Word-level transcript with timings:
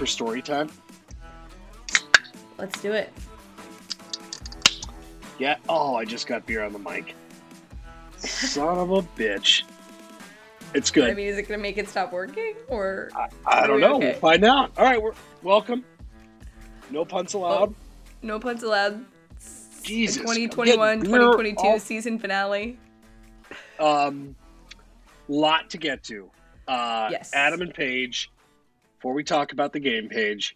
for 0.00 0.06
story 0.06 0.40
time? 0.40 0.70
Let's 2.56 2.80
do 2.80 2.92
it. 2.92 3.12
Yeah. 5.38 5.56
Oh, 5.68 5.94
I 5.94 6.06
just 6.06 6.26
got 6.26 6.46
beer 6.46 6.62
on 6.64 6.72
the 6.72 6.78
mic. 6.78 7.14
Son 8.16 8.78
of 8.78 8.90
a 8.92 9.02
bitch. 9.02 9.64
It's 10.72 10.90
good. 10.90 11.10
I 11.10 11.14
mean, 11.14 11.26
is 11.26 11.36
it 11.36 11.42
gonna 11.42 11.60
make 11.60 11.76
it 11.76 11.86
stop 11.86 12.14
working 12.14 12.54
or? 12.68 13.10
I, 13.14 13.28
I 13.44 13.66
don't 13.66 13.76
we 13.76 13.82
know. 13.82 13.96
okay? 13.96 14.12
We'll 14.12 14.20
find 14.20 14.42
out. 14.46 14.72
All 14.78 14.84
right. 14.84 15.02
We're 15.02 15.12
welcome. 15.42 15.84
No 16.90 17.04
puns 17.04 17.34
allowed. 17.34 17.74
No 18.22 18.40
puns 18.40 18.62
allowed. 18.62 19.04
Jesus. 19.82 20.16
The 20.16 20.22
2021 20.22 21.00
2022 21.02 21.56
all- 21.62 21.78
season 21.78 22.18
finale. 22.18 22.78
Um, 23.78 24.34
lot 25.28 25.68
to 25.70 25.76
get 25.76 26.02
to. 26.04 26.30
Uh, 26.66 27.08
Yes. 27.10 27.32
Adam 27.34 27.60
and 27.60 27.74
Paige. 27.74 28.30
Before 29.00 29.14
we 29.14 29.24
talk 29.24 29.52
about 29.52 29.72
the 29.72 29.80
game, 29.80 30.10
page, 30.10 30.54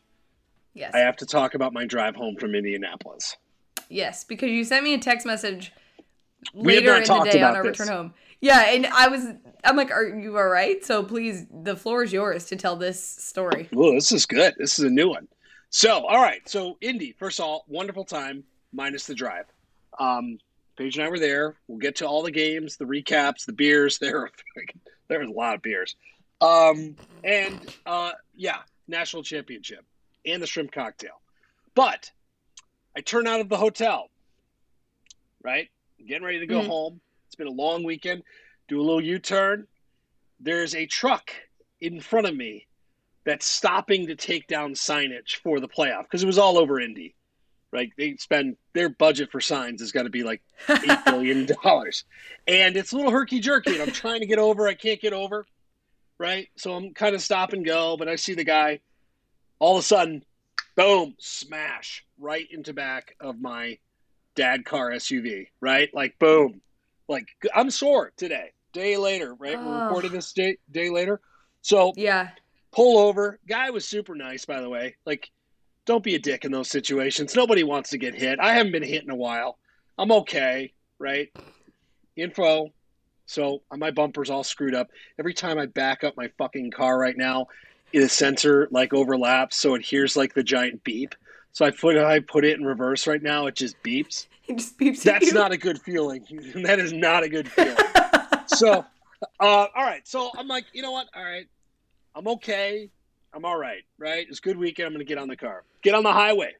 Yes. 0.74 0.92
I 0.92 0.98
have 0.98 1.16
to 1.18 1.26
talk 1.26 1.54
about 1.54 1.72
my 1.72 1.86
drive 1.86 2.14
home 2.14 2.36
from 2.36 2.54
Indianapolis. 2.54 3.38
Yes, 3.88 4.24
because 4.24 4.50
you 4.50 4.64
sent 4.64 4.84
me 4.84 4.92
a 4.92 4.98
text 4.98 5.24
message 5.24 5.72
later 6.52 6.94
in 6.96 7.04
the 7.04 7.30
day 7.30 7.40
on 7.40 7.56
our 7.56 7.62
this. 7.62 7.78
return 7.78 7.94
home. 7.96 8.14
Yeah, 8.42 8.64
and 8.68 8.86
I 8.86 9.08
was, 9.08 9.24
I'm 9.64 9.76
like, 9.76 9.90
are 9.90 10.06
you 10.06 10.36
all 10.36 10.48
right? 10.48 10.84
So 10.84 11.02
please, 11.02 11.46
the 11.62 11.74
floor 11.74 12.02
is 12.02 12.12
yours 12.12 12.44
to 12.46 12.56
tell 12.56 12.76
this 12.76 13.02
story. 13.02 13.68
Well, 13.72 13.94
this 13.94 14.12
is 14.12 14.26
good. 14.26 14.52
This 14.58 14.78
is 14.78 14.84
a 14.84 14.90
new 14.90 15.08
one. 15.08 15.26
So, 15.70 16.04
all 16.06 16.20
right. 16.20 16.46
So, 16.46 16.76
Indy, 16.82 17.14
first 17.18 17.38
of 17.38 17.46
all, 17.46 17.64
wonderful 17.66 18.04
time, 18.04 18.44
minus 18.72 19.06
the 19.06 19.14
drive. 19.14 19.46
Um, 19.98 20.38
Paige 20.76 20.98
and 20.98 21.06
I 21.06 21.08
were 21.08 21.18
there. 21.18 21.54
We'll 21.68 21.78
get 21.78 21.96
to 21.96 22.06
all 22.06 22.22
the 22.22 22.30
games, 22.30 22.76
the 22.76 22.84
recaps, 22.84 23.46
the 23.46 23.52
beers. 23.52 23.98
There, 24.02 24.28
there 25.08 25.20
was 25.20 25.28
a 25.28 25.32
lot 25.32 25.54
of 25.54 25.62
beers. 25.62 25.96
Um, 26.40 26.96
and 27.22 27.74
uh, 27.86 28.12
yeah, 28.34 28.58
national 28.88 29.22
championship 29.22 29.84
and 30.26 30.42
the 30.42 30.46
shrimp 30.46 30.72
cocktail. 30.72 31.20
But 31.74 32.10
I 32.96 33.00
turn 33.00 33.26
out 33.26 33.40
of 33.40 33.48
the 33.48 33.56
hotel, 33.56 34.08
right? 35.42 35.68
Getting 36.06 36.24
ready 36.24 36.40
to 36.40 36.46
go 36.46 36.60
Mhm. 36.60 36.66
home. 36.66 37.00
It's 37.26 37.34
been 37.36 37.46
a 37.46 37.50
long 37.50 37.82
weekend. 37.84 38.22
Do 38.68 38.80
a 38.80 38.82
little 38.82 39.00
U 39.00 39.18
turn. 39.18 39.66
There's 40.40 40.74
a 40.74 40.86
truck 40.86 41.32
in 41.80 42.00
front 42.00 42.26
of 42.26 42.36
me 42.36 42.66
that's 43.24 43.46
stopping 43.46 44.06
to 44.08 44.14
take 44.16 44.46
down 44.46 44.74
signage 44.74 45.36
for 45.36 45.60
the 45.60 45.68
playoff 45.68 46.02
because 46.04 46.22
it 46.22 46.26
was 46.26 46.38
all 46.38 46.58
over 46.58 46.78
Indy. 46.80 47.14
Right? 47.72 47.90
They 47.96 48.16
spend 48.18 48.56
their 48.72 48.88
budget 48.88 49.32
for 49.32 49.40
signs 49.40 49.80
has 49.80 49.90
got 49.90 50.04
to 50.04 50.10
be 50.10 50.22
like 50.22 50.42
eight 50.68 50.98
billion 51.06 51.46
dollars, 51.46 52.04
and 52.46 52.76
it's 52.76 52.92
a 52.92 52.96
little 52.96 53.10
herky 53.10 53.40
jerky. 53.40 53.72
And 53.72 53.82
I'm 53.82 53.90
trying 53.90 54.20
to 54.20 54.26
get 54.26 54.38
over, 54.38 54.68
I 54.68 54.74
can't 54.74 55.00
get 55.00 55.12
over. 55.12 55.44
Right? 56.18 56.48
So 56.56 56.74
I'm 56.74 56.94
kind 56.94 57.14
of 57.14 57.22
stop 57.22 57.52
and 57.52 57.64
go, 57.64 57.96
but 57.96 58.08
I 58.08 58.16
see 58.16 58.34
the 58.34 58.44
guy. 58.44 58.80
All 59.58 59.76
of 59.76 59.80
a 59.80 59.86
sudden, 59.86 60.24
boom, 60.76 61.14
smash 61.18 62.04
right 62.18 62.46
into 62.50 62.72
back 62.72 63.16
of 63.20 63.40
my 63.40 63.78
dad 64.34 64.64
car 64.64 64.90
SUV. 64.90 65.48
Right? 65.60 65.92
Like 65.94 66.18
boom, 66.18 66.60
like 67.08 67.26
I'm 67.54 67.70
sore 67.70 68.12
today. 68.16 68.50
Day 68.72 68.96
later, 68.96 69.34
right? 69.34 69.56
We're 69.60 69.76
Oh. 69.76 69.84
recording 69.84 70.12
this 70.12 70.32
day 70.32 70.56
day 70.70 70.90
later. 70.90 71.20
So 71.62 71.92
yeah, 71.96 72.30
pull 72.72 72.98
over. 72.98 73.38
Guy 73.48 73.70
was 73.70 73.86
super 73.86 74.14
nice, 74.16 74.44
by 74.44 74.60
the 74.60 74.68
way. 74.68 74.96
Like, 75.06 75.30
don't 75.86 76.02
be 76.02 76.16
a 76.16 76.18
dick 76.18 76.44
in 76.44 76.50
those 76.50 76.68
situations. 76.68 77.36
Nobody 77.36 77.62
wants 77.62 77.90
to 77.90 77.98
get 77.98 78.14
hit. 78.16 78.40
I 78.40 78.54
haven't 78.54 78.72
been 78.72 78.82
hit 78.82 79.04
in 79.04 79.10
a 79.10 79.14
while. 79.16 79.58
I'm 79.96 80.10
okay, 80.10 80.72
right? 80.98 81.32
Info. 82.16 82.73
So 83.26 83.62
uh, 83.70 83.76
my 83.76 83.90
bumper's 83.90 84.30
all 84.30 84.44
screwed 84.44 84.74
up. 84.74 84.90
Every 85.18 85.34
time 85.34 85.58
I 85.58 85.66
back 85.66 86.04
up 86.04 86.16
my 86.16 86.28
fucking 86.38 86.70
car 86.70 86.98
right 86.98 87.16
now, 87.16 87.46
the 87.92 88.08
sensor 88.08 88.68
like 88.70 88.92
overlaps, 88.92 89.56
so 89.56 89.74
it 89.74 89.82
hears 89.82 90.16
like 90.16 90.34
the 90.34 90.42
giant 90.42 90.82
beep. 90.84 91.14
So 91.52 91.64
I 91.64 91.70
put 91.70 91.96
I 91.96 92.20
put 92.20 92.44
it 92.44 92.58
in 92.58 92.64
reverse 92.64 93.06
right 93.06 93.22
now. 93.22 93.46
It 93.46 93.54
just 93.54 93.80
beeps. 93.82 94.26
it 94.48 94.58
just 94.58 94.78
beeps. 94.78 95.02
That's 95.02 95.32
not 95.32 95.52
a 95.52 95.56
good 95.56 95.80
feeling. 95.80 96.24
that 96.64 96.78
is 96.78 96.92
not 96.92 97.22
a 97.22 97.28
good 97.28 97.48
feeling. 97.48 97.76
So 98.46 98.84
uh, 99.40 99.66
all 99.74 99.84
right. 99.84 100.06
So 100.06 100.30
i'm 100.36 100.48
like 100.48 100.66
you 100.72 100.82
know 100.82 100.92
what? 100.92 101.06
All 101.14 101.22
right. 101.22 101.46
I'm 102.14 102.26
okay. 102.28 102.90
I'm 103.32 103.44
all 103.44 103.58
right 103.58 103.82
right? 103.98 104.26
It's 104.28 104.38
a 104.38 104.42
good 104.42 104.58
weekend. 104.58 104.88
I'm 104.88 104.92
gonna 104.92 105.04
get 105.04 105.18
on 105.18 105.28
the 105.28 105.36
car. 105.36 105.64
Get 105.82 105.94
on 105.94 106.02
the 106.02 106.12
highway. 106.12 106.54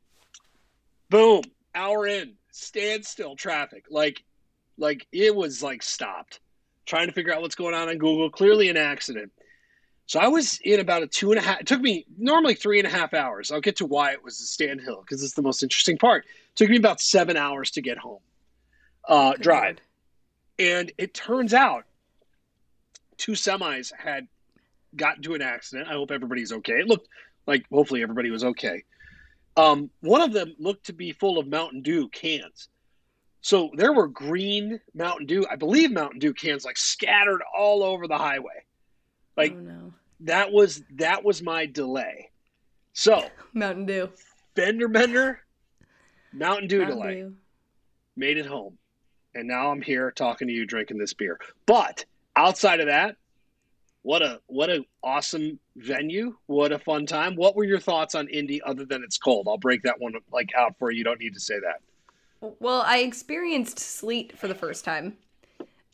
Boom. 1.10 1.42
Hour 1.74 2.06
in. 2.06 2.34
Standstill 2.52 3.36
traffic. 3.36 3.86
Like 3.90 4.22
like 4.78 5.06
it 5.12 5.34
was 5.34 5.62
like 5.62 5.82
stopped 5.82 6.40
trying 6.86 7.06
to 7.06 7.12
figure 7.12 7.32
out 7.32 7.40
what's 7.40 7.54
going 7.54 7.74
on 7.74 7.88
on 7.88 7.98
google 7.98 8.30
clearly 8.30 8.68
an 8.68 8.76
accident 8.76 9.32
so 10.06 10.20
i 10.20 10.28
was 10.28 10.58
in 10.62 10.80
about 10.80 11.02
a 11.02 11.06
two 11.06 11.30
and 11.32 11.38
a 11.38 11.42
half 11.42 11.60
it 11.60 11.66
took 11.66 11.80
me 11.80 12.06
normally 12.18 12.54
three 12.54 12.78
and 12.78 12.86
a 12.86 12.90
half 12.90 13.14
hours 13.14 13.50
i'll 13.50 13.60
get 13.60 13.76
to 13.76 13.86
why 13.86 14.12
it 14.12 14.22
was 14.22 14.40
a 14.40 14.44
standhill 14.44 15.00
because 15.00 15.22
it's 15.22 15.34
the 15.34 15.42
most 15.42 15.62
interesting 15.62 15.98
part 15.98 16.24
it 16.24 16.56
took 16.56 16.68
me 16.68 16.76
about 16.76 17.00
seven 17.00 17.36
hours 17.36 17.70
to 17.70 17.80
get 17.80 17.98
home 17.98 18.20
uh, 19.08 19.32
Good 19.32 19.42
drive 19.42 19.76
and 20.58 20.92
it 20.98 21.14
turns 21.14 21.52
out 21.52 21.84
two 23.16 23.32
semis 23.32 23.92
had 23.96 24.28
gotten 24.96 25.18
into 25.18 25.34
an 25.34 25.42
accident. 25.42 25.88
I 25.88 25.92
hope 25.92 26.10
everybody's 26.10 26.52
okay. 26.52 26.74
It 26.74 26.88
looked 26.88 27.08
like 27.46 27.64
hopefully 27.70 28.02
everybody 28.02 28.30
was 28.30 28.44
okay. 28.44 28.84
Um, 29.56 29.90
one 30.00 30.20
of 30.20 30.32
them 30.32 30.54
looked 30.58 30.86
to 30.86 30.92
be 30.92 31.12
full 31.12 31.38
of 31.38 31.46
Mountain 31.46 31.82
Dew 31.82 32.08
cans. 32.08 32.68
So 33.44 33.68
there 33.74 33.92
were 33.92 34.08
green 34.08 34.80
Mountain 34.94 35.26
Dew, 35.26 35.44
I 35.50 35.56
believe 35.56 35.92
Mountain 35.92 36.18
Dew 36.18 36.32
cans 36.32 36.64
like 36.64 36.78
scattered 36.78 37.42
all 37.54 37.82
over 37.82 38.08
the 38.08 38.16
highway. 38.16 38.64
Like 39.36 39.52
oh 39.54 39.60
no, 39.60 39.92
that 40.20 40.50
was 40.50 40.82
that 40.94 41.22
was 41.22 41.42
my 41.42 41.66
delay. 41.66 42.30
So 42.94 43.22
Mountain 43.52 43.84
Dew. 43.84 44.10
fender 44.56 44.88
bender, 44.88 45.40
Mountain 46.32 46.68
Dew 46.68 46.78
Mountain 46.78 46.98
delay 46.98 47.14
Dew. 47.16 47.34
made 48.16 48.38
it 48.38 48.46
home. 48.46 48.78
And 49.34 49.46
now 49.46 49.70
I'm 49.70 49.82
here 49.82 50.10
talking 50.10 50.48
to 50.48 50.54
you 50.54 50.64
drinking 50.64 50.96
this 50.96 51.12
beer. 51.12 51.38
But 51.66 52.06
outside 52.36 52.80
of 52.80 52.86
that, 52.86 53.16
what 54.00 54.22
a 54.22 54.40
what 54.46 54.70
a 54.70 54.86
awesome 55.02 55.58
venue. 55.76 56.34
What 56.46 56.72
a 56.72 56.78
fun 56.78 57.04
time. 57.04 57.36
What 57.36 57.56
were 57.56 57.64
your 57.64 57.78
thoughts 57.78 58.14
on 58.14 58.26
Indy 58.28 58.62
other 58.62 58.86
than 58.86 59.02
it's 59.04 59.18
cold? 59.18 59.48
I'll 59.50 59.58
break 59.58 59.82
that 59.82 60.00
one 60.00 60.14
like 60.32 60.48
out 60.56 60.78
for 60.78 60.90
you. 60.90 60.96
You 60.96 61.04
don't 61.04 61.20
need 61.20 61.34
to 61.34 61.40
say 61.40 61.60
that. 61.60 61.82
Well, 62.60 62.82
I 62.86 62.98
experienced 62.98 63.78
sleet 63.78 64.36
for 64.38 64.48
the 64.48 64.54
first 64.54 64.84
time. 64.84 65.16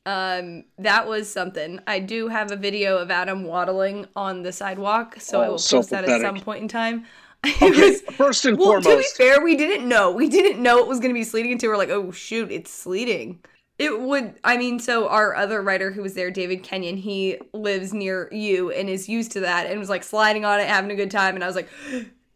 Um, 0.06 0.65
that 0.78 1.06
was 1.06 1.31
something. 1.31 1.78
I 1.87 2.00
do 2.00 2.28
have 2.28 2.50
a 2.50 2.56
video 2.56 2.97
of 2.99 3.11
Adam 3.11 3.44
waddling 3.44 4.06
on 4.16 4.43
the 4.43 4.53
sidewalk, 4.53 5.16
so 5.19 5.43
I 5.43 5.47
Oh, 5.47 5.50
will 5.53 5.59
so 5.59 5.78
post 5.78 5.91
that 5.91 6.05
at 6.09 6.21
some 6.21 6.41
point 6.41 6.62
in 6.62 6.69
time. 6.69 7.06
Okay, 7.62 7.71
was- 7.71 8.03
first 8.03 8.44
and 8.44 8.59
well, 8.59 8.83
to 8.83 8.97
be 8.99 9.05
fair, 9.16 9.43
we 9.43 9.56
didn't 9.56 9.88
know. 9.88 10.11
We 10.12 10.28
didn't 10.28 10.62
know 10.62 10.78
it 10.81 10.87
was 10.87 11.00
going 11.00 11.09
to 11.11 11.15
be 11.19 11.25
sleeting 11.25 11.53
until 11.53 11.71
we're 11.71 11.78
like, 11.78 11.88
oh 11.88 12.11
shoot, 12.11 12.50
it's 12.53 12.71
sleeting. 12.71 13.38
It 13.78 13.99
would. 13.99 14.34
I 14.44 14.59
mean, 14.59 14.78
so 14.78 15.09
our 15.09 15.34
other 15.34 15.62
writer 15.62 15.91
who 15.91 16.03
was 16.03 16.12
there, 16.12 16.31
David 16.31 16.62
Kenyon, 16.62 16.99
he 16.99 17.38
lives 17.55 17.94
near 17.94 18.28
you 18.31 18.71
and 18.72 18.91
is 18.91 19.09
used 19.09 19.32
to 19.32 19.41
that, 19.41 19.67
and 19.71 19.78
was 19.81 19.88
like 19.88 20.05
sliding 20.05 20.44
on 20.44 20.61
it, 20.61 20.69
having 20.69 20.91
a 20.91 20.94
good 20.94 21.11
time. 21.11 21.34
And 21.34 21.43
I 21.43 21.47
was 21.47 21.56
like, 21.56 21.71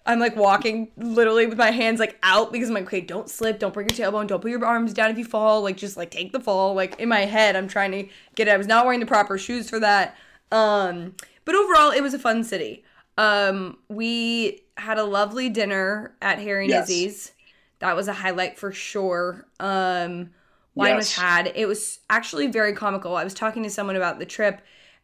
I'm 0.07 0.21
like 0.21 0.37
walking 0.37 0.91
literally 0.97 1.47
with 1.47 1.57
my 1.57 1.71
hands 1.71 1.99
like 1.99 2.19
out 2.23 2.53
because 2.53 2.69
I'm 2.69 2.75
like, 2.75 2.85
okay, 2.85 3.01
don't 3.01 3.29
slip, 3.31 3.59
don't 3.59 3.73
break 3.73 3.97
your 3.97 4.11
tailbone, 4.11 4.27
don't 4.27 4.43
put 4.43 4.51
your 4.51 4.65
arms 4.65 4.93
down 4.93 5.11
if 5.11 5.17
you 5.17 5.25
fall. 5.25 5.63
Like, 5.63 5.77
just 5.77 5.97
like 5.97 6.11
take 6.11 6.33
the 6.33 6.41
fall. 6.41 6.75
Like 6.75 7.01
in 7.01 7.09
my 7.09 7.21
head, 7.21 7.57
I'm 7.57 7.69
trying 7.69 7.93
to 7.93 8.09
get 8.35 8.49
it. 8.49 8.51
I 8.51 8.57
was 8.59 8.67
not 8.67 8.85
wearing 8.85 9.01
the 9.01 9.07
proper 9.07 9.39
shoes 9.39 9.71
for 9.71 9.81
that. 9.81 10.17
Um, 10.53 11.15
but 11.45 11.55
overall, 11.55 11.91
it 11.91 12.03
was 12.03 12.13
a 12.15 12.19
fun 12.19 12.45
city. 12.45 12.85
Um, 13.17 13.79
we 13.89 14.63
had 14.77 14.99
a 14.99 15.05
lovely 15.05 15.49
dinner 15.49 16.15
at 16.21 16.39
Harry 16.39 16.69
Yes. 16.69 16.89
Nizzy's. 16.89 17.33
That 17.79 17.97
was 17.97 18.09
a 18.09 18.13
highlight 18.13 18.59
for 18.59 18.73
sure. 18.73 19.47
Um, 19.61 20.31
wine 20.75 20.97
was 20.97 21.15
had. 21.15 21.53
It 21.55 21.67
was 21.67 22.01
actually 22.11 22.49
very 22.49 22.73
comical. 22.73 23.17
I 23.17 23.25
was 23.25 23.35
talking 23.35 23.63
to 23.63 23.71
someone 23.71 23.97
about 23.97 24.19
the 24.19 24.27
trip, 24.27 24.61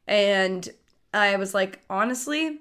and 0.06 0.68
I 1.12 1.36
was 1.36 1.54
like, 1.54 1.80
honestly, 1.90 2.60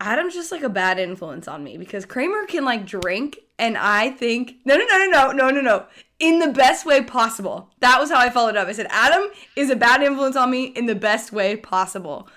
Adam's 0.00 0.34
just 0.34 0.50
like 0.50 0.62
a 0.62 0.68
bad 0.68 0.98
influence 0.98 1.46
on 1.46 1.62
me 1.62 1.76
because 1.76 2.04
Kramer 2.06 2.46
can 2.46 2.64
like 2.64 2.86
drink, 2.86 3.38
and 3.58 3.76
I 3.76 4.10
think 4.10 4.54
no, 4.64 4.76
no, 4.76 4.84
no, 4.86 4.98
no, 4.98 5.06
no, 5.06 5.32
no, 5.32 5.50
no, 5.50 5.60
no, 5.60 5.86
in 6.18 6.38
the 6.38 6.48
best 6.48 6.86
way 6.86 7.02
possible. 7.02 7.70
That 7.80 8.00
was 8.00 8.10
how 8.10 8.18
I 8.18 8.30
followed 8.30 8.56
up. 8.56 8.66
I 8.68 8.72
said 8.72 8.86
Adam 8.90 9.28
is 9.56 9.70
a 9.70 9.76
bad 9.76 10.02
influence 10.02 10.36
on 10.36 10.50
me 10.50 10.64
in 10.64 10.86
the 10.86 10.94
best 10.94 11.32
way 11.32 11.56
possible 11.56 12.28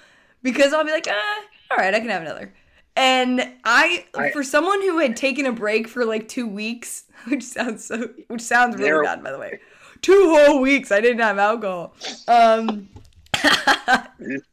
because 0.42 0.74
I'll 0.74 0.84
be 0.86 0.92
like, 0.92 1.08
ah, 1.10 1.42
all 1.72 1.78
right, 1.78 1.94
I 1.94 2.00
can 2.00 2.10
have 2.10 2.22
another. 2.22 2.54
And 2.96 3.42
I, 3.64 4.06
I- 4.14 4.30
for 4.32 4.44
someone 4.44 4.82
who 4.82 5.00
had 5.00 5.16
taken 5.18 5.46
a 5.48 5.52
break 5.52 5.88
for 5.88 6.06
like 6.06 6.28
two 6.28 6.48
weeks, 6.48 7.06
which 7.28 7.44
sounds 7.44 7.86
so, 7.86 8.10
which 8.28 8.42
sounds 8.42 8.76
really 8.76 8.90
bad, 9.06 9.24
by 9.24 9.32
the 9.32 9.40
way, 9.40 9.60
two 10.02 10.36
whole 10.38 10.60
weeks 10.62 10.92
I 10.92 11.00
didn't 11.02 11.20
have 11.22 11.38
alcohol. 11.40 11.96
Um, 12.28 12.90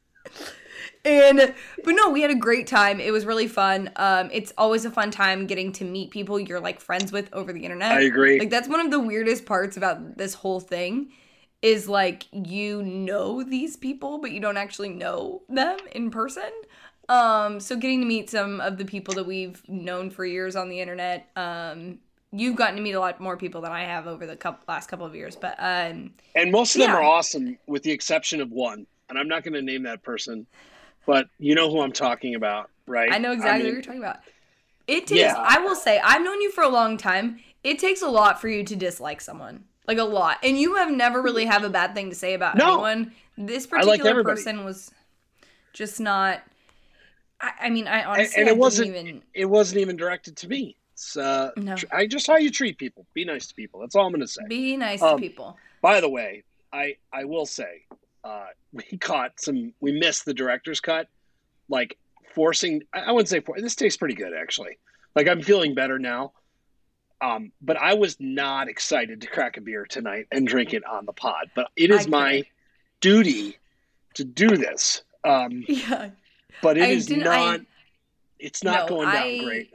and 1.04 1.54
but 1.84 1.92
no, 1.92 2.10
we 2.10 2.22
had 2.22 2.30
a 2.30 2.36
great 2.36 2.66
time. 2.66 3.00
It 3.00 3.12
was 3.12 3.24
really 3.24 3.48
fun. 3.48 3.90
Um, 3.96 4.30
it's 4.32 4.52
always 4.58 4.84
a 4.84 4.90
fun 4.90 5.10
time 5.10 5.46
getting 5.46 5.72
to 5.74 5.84
meet 5.84 6.10
people 6.10 6.38
you're 6.38 6.60
like 6.60 6.80
friends 6.80 7.12
with 7.12 7.28
over 7.32 7.52
the 7.52 7.64
internet. 7.64 7.92
I 7.92 8.02
agree. 8.02 8.38
Like 8.38 8.50
that's 8.50 8.68
one 8.68 8.80
of 8.80 8.90
the 8.90 9.00
weirdest 9.00 9.46
parts 9.46 9.76
about 9.76 10.16
this 10.16 10.34
whole 10.34 10.60
thing 10.60 11.12
is 11.62 11.88
like 11.88 12.26
you 12.32 12.82
know 12.82 13.42
these 13.42 13.76
people 13.76 14.16
but 14.16 14.30
you 14.30 14.40
don't 14.40 14.56
actually 14.56 14.88
know 14.88 15.42
them 15.48 15.78
in 15.92 16.10
person. 16.10 16.50
Um, 17.08 17.58
so 17.58 17.76
getting 17.76 18.00
to 18.00 18.06
meet 18.06 18.30
some 18.30 18.60
of 18.60 18.78
the 18.78 18.84
people 18.84 19.14
that 19.14 19.26
we've 19.26 19.60
known 19.68 20.10
for 20.10 20.24
years 20.24 20.54
on 20.54 20.68
the 20.68 20.80
internet. 20.80 21.28
Um, 21.34 21.98
you've 22.32 22.54
gotten 22.54 22.76
to 22.76 22.82
meet 22.82 22.92
a 22.92 23.00
lot 23.00 23.20
more 23.20 23.36
people 23.36 23.60
than 23.60 23.72
I 23.72 23.84
have 23.84 24.06
over 24.06 24.26
the 24.26 24.36
couple, 24.36 24.64
last 24.68 24.88
couple 24.88 25.06
of 25.06 25.14
years, 25.14 25.34
but 25.34 25.56
um, 25.58 26.12
and 26.36 26.52
most 26.52 26.76
of 26.76 26.80
them 26.80 26.90
are 26.90 27.02
awesome, 27.02 27.58
with 27.66 27.82
the 27.82 27.90
exception 27.90 28.40
of 28.40 28.52
one. 28.52 28.86
And 29.08 29.18
I'm 29.18 29.26
not 29.26 29.42
going 29.42 29.54
to 29.54 29.62
name 29.62 29.82
that 29.82 30.04
person, 30.04 30.46
but 31.06 31.28
you 31.38 31.54
know 31.54 31.70
who 31.70 31.80
I'm 31.80 31.92
talking 31.92 32.34
about, 32.34 32.70
right? 32.86 33.10
I 33.12 33.18
know 33.18 33.32
exactly 33.32 33.64
mean, 33.64 33.66
what 33.66 33.74
you're 33.74 33.82
talking 33.82 34.00
about. 34.02 34.20
It 34.86 35.06
takes. 35.06 35.20
Yeah. 35.20 35.34
I 35.36 35.58
will 35.60 35.76
say, 35.76 36.00
I've 36.02 36.22
known 36.22 36.40
you 36.40 36.50
for 36.50 36.64
a 36.64 36.68
long 36.68 36.96
time. 36.96 37.40
It 37.62 37.78
takes 37.78 38.02
a 38.02 38.08
lot 38.08 38.40
for 38.40 38.48
you 38.48 38.64
to 38.64 38.76
dislike 38.76 39.20
someone, 39.20 39.64
like 39.86 39.98
a 39.98 40.04
lot, 40.04 40.38
and 40.42 40.58
you 40.58 40.76
have 40.76 40.90
never 40.90 41.20
really 41.22 41.44
have 41.44 41.62
a 41.64 41.70
bad 41.70 41.94
thing 41.94 42.08
to 42.10 42.16
say 42.16 42.34
about 42.34 42.56
No. 42.56 42.72
anyone. 42.74 43.12
This 43.36 43.66
I 43.72 43.82
like 43.82 44.00
particular 44.00 44.24
person 44.24 44.64
was 44.64 44.90
just 45.72 46.00
not. 46.00 46.42
I, 47.40 47.52
I 47.62 47.70
mean, 47.70 47.86
I 47.86 48.04
honestly, 48.04 48.40
and 48.40 48.48
I 48.48 48.52
it 48.52 48.58
wasn't 48.58 48.88
even. 48.88 49.22
it 49.34 49.46
wasn't 49.46 49.80
even 49.80 49.96
directed 49.96 50.36
to 50.38 50.48
me. 50.48 50.76
It's 50.92 51.16
uh, 51.16 51.50
No. 51.56 51.76
tr- 51.76 51.86
I 51.92 52.06
just 52.06 52.26
how 52.26 52.36
you 52.36 52.50
treat 52.50 52.76
people. 52.76 53.06
Be 53.14 53.24
nice 53.24 53.46
to 53.46 53.54
people. 53.54 53.80
That's 53.80 53.94
all 53.94 54.04
I'm 54.06 54.12
going 54.12 54.20
to 54.20 54.28
say. 54.28 54.42
Be 54.48 54.76
nice 54.76 55.00
Um, 55.00 55.16
to 55.16 55.20
people. 55.22 55.56
By 55.80 56.00
the 56.00 56.08
way, 56.08 56.42
I 56.72 56.96
I 57.12 57.24
will 57.24 57.46
say, 57.46 57.84
uh, 58.24 58.46
we 58.72 58.84
caught 58.98 59.40
some. 59.40 59.72
We 59.80 59.92
missed 59.92 60.24
the 60.24 60.34
director's 60.34 60.80
cut, 60.80 61.08
like 61.68 61.96
forcing. 62.34 62.82
I 62.92 63.00
I 63.00 63.12
wouldn't 63.12 63.28
say 63.28 63.40
for 63.40 63.60
this 63.60 63.74
tastes 63.74 63.96
pretty 63.96 64.14
good 64.14 64.32
actually. 64.34 64.78
Like 65.16 65.28
I'm 65.28 65.42
feeling 65.42 65.74
better 65.74 65.98
now. 65.98 66.32
Um, 67.22 67.52
but 67.60 67.76
I 67.76 67.94
was 67.94 68.16
not 68.18 68.68
excited 68.68 69.20
to 69.20 69.26
crack 69.26 69.58
a 69.58 69.60
beer 69.60 69.84
tonight 69.84 70.26
and 70.32 70.46
drink 70.48 70.72
it 70.72 70.82
on 70.86 71.04
the 71.04 71.12
pod. 71.12 71.50
But 71.54 71.68
it 71.76 71.90
is 71.90 72.08
my 72.08 72.44
duty 73.00 73.58
to 74.14 74.24
do 74.24 74.56
this. 74.56 75.02
Um, 75.24 75.64
Yeah. 75.68 76.10
but 76.62 76.78
it 76.78 76.82
I 76.84 76.86
is 76.86 77.06
didn't- 77.06 77.26
I- 77.26 77.58
it's 78.38 78.64
not 78.64 78.88
No, 78.88 78.96
going 78.96 79.08
down 79.10 79.22
I- 79.22 79.38
great. 79.44 79.70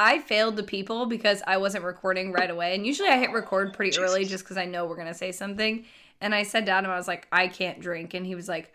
I 0.00 0.18
failed 0.18 0.56
the 0.56 0.62
people 0.64 1.06
because 1.06 1.40
I 1.46 1.58
wasn't 1.58 1.84
recording 1.84 2.32
right 2.32 2.50
away. 2.50 2.74
And 2.74 2.84
usually 2.84 3.10
I 3.10 3.18
hit 3.18 3.30
record 3.32 3.72
pretty 3.74 3.96
early 3.98 4.24
just 4.24 4.42
because 4.42 4.56
I 4.56 4.64
know 4.64 4.86
we're 4.86 4.96
going 4.96 5.06
to 5.08 5.14
say 5.14 5.30
something. 5.30 5.84
And 6.20 6.34
I 6.34 6.42
said 6.42 6.64
down 6.64 6.82
to 6.82 6.88
him, 6.88 6.92
I 6.92 6.96
was 6.96 7.08
like, 7.08 7.26
I 7.32 7.48
can't 7.48 7.80
drink. 7.80 8.14
And 8.14 8.26
he 8.26 8.34
was 8.34 8.48
like, 8.48 8.72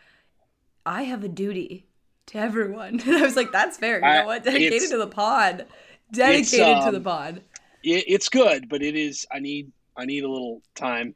I 0.86 1.04
have 1.04 1.24
a 1.24 1.28
duty 1.28 1.88
to 2.28 2.38
everyone. 2.38 3.00
And 3.06 3.18
I 3.18 3.22
was 3.22 3.36
like, 3.36 3.52
that's 3.52 3.78
fair. 3.78 3.96
You 3.96 4.02
know 4.02 4.26
what? 4.26 4.44
Dedicated 4.44 4.90
to 4.90 4.98
the 4.98 5.08
pod. 5.08 5.66
Dedicated 6.12 6.82
to 6.82 6.88
um, 6.88 6.94
the 6.94 7.02
pod. 7.02 7.42
it, 7.84 8.06
it's 8.08 8.30
good, 8.30 8.70
but 8.70 8.82
it 8.82 8.96
is. 8.96 9.26
I 9.32 9.40
need 9.40 9.72
I 9.98 10.06
need 10.06 10.24
a 10.24 10.30
little 10.30 10.62
time 10.76 11.16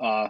uh, 0.00 0.28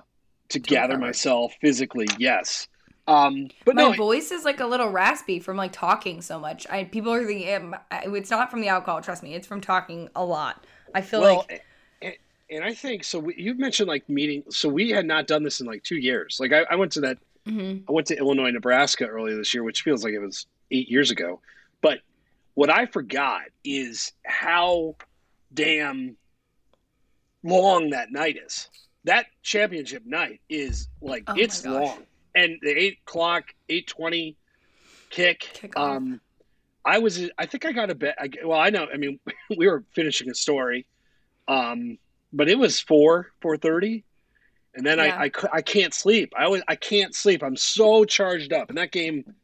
to 0.48 0.58
gather 0.58 0.98
myself 0.98 1.54
physically. 1.60 2.08
Yes, 2.18 2.68
um, 3.08 3.48
but 3.64 3.74
My 3.74 3.90
no, 3.90 3.92
voice 3.92 4.30
is 4.30 4.44
like 4.44 4.60
a 4.60 4.66
little 4.66 4.88
raspy 4.88 5.40
from 5.40 5.56
like 5.56 5.72
talking 5.72 6.22
so 6.22 6.38
much. 6.38 6.66
I 6.70 6.84
people 6.84 7.12
are 7.12 7.24
thinking 7.24 7.52
um, 7.52 7.76
it's 7.90 8.30
not 8.30 8.50
from 8.50 8.60
the 8.60 8.68
alcohol. 8.68 9.00
Trust 9.02 9.22
me, 9.22 9.34
it's 9.34 9.46
from 9.46 9.60
talking 9.60 10.08
a 10.14 10.24
lot. 10.24 10.64
I 10.94 11.00
feel 11.00 11.20
well, 11.20 11.46
like 11.48 11.64
and, 12.54 12.64
I 12.64 12.74
think 12.74 13.04
so. 13.04 13.18
We, 13.18 13.34
you 13.36 13.54
mentioned 13.54 13.88
like 13.88 14.08
meeting. 14.08 14.44
So 14.50 14.68
we 14.68 14.90
had 14.90 15.06
not 15.06 15.26
done 15.26 15.42
this 15.42 15.60
in 15.60 15.66
like 15.66 15.82
two 15.82 15.96
years. 15.96 16.38
Like 16.40 16.52
I, 16.52 16.64
I 16.70 16.76
went 16.76 16.92
to 16.92 17.00
that. 17.02 17.18
Mhm. 17.46 17.82
I 17.88 17.92
went 17.92 18.06
to 18.08 18.16
Illinois, 18.16 18.50
Nebraska 18.50 19.06
earlier 19.06 19.36
this 19.36 19.52
year, 19.52 19.64
which 19.64 19.82
feels 19.82 20.04
like 20.04 20.14
it 20.14 20.20
was 20.20 20.46
eight 20.70 20.88
years 20.88 21.10
ago. 21.10 21.40
But 21.80 21.98
what 22.54 22.70
I 22.70 22.86
forgot 22.86 23.42
is 23.64 24.12
how 24.24 24.96
damn 25.52 26.16
long 27.42 27.90
that 27.90 28.12
night 28.12 28.36
is. 28.44 28.68
That 29.04 29.26
championship 29.42 30.04
night 30.06 30.40
is 30.48 30.88
like 31.00 31.24
Oh 31.26 31.34
it's 31.36 31.66
long, 31.66 32.04
and 32.36 32.58
the 32.62 32.70
eight 32.70 32.98
o'clock, 33.06 33.44
eight 33.68 33.88
twenty 33.88 34.36
kick. 35.10 35.40
Kickoff. 35.54 35.96
Um, 35.96 36.20
I 36.84 36.98
was, 36.98 37.30
I 37.38 37.46
think 37.46 37.64
I 37.64 37.72
got 37.72 37.90
a 37.90 37.94
bet. 37.94 38.16
I, 38.18 38.28
well, 38.44 38.58
I 38.58 38.70
know. 38.70 38.86
I 38.92 38.96
mean, 38.96 39.20
we 39.56 39.68
were 39.68 39.84
finishing 39.94 40.30
a 40.30 40.34
story, 40.34 40.86
um, 41.48 41.98
but 42.32 42.48
it 42.48 42.58
was 42.58 42.80
four, 42.80 43.32
four 43.40 43.56
thirty, 43.56 44.04
and 44.74 44.84
then 44.86 44.98
Yeah. 44.98 45.16
I, 45.16 45.24
I, 45.24 45.30
I 45.54 45.62
can't 45.62 45.92
sleep. 45.94 46.32
I 46.36 46.48
was, 46.48 46.62
I 46.68 46.76
can't 46.76 47.14
sleep. 47.14 47.42
I'm 47.42 47.56
so 47.56 48.04
charged 48.04 48.52
up, 48.52 48.68
and 48.68 48.78
that 48.78 48.92
game, 48.92 49.34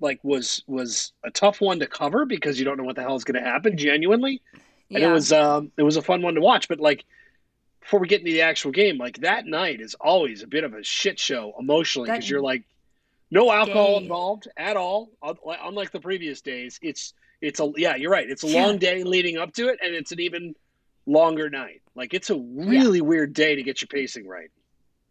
like, 0.00 0.20
was 0.22 0.62
was 0.66 1.12
a 1.24 1.30
tough 1.30 1.60
one 1.60 1.78
to 1.80 1.86
cover 1.86 2.24
because 2.26 2.58
you 2.58 2.64
don't 2.64 2.76
know 2.78 2.84
what 2.84 2.96
the 2.96 3.02
hell 3.02 3.16
is 3.16 3.24
going 3.24 3.42
to 3.42 3.48
happen. 3.48 3.76
Genuinely, 3.76 4.40
and 4.90 5.02
it 5.02 5.08
was, 5.12 5.32
um, 5.32 5.72
it 5.76 5.82
was 5.82 5.96
a 5.96 6.02
fun 6.02 6.22
one 6.22 6.34
to 6.34 6.40
watch. 6.40 6.68
But 6.68 6.80
like, 6.80 7.04
before 7.80 8.00
we 8.00 8.08
get 8.08 8.20
into 8.20 8.32
the 8.32 8.42
actual 8.42 8.70
game, 8.72 8.98
like 8.98 9.18
that 9.20 9.46
night 9.46 9.80
is 9.80 9.94
always 9.94 10.42
a 10.42 10.46
bit 10.46 10.64
of 10.64 10.74
a 10.74 10.82
shit 10.84 11.18
show 11.18 11.54
emotionally 11.58 12.10
because 12.10 12.28
you're 12.28 12.42
like, 12.42 12.62
no 13.30 13.50
alcohol 13.50 13.98
day. 13.98 14.04
involved 14.04 14.48
at 14.56 14.76
all. 14.76 15.10
Unlike 15.22 15.92
the 15.92 16.00
previous 16.00 16.40
days, 16.40 16.78
it's 16.82 17.14
it's 17.40 17.58
a 17.60 17.72
yeah, 17.76 17.96
you're 17.96 18.10
right. 18.10 18.28
It's 18.28 18.44
a 18.44 18.48
Yeah. 18.48 18.66
long 18.66 18.78
day 18.78 19.02
leading 19.02 19.38
up 19.38 19.52
to 19.54 19.68
it, 19.68 19.78
and 19.82 19.94
it's 19.94 20.12
an 20.12 20.20
even 20.20 20.54
longer 21.06 21.50
night. 21.50 21.82
Like 21.94 22.14
it's 22.14 22.30
a 22.30 22.36
really 22.36 23.00
weird 23.00 23.32
day 23.34 23.54
to 23.54 23.62
get 23.62 23.80
your 23.82 23.88
pacing 23.88 24.26
right. 24.26 24.50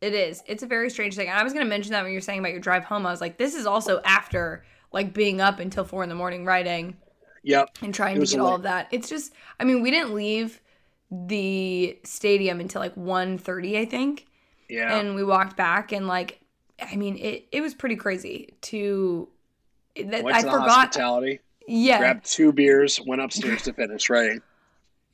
It 0.02 0.14
is. 0.14 0.42
It's 0.46 0.64
a 0.64 0.68
very 0.68 0.90
strange 0.90 1.16
thing. 1.16 1.28
And 1.28 1.38
I 1.38 1.44
was 1.44 1.52
going 1.52 1.66
to 1.66 1.70
mention 1.70 1.92
that 1.92 2.04
when 2.04 2.12
you 2.12 2.18
were 2.18 2.22
saying 2.22 2.40
about 2.40 2.52
your 2.52 2.62
drive 2.62 2.86
home. 2.86 3.06
I 3.06 3.12
was 3.12 3.20
like, 3.22 3.38
this 3.38 3.54
is 3.54 3.66
also 3.66 4.00
after 4.06 4.64
like 4.94 5.14
being 5.14 5.42
up 5.42 5.60
until 5.60 5.84
four 5.84 6.04
in 6.04 6.10
the 6.10 6.16
morning 6.16 6.46
writing 6.46 6.96
Yep. 7.44 7.78
and 7.82 7.94
trying 7.94 8.20
to 8.20 8.26
get 8.26 8.40
all 8.40 8.56
of 8.56 8.64
that. 8.64 8.88
It's 8.92 9.10
just, 9.10 9.34
I 9.60 9.66
mean, 9.66 9.82
we 9.82 9.92
didn't 9.92 10.14
leave 10.14 10.62
the 11.12 11.98
stadium 12.04 12.60
until 12.60 12.82
like 12.82 12.96
1.30, 12.96 13.78
I 13.78 13.86
think. 13.86 14.26
Yeah. 14.70 14.98
And 14.98 15.16
we 15.16 15.24
walked 15.24 15.58
back 15.58 15.92
and 15.92 16.08
like, 16.08 16.40
I 16.82 16.96
mean, 16.96 17.18
it, 17.18 17.48
it 17.52 17.62
was 17.62 17.74
pretty 17.74 17.96
crazy 17.98 18.54
to, 18.62 19.28
that, 19.96 20.26
I 20.26 20.42
forgot. 20.44 20.70
hospitality, 20.70 21.40
Yeah. 21.68 21.98
grabbed 22.00 22.26
two 22.26 22.54
beers, 22.54 23.02
went 23.06 23.22
upstairs 23.22 23.64
to 23.64 23.74
finish. 23.74 24.10
Right. 24.10 24.40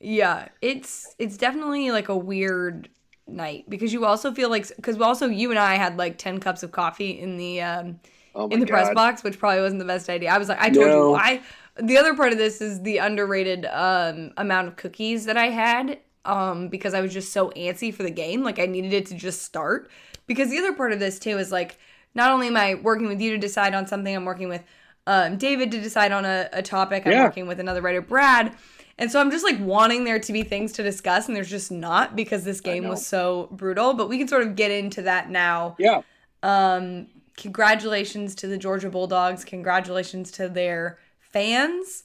Yeah, 0.00 0.48
it's 0.60 1.16
it's 1.18 1.36
definitely 1.36 1.90
like 1.90 2.08
a 2.08 2.16
weird 2.16 2.88
night 3.26 3.68
because 3.68 3.92
you 3.92 4.04
also 4.04 4.32
feel 4.32 4.50
like 4.50 4.68
because 4.76 5.00
also 5.00 5.26
you 5.26 5.50
and 5.50 5.58
I 5.58 5.76
had 5.76 5.96
like 5.96 6.18
ten 6.18 6.38
cups 6.38 6.62
of 6.62 6.70
coffee 6.72 7.18
in 7.18 7.36
the 7.36 7.62
um 7.62 8.00
Oh 8.34 8.48
in 8.50 8.60
the 8.60 8.66
press 8.66 8.90
box, 8.90 9.24
which 9.24 9.38
probably 9.38 9.60
wasn't 9.62 9.80
the 9.80 9.86
best 9.86 10.08
idea. 10.08 10.30
I 10.30 10.38
was 10.38 10.48
like, 10.48 10.60
I 10.60 10.70
told 10.70 10.92
No. 10.92 10.94
you, 10.94 11.14
I. 11.14 11.42
The 11.78 11.98
other 11.98 12.14
part 12.16 12.32
of 12.32 12.38
this 12.38 12.60
is 12.60 12.82
the 12.82 12.98
underrated 12.98 13.66
um 13.66 14.32
amount 14.36 14.68
of 14.68 14.76
cookies 14.76 15.24
that 15.26 15.36
I 15.36 15.46
had 15.48 15.98
um 16.24 16.68
because 16.68 16.94
I 16.94 17.00
was 17.00 17.12
just 17.12 17.32
so 17.32 17.50
antsy 17.50 17.92
for 17.92 18.02
the 18.02 18.10
game, 18.10 18.42
like 18.42 18.58
I 18.58 18.66
needed 18.66 18.92
it 18.92 19.06
to 19.06 19.14
just 19.14 19.42
start. 19.42 19.90
Because 20.26 20.50
the 20.50 20.58
other 20.58 20.72
part 20.74 20.92
of 20.92 20.98
this 21.00 21.18
too 21.18 21.38
is 21.38 21.50
like 21.52 21.78
not 22.14 22.30
only 22.30 22.48
am 22.48 22.56
I 22.56 22.74
working 22.74 23.06
with 23.08 23.20
you 23.20 23.30
to 23.32 23.38
decide 23.38 23.74
on 23.74 23.86
something, 23.86 24.14
I'm 24.14 24.24
working 24.26 24.48
with 24.48 24.62
um 25.06 25.36
David 25.38 25.70
to 25.72 25.80
decide 25.80 26.12
on 26.12 26.24
a, 26.26 26.48
a 26.52 26.62
topic. 26.62 27.06
I'm 27.06 27.16
Yeah. 27.16 27.20
working 27.20 27.46
with 27.46 27.60
another 27.60 27.80
writer, 27.82 28.02
Brad. 28.02 28.54
And 28.98 29.10
so 29.10 29.20
I'm 29.20 29.30
just 29.30 29.44
like 29.44 29.60
wanting 29.60 30.04
there 30.04 30.18
to 30.18 30.32
be 30.32 30.42
things 30.42 30.72
to 30.72 30.82
discuss, 30.82 31.26
and 31.26 31.36
there's 31.36 31.50
just 31.50 31.70
not 31.70 32.16
because 32.16 32.44
this 32.44 32.60
game 32.60 32.88
was 32.88 33.06
so 33.06 33.48
brutal. 33.52 33.92
But 33.92 34.08
we 34.08 34.16
can 34.16 34.26
sort 34.26 34.42
of 34.42 34.56
get 34.56 34.70
into 34.70 35.02
that 35.02 35.28
now. 35.28 35.76
Yeah. 35.78 36.00
Um, 36.42 37.08
congratulations 37.36 38.34
to 38.36 38.46
the 38.46 38.56
Georgia 38.56 38.88
Bulldogs. 38.88 39.44
Congratulations 39.44 40.30
to 40.32 40.48
their 40.48 40.98
fans. 41.20 42.04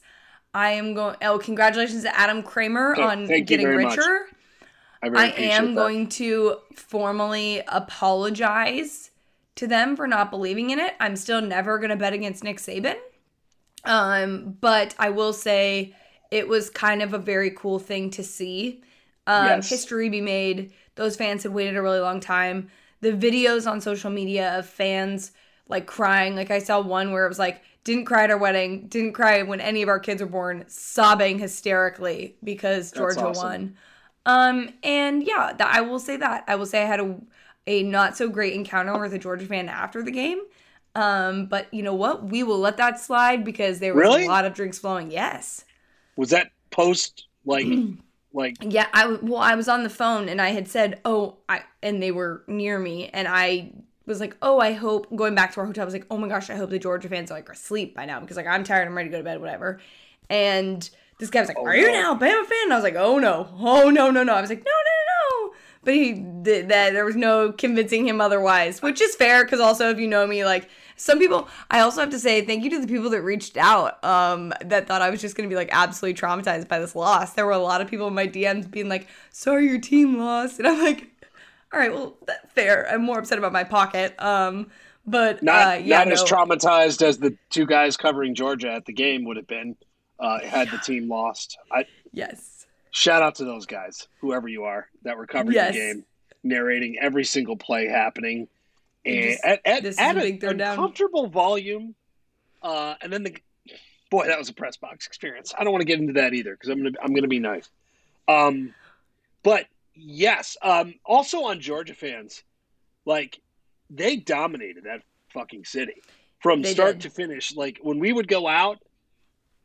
I 0.52 0.72
am 0.72 0.92
going. 0.92 1.16
Oh, 1.22 1.38
congratulations 1.38 2.02
to 2.02 2.14
Adam 2.14 2.42
Kramer 2.42 2.94
on 3.00 3.26
getting 3.44 3.68
richer. 3.68 4.26
I, 5.02 5.08
I 5.08 5.26
am 5.28 5.74
that. 5.74 5.80
going 5.80 6.08
to 6.10 6.58
formally 6.76 7.62
apologize 7.68 9.10
to 9.56 9.66
them 9.66 9.96
for 9.96 10.06
not 10.06 10.30
believing 10.30 10.70
in 10.70 10.78
it. 10.78 10.94
I'm 11.00 11.16
still 11.16 11.40
never 11.40 11.78
going 11.78 11.90
to 11.90 11.96
bet 11.96 12.12
against 12.12 12.44
Nick 12.44 12.58
Saban. 12.58 12.96
Um, 13.84 14.56
but 14.60 14.94
I 14.98 15.10
will 15.10 15.32
say 15.32 15.94
it 16.32 16.48
was 16.48 16.70
kind 16.70 17.02
of 17.02 17.14
a 17.14 17.18
very 17.18 17.50
cool 17.50 17.78
thing 17.78 18.10
to 18.12 18.24
see. 18.24 18.82
Um, 19.26 19.46
Yes. 19.46 19.68
history 19.68 20.08
be 20.08 20.20
made. 20.20 20.72
Those 20.96 21.16
fans 21.16 21.42
had 21.44 21.52
waited 21.52 21.76
a 21.76 21.82
really 21.82 22.00
long 22.00 22.20
time. 22.20 22.70
The 23.00 23.12
videos 23.12 23.70
on 23.70 23.80
social 23.80 24.10
media 24.10 24.58
of 24.58 24.66
fans 24.66 25.32
like 25.68 25.86
crying, 25.86 26.36
like 26.36 26.50
I 26.50 26.58
saw 26.58 26.80
one 26.80 27.12
where 27.12 27.24
it 27.24 27.28
was 27.28 27.38
like, 27.38 27.62
didn't 27.84 28.04
cry 28.06 28.24
at 28.24 28.30
our 28.30 28.38
wedding, 28.38 28.88
didn't 28.88 29.12
cry 29.14 29.42
when 29.42 29.60
any 29.60 29.82
of 29.82 29.88
our 29.88 30.00
kids 30.00 30.20
were 30.22 30.28
born, 30.28 30.64
sobbing 30.68 31.38
hysterically 31.38 32.36
because 32.44 32.92
Georgia 32.92 33.28
awesome. 33.28 33.48
won. 33.50 33.76
Um, 34.26 34.70
and 34.82 35.22
yeah, 35.26 35.52
that 35.58 35.74
I 35.74 35.80
will 35.80 35.98
say 35.98 36.16
that. 36.16 36.44
I 36.46 36.56
will 36.56 36.66
say 36.66 36.82
I 36.82 36.86
had 36.86 37.00
a 37.00 37.20
a 37.66 37.82
not 37.84 38.16
so 38.16 38.28
great 38.28 38.54
encounter 38.54 38.98
with 38.98 39.14
a 39.14 39.18
Georgia 39.18 39.46
fan 39.46 39.68
after 39.68 40.02
the 40.02 40.10
game. 40.10 40.40
Um, 40.94 41.46
but 41.46 41.72
you 41.72 41.82
know 41.82 41.94
what? 41.94 42.24
We 42.24 42.42
will 42.42 42.58
let 42.58 42.76
that 42.78 43.00
slide 43.00 43.44
because 43.44 43.78
there 43.78 43.94
was 43.94 44.02
Really? 44.02 44.24
a 44.24 44.28
lot 44.28 44.44
of 44.44 44.54
drinks 44.54 44.78
flowing. 44.78 45.10
Yes. 45.10 45.64
Was 46.16 46.30
that 46.30 46.50
post 46.70 47.26
like 47.44 47.66
like 48.32 48.56
Yeah, 48.60 48.86
I 48.92 49.06
well, 49.22 49.40
I 49.40 49.54
was 49.54 49.68
on 49.68 49.82
the 49.82 49.90
phone 49.90 50.28
and 50.28 50.40
I 50.40 50.50
had 50.50 50.68
said, 50.68 51.00
"Oh, 51.04 51.38
I," 51.48 51.62
and 51.82 52.02
they 52.02 52.10
were 52.10 52.44
near 52.46 52.78
me, 52.78 53.08
and 53.08 53.28
I 53.28 53.72
was 54.06 54.20
like, 54.20 54.36
"Oh, 54.42 54.58
I 54.58 54.72
hope." 54.72 55.14
Going 55.14 55.34
back 55.34 55.52
to 55.54 55.60
our 55.60 55.66
hotel, 55.66 55.82
I 55.82 55.84
was 55.84 55.94
like, 55.94 56.06
"Oh 56.10 56.18
my 56.18 56.28
gosh, 56.28 56.50
I 56.50 56.56
hope 56.56 56.70
the 56.70 56.78
Georgia 56.78 57.08
fans 57.08 57.30
are 57.30 57.34
like 57.34 57.48
asleep 57.48 57.94
by 57.94 58.04
now 58.04 58.20
because 58.20 58.36
like 58.36 58.46
I'm 58.46 58.64
tired, 58.64 58.86
I'm 58.86 58.96
ready 58.96 59.08
to 59.08 59.12
go 59.12 59.18
to 59.18 59.24
bed, 59.24 59.40
whatever." 59.40 59.80
And 60.30 60.88
this 61.18 61.30
guy 61.30 61.40
was 61.40 61.48
like, 61.48 61.58
Oh, 61.58 61.66
"Are 61.66 61.76
you 61.76 61.88
an. 61.88 61.94
Alabama 61.94 62.44
fan?" 62.44 62.58
And 62.64 62.72
I 62.72 62.76
was 62.76 62.84
like, 62.84 62.96
"Oh 62.96 63.18
no, 63.18 63.48
oh 63.58 63.90
no, 63.90 64.10
no, 64.10 64.22
no." 64.22 64.34
I 64.34 64.40
was 64.40 64.50
like, 64.50 64.64
"No, 64.64 64.70
no, 64.70 65.44
no, 65.44 65.46
no." 65.46 65.54
but 65.84 65.94
he 65.94 66.12
did 66.12 66.68
that. 66.68 66.92
There 66.92 67.04
was 67.04 67.16
no 67.16 67.52
convincing 67.52 68.06
him 68.06 68.20
otherwise, 68.20 68.82
which 68.82 69.00
is 69.00 69.14
fair 69.16 69.44
because 69.44 69.60
also 69.60 69.90
if 69.90 69.98
you 69.98 70.06
know 70.06 70.26
me, 70.26 70.44
like 70.44 70.68
some 71.02 71.18
people, 71.18 71.48
I 71.68 71.80
also 71.80 72.00
have 72.00 72.10
to 72.10 72.18
say 72.18 72.44
thank 72.44 72.62
you 72.62 72.70
to 72.70 72.80
the 72.80 72.86
people 72.86 73.10
that 73.10 73.22
reached 73.22 73.56
out 73.56 74.02
um, 74.04 74.52
that 74.64 74.86
thought 74.86 75.02
I 75.02 75.10
was 75.10 75.20
just 75.20 75.36
going 75.36 75.48
to 75.48 75.52
be 75.52 75.56
like 75.56 75.68
absolutely 75.72 76.20
traumatized 76.20 76.68
by 76.68 76.78
this 76.78 76.94
loss. 76.94 77.32
There 77.32 77.44
were 77.44 77.50
a 77.50 77.58
lot 77.58 77.80
of 77.80 77.88
people 77.88 78.06
in 78.06 78.14
my 78.14 78.28
DMs 78.28 78.70
being 78.70 78.88
like, 78.88 79.08
"Sorry, 79.30 79.66
your 79.66 79.80
team 79.80 80.18
lost," 80.18 80.60
and 80.60 80.68
I'm 80.68 80.80
like, 80.80 81.10
"All 81.72 81.80
right, 81.80 81.92
well, 81.92 82.16
that's 82.24 82.52
fair. 82.52 82.88
I'm 82.88 83.02
more 83.02 83.18
upset 83.18 83.36
about 83.36 83.52
my 83.52 83.64
pocket." 83.64 84.14
Um, 84.22 84.70
but 85.04 85.42
not 85.42 85.66
uh, 85.66 85.80
yeah, 85.80 85.98
not 85.98 86.06
no. 86.06 86.12
as 86.14 86.22
traumatized 86.22 87.02
as 87.02 87.18
the 87.18 87.36
two 87.50 87.66
guys 87.66 87.96
covering 87.96 88.36
Georgia 88.36 88.70
at 88.70 88.86
the 88.86 88.92
game 88.92 89.24
would 89.24 89.36
have 89.36 89.48
been 89.48 89.74
uh, 90.20 90.38
had 90.38 90.70
the 90.70 90.78
team 90.78 91.08
lost. 91.08 91.58
I 91.72 91.84
yes, 92.12 92.66
shout 92.92 93.22
out 93.22 93.34
to 93.36 93.44
those 93.44 93.66
guys, 93.66 94.06
whoever 94.20 94.46
you 94.46 94.62
are, 94.62 94.88
that 95.02 95.16
were 95.16 95.26
covering 95.26 95.56
Yes. 95.56 95.74
the 95.74 95.80
game, 95.80 96.04
narrating 96.44 96.96
every 97.00 97.24
single 97.24 97.56
play 97.56 97.88
happening, 97.88 98.46
Just- 99.04 99.44
at, 99.44 99.60
at, 99.64 99.82
this 99.82 99.94
is 99.94 100.00
at 100.00 100.16
a 100.16 100.22
a, 100.22 100.76
comfortable 100.76 101.26
volume. 101.26 101.94
Uh, 102.62 102.94
and 103.00 103.12
then 103.12 103.24
the 103.24 103.36
boy, 104.10 104.26
that 104.26 104.38
was 104.38 104.48
a 104.48 104.54
press 104.54 104.76
box 104.76 105.06
experience. 105.06 105.52
I 105.58 105.64
don't 105.64 105.72
want 105.72 105.82
to 105.82 105.86
get 105.86 105.98
into 105.98 106.12
that 106.14 106.34
either 106.34 106.52
because 106.52 106.68
I'm 106.68 106.78
gonna 106.82 106.96
I'm 107.02 107.14
gonna 107.14 107.28
be 107.28 107.40
nice. 107.40 107.68
Um, 108.28 108.72
but 109.42 109.66
yes, 109.94 110.56
um, 110.62 110.94
also 111.04 111.44
on 111.44 111.60
Georgia 111.60 111.94
fans, 111.94 112.44
like 113.04 113.40
they 113.90 114.16
dominated 114.16 114.84
that 114.84 115.02
fucking 115.30 115.64
city 115.64 116.02
from 116.40 116.62
They 116.62 116.72
start 116.72 116.98
did. 116.98 117.02
to 117.02 117.10
finish. 117.10 117.56
Like 117.56 117.78
when 117.82 117.98
we 117.98 118.12
would 118.12 118.28
go 118.28 118.46
out, 118.46 118.78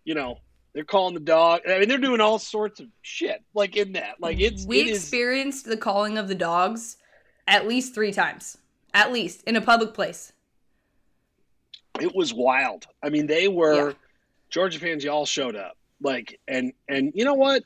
you 0.03 0.15
know, 0.15 0.39
they're 0.73 0.83
calling 0.83 1.13
the 1.13 1.19
dog. 1.19 1.61
I 1.67 1.79
mean, 1.79 1.89
they're 1.89 1.97
doing 1.97 2.21
all 2.21 2.39
sorts 2.39 2.79
of 2.79 2.87
shit 3.01 3.43
like 3.53 3.75
in 3.77 3.93
that. 3.93 4.15
Like 4.19 4.39
it's 4.39 4.65
we 4.65 4.81
it 4.81 4.87
is 4.87 4.97
experienced 4.99 5.65
the 5.65 5.77
calling 5.77 6.17
of 6.17 6.27
the 6.27 6.35
dogs 6.35 6.97
at 7.47 7.67
least 7.67 7.93
three 7.95 8.11
times, 8.11 8.57
at 8.97 9.13
least 9.13 9.43
in 9.43 9.55
a 9.55 9.61
public 9.61 9.93
place. 9.93 10.33
it 11.99 12.13
was 12.13 12.33
wild. 12.33 12.85
I 13.01 13.09
mean, 13.09 13.25
they 13.27 13.47
were 13.47 13.89
Yeah. 13.89 13.93
Georgia 14.49 14.79
fans. 14.79 15.03
Y'all 15.03 15.25
showed 15.25 15.55
up, 15.55 15.77
like, 16.01 16.39
and 16.47 16.71
and 16.87 17.11
you 17.15 17.25
know 17.25 17.33
what? 17.33 17.63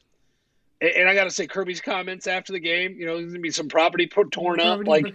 And, 0.80 0.90
and 0.92 1.10
I 1.10 1.14
got 1.14 1.26
to 1.26 1.30
say, 1.32 1.48
Kirby's 1.48 1.82
comments 1.82 2.28
after 2.28 2.54
the 2.54 2.60
game. 2.60 2.96
You 2.98 3.06
know, 3.08 3.18
there's 3.18 3.32
gonna 3.34 3.40
be 3.40 3.52
some 3.52 3.68
property 3.68 4.08
put, 4.08 4.32
torn 4.32 4.60
up, 4.62 4.86
like 4.88 5.14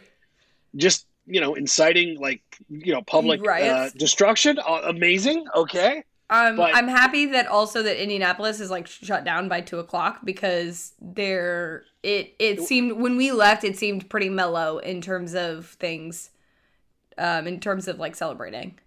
just 0.76 1.06
you 1.26 1.40
know, 1.40 1.54
inciting 1.54 2.20
like 2.20 2.42
you 2.68 2.92
know 2.92 3.02
public 3.02 3.40
uh, 3.46 3.88
destruction. 3.96 4.58
Uh, 4.58 4.82
amazing. 4.85 5.44
Okay. 5.54 6.04
Um, 6.28 6.56
But- 6.56 6.75
I'm 6.75 6.88
happy 6.88 7.26
that 7.26 7.46
also 7.46 7.82
that 7.85 8.00
Indianapolis 8.02 8.61
is 8.61 8.70
like 8.70 8.87
shut 8.87 9.25
down 9.25 9.49
by 9.49 9.61
two 9.61 9.78
o'clock 9.78 10.20
because 10.25 10.92
there 11.00 11.85
it 12.06 12.34
it 12.38 12.60
seemed 12.62 12.92
when 12.92 13.16
we 13.16 13.32
left 13.32 13.64
it 13.64 13.76
seemed 13.76 14.08
pretty 14.08 14.28
mellow 14.28 14.78
in 14.78 15.00
terms 15.00 15.34
of 15.34 15.66
things, 15.80 16.30
um, 17.18 17.46
in 17.48 17.58
terms 17.58 17.88
of 17.88 17.98
like 17.98 18.14
celebrating. 18.14 18.78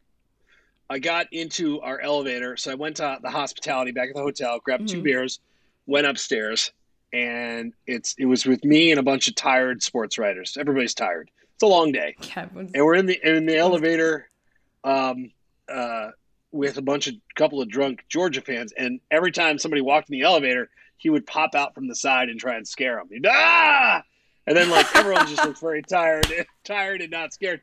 I 0.89 0.99
got 0.99 1.27
into 1.31 1.81
our 1.81 1.99
elevator, 1.99 2.55
so 2.57 2.71
I 2.71 2.75
went 2.75 2.95
to 2.97 3.19
the 3.21 3.29
hospitality 3.29 3.91
back 3.91 4.09
at 4.09 4.15
the 4.15 4.21
hotel, 4.21 4.59
grabbed 4.63 4.88
two 4.88 5.01
Mhm. 5.01 5.03
beers, 5.03 5.39
went 5.85 6.07
upstairs, 6.07 6.71
and 7.11 7.73
it's 7.85 8.15
it 8.17 8.25
was 8.25 8.45
with 8.45 8.63
me 8.63 8.91
and 8.91 8.99
a 8.99 9.03
bunch 9.03 9.27
of 9.27 9.35
tired 9.35 9.83
sports 9.83 10.17
writers. 10.17 10.55
Everybody's 10.57 10.93
tired. 10.93 11.29
It's 11.55 11.63
a 11.63 11.67
long 11.67 11.91
day. 11.91 12.15
Yeah, 12.21 12.43
everyone's- 12.43 12.71
and 12.73 12.85
we're 12.85 12.95
in 12.95 13.05
the 13.05 13.19
in 13.38 13.45
the 13.45 13.57
elevator 13.57 14.29
um, 14.85 15.29
uh, 15.67 16.11
with 16.53 16.77
a 16.77 16.81
bunch 16.81 17.07
of 17.07 17.15
couple 17.35 17.61
of 17.61 17.67
drunk 17.67 18.05
Georgia 18.07 18.39
fans, 18.41 18.71
and 18.77 19.01
every 19.11 19.31
time 19.33 19.59
somebody 19.59 19.81
walked 19.81 20.09
in 20.09 20.13
the 20.13 20.21
elevator, 20.25 20.69
he 20.99 21.09
would 21.09 21.25
pop 21.25 21.55
out 21.55 21.73
from 21.73 21.87
the 21.87 21.95
side 21.95 22.29
and 22.29 22.39
try 22.39 22.55
and 22.55 22.67
scare 22.67 22.97
them. 22.97 23.07
He'd, 23.11 23.25
ah! 23.27 24.03
And 24.45 24.55
then 24.55 24.69
like 24.69 24.85
everyone 24.95 25.27
just 25.27 25.43
looks 25.43 25.59
very 25.59 25.81
tired, 25.81 26.27
tired 26.63 27.01
and 27.01 27.09
not 27.11 27.33
scared. 27.33 27.61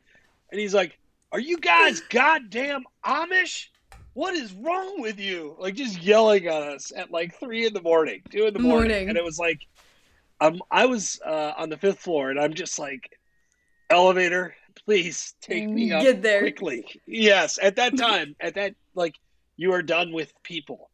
And 0.51 0.59
he's 0.59 0.73
like, 0.73 0.97
"Are 1.31 1.39
you 1.39 1.57
guys 1.57 2.01
goddamn 2.09 2.83
Amish? 3.05 3.67
What 4.13 4.33
is 4.35 4.53
wrong 4.53 5.01
with 5.01 5.19
you?" 5.19 5.55
Like 5.59 5.75
just 5.75 6.01
yelling 6.01 6.47
at 6.47 6.61
us 6.63 6.91
at 6.95 7.11
like 7.11 7.39
three 7.39 7.65
in 7.65 7.73
the 7.73 7.81
morning, 7.81 8.21
two 8.29 8.45
in 8.47 8.53
the 8.53 8.59
morning, 8.59 8.89
Morning. 8.91 9.09
and 9.09 9.17
it 9.17 9.23
was 9.23 9.37
like, 9.39 9.59
um, 10.41 10.61
I 10.71 10.85
was 10.85 11.19
uh, 11.25 11.53
on 11.57 11.69
the 11.69 11.77
fifth 11.77 11.99
floor, 11.99 12.29
and 12.31 12.39
I'm 12.39 12.53
just 12.53 12.79
like, 12.79 13.09
elevator, 13.89 14.55
please 14.85 15.35
take 15.41 15.67
me 15.69 15.91
up 15.91 16.01
Get 16.03 16.21
there. 16.21 16.39
quickly. 16.41 16.85
Yes, 17.05 17.59
at 17.61 17.75
that 17.75 17.97
time, 17.97 18.35
at 18.39 18.55
that 18.55 18.75
like 18.95 19.15
you 19.57 19.73
are 19.73 19.81
done 19.81 20.11
with 20.13 20.31
people. 20.43 20.89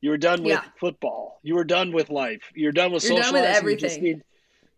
You 0.00 0.12
are 0.12 0.18
done 0.18 0.42
with 0.42 0.60
Yeah. 0.60 0.64
football. 0.78 1.40
You 1.42 1.58
are 1.58 1.64
done 1.64 1.92
with 1.92 2.10
life. 2.10 2.42
You're 2.54 2.72
done 2.72 2.92
with 2.92 3.02
You're 3.02 3.14
done 3.14 3.32
with 3.32 3.44
socializing. 3.44 3.68
You 3.68 3.76
just 3.76 3.96
everything. 3.96 4.02
need 4.02 4.22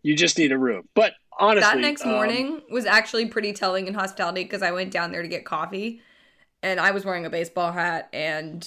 you 0.03 0.15
just 0.17 0.39
need 0.39 0.53
a 0.53 0.59
room. 0.59 0.89
But 0.95 1.13
honestly, 1.39 1.81
that 1.81 1.81
next 1.81 2.05
um, 2.05 2.11
morning 2.13 2.63
was 2.71 2.87
actually 2.87 3.27
pretty 3.27 3.53
telling 3.53 3.87
in 3.87 3.95
hospitality 3.95 4.45
because 4.45 4.63
I 4.63 4.71
went 4.71 4.93
down 4.93 5.13
there 5.13 5.23
to 5.23 5.29
get 5.29 5.45
coffee 5.45 6.01
and 6.63 6.81
I 6.81 6.91
was 6.93 7.05
wearing 7.05 7.27
a 7.27 7.31
baseball 7.31 7.73
hat 7.73 8.09
and 8.13 8.67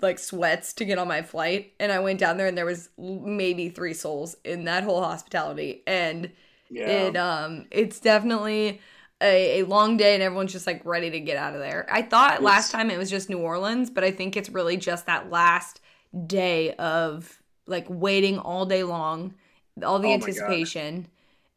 like 0.00 0.18
sweats 0.18 0.72
to 0.74 0.84
get 0.84 0.98
on 0.98 1.08
my 1.08 1.22
flight 1.22 1.72
and 1.80 1.92
I 1.92 1.98
went 2.00 2.18
down 2.20 2.36
there 2.36 2.46
and 2.46 2.56
there 2.56 2.66
was 2.66 2.90
maybe 2.98 3.68
three 3.68 3.94
souls 3.94 4.36
in 4.44 4.64
that 4.64 4.84
whole 4.84 5.02
hospitality 5.02 5.82
and 5.86 6.30
yeah, 6.70 7.12
it 7.12 7.16
um 7.16 7.66
it's 7.70 8.00
definitely 8.00 8.80
a, 9.22 9.60
a 9.60 9.66
long 9.66 9.96
day 9.96 10.14
and 10.14 10.22
everyone's 10.22 10.52
just 10.52 10.66
like 10.66 10.84
ready 10.84 11.10
to 11.10 11.20
get 11.20 11.36
out 11.36 11.54
of 11.54 11.60
there. 11.60 11.86
I 11.90 12.02
thought 12.02 12.42
last 12.42 12.70
time 12.70 12.90
it 12.90 12.98
was 12.98 13.08
just 13.10 13.30
New 13.30 13.38
Orleans, 13.38 13.88
but 13.90 14.04
I 14.04 14.10
think 14.10 14.36
it's 14.36 14.48
really 14.50 14.76
just 14.76 15.06
that 15.06 15.30
last 15.30 15.80
day 16.26 16.72
of 16.74 17.40
like 17.66 17.86
waiting 17.88 18.38
all 18.38 18.66
day 18.66 18.82
long, 18.82 19.34
all 19.82 19.98
the 19.98 20.08
Oh 20.08 20.12
anticipation, 20.14 21.08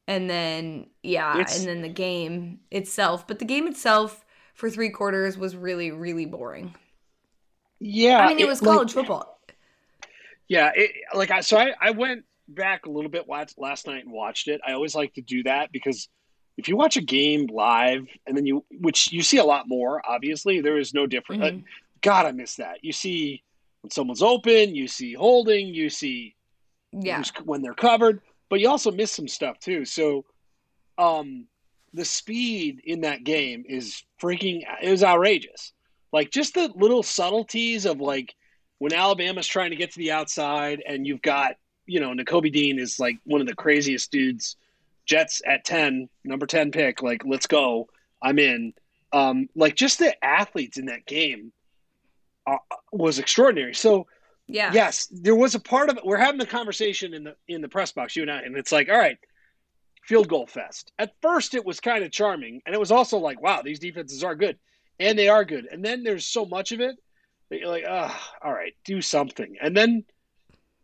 and 0.08 0.30
then 0.30 0.88
yeah, 1.04 1.34
It's- 1.36 1.60
and 1.60 1.68
then 1.68 1.82
the 1.82 1.90
game 1.90 2.60
itself. 2.72 3.28
But 3.28 3.40
the 3.40 3.46
game 3.46 3.68
itself 3.68 4.26
for 4.56 4.70
three 4.70 4.90
quarters 4.90 5.38
was 5.38 5.56
really 5.56 5.92
really 5.92 6.26
boring. 6.26 6.76
yeah. 7.80 8.20
I 8.20 8.28
mean, 8.30 8.40
it 8.40 8.48
was 8.48 8.62
like- 8.62 8.74
college 8.76 8.94
football. 8.94 9.40
Yeah, 10.48 10.72
it, 10.76 10.92
like 11.14 11.30
I 11.30 11.42
so 11.42 11.58
I, 11.58 11.74
I 11.80 11.92
went 11.92 12.24
back 12.48 12.86
a 12.88 12.90
little 12.90 13.12
bit 13.12 13.26
last 13.30 13.86
night 13.86 14.04
and 14.04 14.12
watched 14.12 14.48
it. 14.48 14.60
I 14.66 14.74
always 14.74 14.96
like 14.96 15.14
to 15.14 15.22
do 15.22 15.44
that 15.44 15.72
because 15.72 16.10
if 16.60 16.68
you 16.68 16.76
watch 16.76 16.98
a 16.98 17.02
game 17.02 17.48
live 17.48 18.06
and 18.28 18.36
then 18.36 18.46
you 18.46 18.66
which 18.80 19.12
you 19.14 19.24
see 19.24 19.38
a 19.38 19.44
lot 19.46 19.68
more, 19.68 20.02
obviously 20.08 20.60
there 20.60 20.78
is 20.78 20.94
no 20.94 21.08
different. 21.08 21.42
Mhm. 21.42 21.60
uh, 21.60 21.64
God, 22.02 22.26
I 22.26 22.32
miss 22.32 22.56
that. 22.58 22.84
You 22.84 22.92
see 22.92 23.42
when 23.82 23.92
someone's 23.92 24.22
open, 24.22 24.76
you 24.76 24.88
see 24.88 25.14
holding, 25.14 25.74
you 25.74 25.90
see 25.90 26.36
Yeah, 26.92 27.24
when 27.46 27.62
they're 27.62 27.74
covered, 27.74 28.22
but 28.50 28.60
you 28.60 28.68
also 28.70 28.92
miss 28.92 29.12
some 29.12 29.28
stuff 29.28 29.60
too. 29.60 29.86
So, 29.86 30.26
um, 30.98 31.48
the 31.94 32.06
speed 32.06 32.82
in 32.84 33.02
that 33.02 33.24
game 33.24 33.64
is 33.68 34.04
freaking. 34.22 34.64
It 34.82 34.92
was 34.92 35.04
outrageous. 35.04 35.72
Like 36.12 36.32
just 36.32 36.56
the 36.56 36.72
little 36.76 37.04
subtleties 37.04 37.86
of 37.86 38.02
like 38.02 38.36
when 38.80 38.94
Alabama's 38.94 39.48
trying 39.48 39.70
to 39.70 39.76
get 39.76 39.92
to 39.92 39.98
the 40.00 40.12
outside, 40.12 40.84
and 40.86 41.08
you've 41.08 41.22
got 41.22 41.56
you 41.86 42.00
know 42.02 42.12
Nakobe 42.14 42.52
Dean 42.52 42.80
is 42.80 43.00
like 43.00 43.18
one 43.24 43.40
of 43.42 43.48
the 43.48 43.56
craziest 43.56 44.12
dudes. 44.12 44.58
Jets 45.10 45.42
at 45.46 45.66
ten, 45.66 46.08
number 46.24 46.46
ten 46.46 46.72
pick. 46.72 47.02
Like 47.02 47.24
let's 47.26 47.48
go. 47.48 47.90
I'm 48.22 48.38
in. 48.38 48.74
Um, 49.12 49.50
like 49.56 49.76
just 49.76 49.98
the 49.98 50.24
athletes 50.24 50.78
in 50.78 50.86
that 50.86 51.08
game 51.08 51.52
uh, 52.46 52.58
was 52.92 53.18
extraordinary. 53.18 53.74
So 53.74 54.06
yeah, 54.46 54.72
yes, 54.72 55.08
there 55.12 55.36
was 55.36 55.56
a 55.56 55.60
part 55.60 55.90
of 55.90 55.98
it. 55.98 56.06
We're 56.06 56.18
having 56.18 56.40
the 56.40 56.46
conversation 56.46 57.16
in 57.16 57.24
the 57.24 57.36
in 57.48 57.62
the 57.62 57.68
press 57.68 57.92
box, 57.92 58.16
you 58.16 58.22
and 58.22 58.32
I, 58.32 58.42
and 58.42 58.56
it's 58.56 58.72
like, 58.72 58.88
all 58.88 58.98
right, 58.98 59.18
field 60.04 60.30
goal 60.30 60.46
fest. 60.46 60.92
At 61.00 61.14
first, 61.24 61.56
it 61.56 61.66
was 61.66 61.80
kind 61.80 62.04
of 62.04 62.12
charming, 62.12 62.62
and 62.68 62.76
it 62.76 62.80
was 62.80 62.92
also 62.92 63.18
like, 63.18 63.42
wow, 63.42 63.64
these 63.64 63.80
defenses 63.80 64.24
are 64.24 64.36
good, 64.36 64.60
and 65.00 65.18
they 65.18 65.28
are 65.28 65.44
good. 65.44 65.66
And 65.72 65.84
then 65.84 66.04
there's 66.04 66.28
so 66.28 66.46
much 66.46 66.72
of 66.72 66.82
it 66.82 66.96
that 67.50 67.60
you're 67.60 67.70
like, 67.70 67.86
ah, 67.90 68.34
all 68.44 68.54
right, 68.54 68.74
do 68.86 69.02
something. 69.02 69.56
And 69.60 69.76
then 69.76 70.06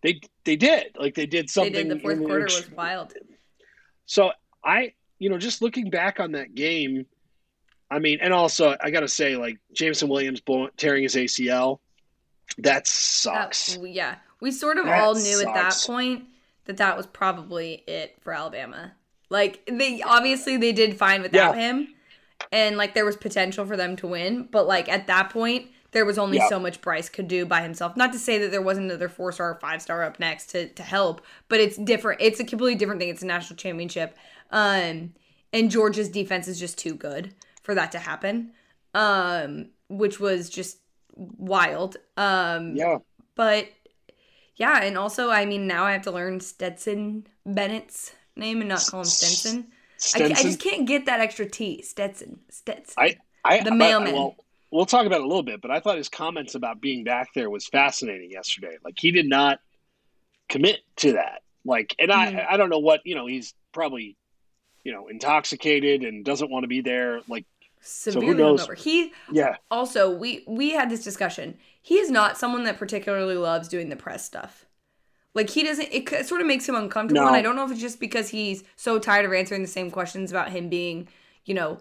they 0.02 0.20
they 0.46 0.56
did, 0.56 0.96
like 1.00 1.14
they 1.14 1.28
did 1.28 1.48
something. 1.52 1.74
they 1.74 1.84
did. 1.84 1.98
The 1.98 2.02
fourth 2.02 2.26
quarter 2.26 2.46
was 2.46 2.72
wild. 2.72 3.14
So 4.06 4.32
I, 4.64 4.94
you 5.20 5.30
know, 5.30 5.38
just 5.38 5.62
looking 5.62 5.90
back 5.90 6.20
on 6.20 6.34
that 6.34 6.56
game, 6.56 7.06
I 7.90 8.00
mean, 8.00 8.20
and 8.22 8.34
also 8.34 8.76
I 8.82 8.92
got 8.92 9.02
to 9.02 9.08
say, 9.08 9.36
like 9.36 9.60
Jameson 9.74 10.10
Williams 10.10 10.42
tearing 10.78 11.04
his 11.04 11.16
ACL, 11.16 11.80
that 12.58 12.88
sucks. 12.88 13.76
That- 13.76 13.90
yeah, 13.90 14.16
we 14.42 14.52
sort 14.52 14.78
of 14.78 14.86
That 14.86 15.02
all 15.02 15.16
knew 15.16 15.40
at 15.40 15.54
that 15.54 15.76
point 15.86 16.26
that 16.66 16.78
that 16.78 16.98
was 16.98 17.08
probably 17.08 17.84
it 17.88 18.18
for 18.22 18.34
Alabama. 18.34 18.94
Like 19.30 19.66
they 19.72 20.02
obviously 20.02 20.58
they 20.58 20.72
did 20.72 20.98
fine 20.98 21.22
without 21.22 21.56
him, 21.56 21.88
and 22.52 22.78
like 22.78 22.94
there 22.94 23.06
was 23.06 23.18
potential 23.18 23.66
for 23.66 23.76
them 23.76 23.96
to 23.98 24.08
win, 24.08 24.48
but 24.52 24.68
like 24.68 24.88
at 24.90 25.08
that 25.08 25.30
point 25.32 25.68
there 25.96 26.06
was 26.06 26.18
only 26.20 26.38
Yeah. 26.38 26.50
so 26.50 26.60
much 26.60 26.82
Bryce 26.82 27.08
could 27.10 27.28
do 27.30 27.46
by 27.46 27.62
himself. 27.62 27.96
Not 27.96 28.12
to 28.12 28.20
say 28.20 28.38
that 28.40 28.52
there 28.52 28.62
wasn't 28.62 28.88
another 28.92 29.08
four 29.10 29.32
star 29.32 29.52
or 29.52 29.60
five 29.62 29.82
star 29.82 30.04
up 30.04 30.20
next 30.20 30.48
to 30.52 30.68
to 30.68 30.84
help, 30.84 31.22
but 31.48 31.60
it's 31.60 31.78
different. 31.78 32.22
It's 32.22 32.40
a 32.40 32.44
completely 32.44 32.76
different 32.76 33.00
thing. 33.00 33.10
It's 33.10 33.24
a 33.24 33.26
national 33.26 33.56
championship, 33.58 34.16
um, 34.52 35.14
and 35.54 35.72
Georgia's 35.72 36.10
defense 36.10 36.48
is 36.50 36.60
just 36.60 36.78
too 36.78 36.94
good 36.94 37.34
for 37.64 37.74
that 37.76 37.94
to 37.94 38.00
happen, 38.00 38.52
um, 38.94 39.70
which 39.88 40.20
was 40.20 40.50
just 40.50 40.80
wild. 41.16 41.96
Um, 42.18 42.76
yeah. 42.76 42.98
but 43.36 43.70
yeah, 44.58 44.84
and 44.84 44.98
also 44.98 45.30
I 45.30 45.46
mean 45.46 45.66
now 45.66 45.86
I 45.86 45.94
have 45.94 46.02
to 46.04 46.12
learn 46.12 46.40
Stetson 46.42 47.26
Bennett's 47.46 48.14
name 48.36 48.60
and 48.60 48.68
not 48.70 48.86
call 48.86 49.00
him 49.00 49.06
Stetson. 49.06 49.68
I. 50.16 50.26
I 50.26 50.44
just 50.44 50.60
can't 50.60 50.86
get 50.86 51.06
that 51.06 51.22
extra 51.22 51.46
T. 51.50 51.82
Stetson. 51.82 52.42
Stetson. 52.50 52.96
I- 53.02 53.18
I, 53.48 53.62
The 53.64 53.72
I- 53.72 53.76
mailman. 53.76 54.14
well, 54.16 54.36
we'll 54.76 54.86
talk 54.86 55.06
about 55.06 55.22
it 55.22 55.24
a 55.26 55.28
little 55.28 55.44
bit, 55.44 55.62
but 55.62 55.72
I 55.72 55.80
thought 55.80 55.98
his 55.98 56.10
comments 56.10 56.56
about 56.56 56.82
being 56.82 57.04
back 57.04 57.30
there 57.34 57.50
was 57.50 57.68
fascinating 57.68 58.32
yesterday. 58.32 58.78
Like 58.84 58.96
he 59.00 59.12
did 59.12 59.28
not 59.28 59.60
commit 60.50 60.82
to 60.98 61.14
that. 61.14 61.42
Like, 61.66 61.96
and 62.00 62.12
Mhm. 62.12 62.16
I, 62.40 62.54
I 62.54 62.58
don't 62.58 62.70
know 62.70 62.80
what 62.80 63.02
you 63.06 63.16
know. 63.16 63.26
He's 63.26 63.54
probably, 63.72 64.18
you 64.84 64.92
know, 64.94 65.08
intoxicated 65.08 66.04
and 66.04 66.24
doesn't 66.26 66.52
want 66.52 66.64
to 66.64 66.68
be 66.68 66.82
there. 66.82 67.22
Like, 67.28 67.46
Severely 67.82 68.34
knows? 68.34 68.68
hungover. 68.68 68.78
He 68.78 69.14
yeah, 69.32 69.58
also 69.72 70.10
we 70.16 70.44
we 70.48 70.72
had 70.72 70.90
this 70.90 71.04
discussion. 71.04 71.58
He 71.82 71.96
is 72.00 72.10
not 72.12 72.38
someone 72.38 72.64
that 72.66 72.78
particularly 72.80 73.36
loves 73.38 73.68
doing 73.68 73.90
the 73.90 73.96
press 73.96 74.26
stuff. 74.26 74.66
Like 75.34 75.50
he 75.50 75.64
doesn't. 75.64 75.90
It, 75.92 76.26
sort 76.26 76.42
of 76.42 76.48
makes 76.48 76.68
him 76.68 76.76
uncomfortable, 76.76 77.24
No. 77.24 77.28
and 77.28 77.36
I 77.36 77.42
don't 77.42 77.56
know 77.56 77.66
if 77.66 77.72
it's 77.72 77.82
just 77.82 78.00
because 78.00 78.30
he's 78.30 78.64
so 78.76 79.00
tired 79.00 79.26
of 79.26 79.34
answering 79.34 79.62
the 79.62 79.68
same 79.68 79.92
questions 79.92 80.32
about 80.32 80.50
him 80.52 80.70
being, 80.70 81.10
you 81.46 81.54
know, 81.54 81.80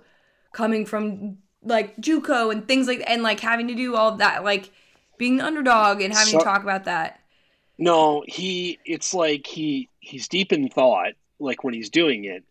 coming 0.52 0.84
from 0.86 1.38
like 1.64 1.96
JUCO 1.96 2.52
and 2.52 2.66
things 2.68 2.86
like 2.86 3.02
and 3.06 3.22
like 3.22 3.40
having 3.40 3.68
to 3.68 3.74
do 3.74 3.96
all 3.96 4.16
that, 4.16 4.44
like 4.44 4.70
being 5.18 5.36
the 5.36 5.44
underdog 5.44 6.00
and 6.00 6.12
having 6.12 6.32
So- 6.32 6.38
to 6.38 6.44
talk 6.44 6.62
about 6.62 6.84
that. 6.84 7.20
no, 7.78 8.22
he. 8.26 8.78
It's 8.84 9.14
like 9.14 9.46
he 9.46 9.88
he's 10.00 10.28
deep 10.28 10.52
in 10.52 10.68
thought, 10.68 11.12
like 11.38 11.64
when 11.64 11.74
he's 11.74 11.90
doing 11.90 12.24
it, 12.24 12.44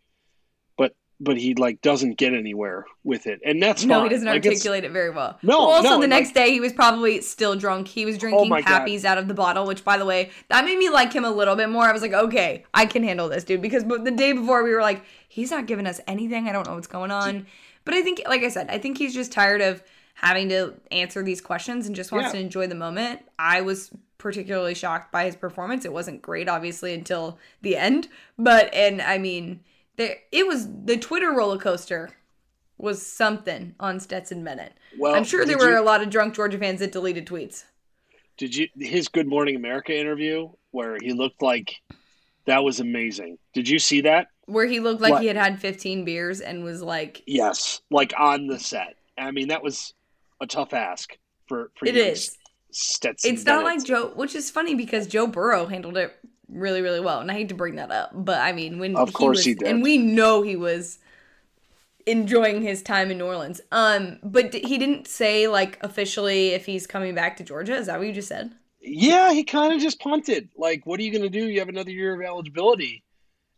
but 0.78 0.96
but 1.20 1.38
he 1.38 1.54
like 1.56 1.82
doesn't 1.82 2.18
get 2.18 2.34
anywhere 2.34 2.86
with 3.04 3.28
it, 3.28 3.40
and 3.46 3.62
that's 3.62 3.86
No, 3.86 3.96
fine. 4.00 4.04
he 4.04 4.10
doesn't 4.10 4.28
Like, 4.28 4.46
articulate 4.46 4.84
it 4.84 4.92
very 4.92 5.10
well. 5.12 5.38
No, 5.44 5.60
Well, 5.60 5.68
also 5.68 5.90
no, 5.92 6.02
the 6.02 6.08
next 6.08 6.30
like- 6.30 6.36
day 6.46 6.52
he 6.52 6.60
was 6.60 6.74
probably 6.74 7.22
still 7.22 7.56
drunk. 7.56 7.88
He 7.88 8.06
was 8.06 8.18
drinking 8.18 8.50
God. 8.50 8.64
pappies 8.64 9.06
out 9.06 9.18
of 9.18 9.28
the 9.28 9.34
bottle, 9.34 9.66
which 9.66 9.86
by 9.86 9.98
the 9.98 10.06
way, 10.06 10.32
that 10.50 10.66
made 10.66 10.78
me 10.78 10.90
like 10.90 11.14
him 11.14 11.24
a 11.24 11.32
little 11.32 11.56
bit 11.56 11.70
more. 11.70 11.84
I 11.84 11.92
was 11.94 12.02
like, 12.02 12.14
okay, 12.14 12.66
I 12.74 12.86
can 12.86 13.04
handle 13.04 13.30
this 13.30 13.44
dude 13.44 13.62
because 13.62 13.84
the 13.86 14.12
day 14.12 14.34
before 14.34 14.64
we 14.64 14.72
were 14.74 14.82
like, 14.82 15.04
he's 15.30 15.52
not 15.52 15.68
giving 15.68 15.86
us 15.88 16.02
anything. 16.08 16.50
I 16.50 16.52
don't 16.52 16.68
know 16.68 16.76
what's 16.76 16.88
going 16.88 17.12
on. 17.12 17.46
But 17.86 17.94
I 17.96 18.02
think, 18.02 18.22
like 18.28 18.44
I 18.44 18.50
said, 18.50 18.68
I 18.70 18.78
think 18.78 18.98
he's 18.98 19.14
just 19.14 19.32
tired 19.32 19.62
of 19.62 19.84
having 20.16 20.50
to 20.50 20.76
answer 20.92 21.24
these 21.24 21.42
questions 21.42 21.88
and 21.88 21.96
just 21.96 22.12
wants 22.12 22.28
Yeah. 22.28 22.34
to 22.34 22.40
enjoy 22.40 22.68
the 22.68 22.76
moment. 22.76 23.22
I 23.40 23.62
was 23.62 23.92
particularly 24.18 24.74
shocked 24.76 25.12
by 25.12 25.26
his 25.26 25.36
performance. 25.36 25.84
It 25.86 25.92
wasn't 25.92 26.22
great, 26.22 26.48
obviously, 26.48 26.94
until 26.94 27.40
the 27.62 27.76
end. 27.76 28.08
But 28.38 28.74
and 28.74 29.02
I 29.02 29.18
mean, 29.18 29.62
there 29.98 30.18
it 30.32 30.48
was 30.48 30.68
the 30.86 30.98
Twitter 30.98 31.32
roller 31.32 31.58
coaster 31.58 32.12
was 32.78 33.06
something 33.06 33.76
on 33.80 34.00
Stetson 34.00 34.44
Bennett. 34.44 34.74
Well, 34.98 35.14
I'm 35.16 35.24
sure 35.24 35.46
there 35.46 35.58
were 35.58 35.72
you- 35.72 35.80
a 35.80 35.84
lot 35.84 36.02
of 36.02 36.10
drunk 36.10 36.36
Georgia 36.36 36.58
fans 36.58 36.80
that 36.80 36.92
deleted 36.92 37.26
tweets. 37.26 37.66
Did 38.38 38.56
you 38.56 38.68
his 38.80 39.08
Good 39.10 39.28
Morning 39.28 39.56
America 39.56 39.96
interview 39.98 40.50
where 40.72 40.98
he 41.02 41.14
looked 41.14 41.42
like 41.42 41.76
that 42.46 42.64
was 42.64 42.80
amazing? 42.80 43.38
Did 43.54 43.68
you 43.70 43.78
see 43.80 44.02
that? 44.02 44.28
Where 44.46 44.66
he 44.66 44.80
looked 44.80 45.02
like 45.02 45.12
What? 45.14 45.22
he 45.22 45.28
had 45.28 45.38
had 45.38 45.60
15 45.60 46.04
beers 46.06 46.42
and 46.42 46.64
was 46.64 46.82
like, 46.82 47.24
Yes, 47.26 47.82
like 47.90 48.14
on 48.18 48.48
the 48.48 48.60
set. 48.60 48.96
I 49.18 49.32
mean, 49.32 49.48
that 49.50 49.64
was 49.64 49.94
a 50.42 50.48
tough 50.48 50.74
ask 50.74 51.18
for 51.48 51.72
for 51.76 51.86
it 51.88 51.96
is. 51.96 52.38
Stetson. 52.72 53.34
It's 53.34 53.46
not 53.46 53.64
Bennett. 53.64 53.78
like 53.78 53.86
Joe, 53.86 54.12
which 54.16 54.34
is 54.36 54.50
funny 54.50 54.74
because 54.76 55.08
Joe 55.08 55.28
Burrow 55.28 55.68
handled 55.68 55.96
it 55.98 56.12
really, 56.50 56.82
really 56.82 57.00
well. 57.00 57.20
And 57.20 57.30
I 57.30 57.36
hate 57.36 57.50
to 57.50 57.56
bring 57.56 57.76
that 57.76 57.92
up, 57.92 58.12
but 58.14 58.40
I 58.40 58.52
mean, 58.52 58.80
when 58.80 58.96
Of 58.96 59.14
course 59.14 59.38
was, 59.40 59.46
he 59.46 59.54
did. 59.54 59.68
and 59.68 59.84
we 59.84 59.98
know 59.98 60.42
he 60.42 60.56
was 60.56 60.98
enjoying 62.06 62.62
his 62.62 62.82
time 62.82 63.12
in 63.12 63.18
New 63.18 63.26
Orleans. 63.26 63.62
Um, 63.72 64.20
but 64.24 64.52
d- 64.52 64.64
he 64.68 64.78
didn't 64.78 65.08
say 65.08 65.48
like 65.48 65.78
officially 65.82 66.50
if 66.50 66.66
he's 66.66 66.86
coming 66.88 67.16
back 67.16 67.38
to 67.38 67.44
Georgia. 67.44 67.76
Is 67.76 67.86
that 67.88 67.98
what 67.98 68.08
you 68.08 68.14
just 68.14 68.28
said? 68.28 68.52
Yeah, 68.82 69.32
he 69.32 69.44
kind 69.46 69.74
of 69.74 69.80
just 69.80 70.00
punted. 70.02 70.50
Like, 70.58 70.86
what 70.86 71.00
are 71.00 71.04
you 71.04 71.12
going 71.12 71.22
to 71.24 71.30
do? 71.30 71.48
You 71.48 71.60
have 71.60 71.70
another 71.70 71.92
year 71.92 72.14
of 72.16 72.22
eligibility, 72.22 73.02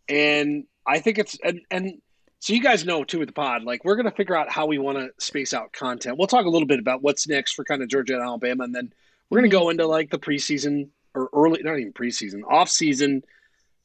and 0.07 0.65
I 0.87 0.99
think 0.99 1.17
it's 1.17 1.37
and 1.43 1.61
and 1.71 2.01
so 2.39 2.53
you 2.53 2.61
guys 2.61 2.85
know 2.85 3.03
too 3.03 3.19
with 3.19 3.29
the 3.29 3.33
pod. 3.33 3.63
Like, 3.63 3.83
we're 3.83 3.95
going 3.95 4.05
to 4.05 4.15
figure 4.15 4.35
out 4.35 4.51
how 4.51 4.67
we 4.67 4.77
want 4.77 4.97
to 4.99 5.09
space 5.17 5.53
out 5.53 5.73
content. 5.73 6.17
We'll 6.17 6.27
talk 6.27 6.45
a 6.45 6.49
little 6.49 6.67
bit 6.67 6.79
about 6.79 7.01
what's 7.01 7.27
next 7.27 7.53
for 7.53 7.63
kind 7.63 7.81
of 7.81 7.89
Georgia 7.89 8.13
and 8.13 8.21
Alabama, 8.21 8.63
and 8.63 8.75
then 8.75 8.93
we're 9.29 9.39
going 9.39 9.49
to 9.49 9.55
go 9.55 9.63
mm-hmm. 9.63 9.71
into 9.71 9.87
like 9.87 10.11
the 10.11 10.19
preseason 10.19 10.89
or 11.15 11.29
early, 11.33 11.63
not 11.63 11.79
even 11.79 11.93
preseason, 11.93 12.41
off 12.47 12.69
season, 12.69 13.23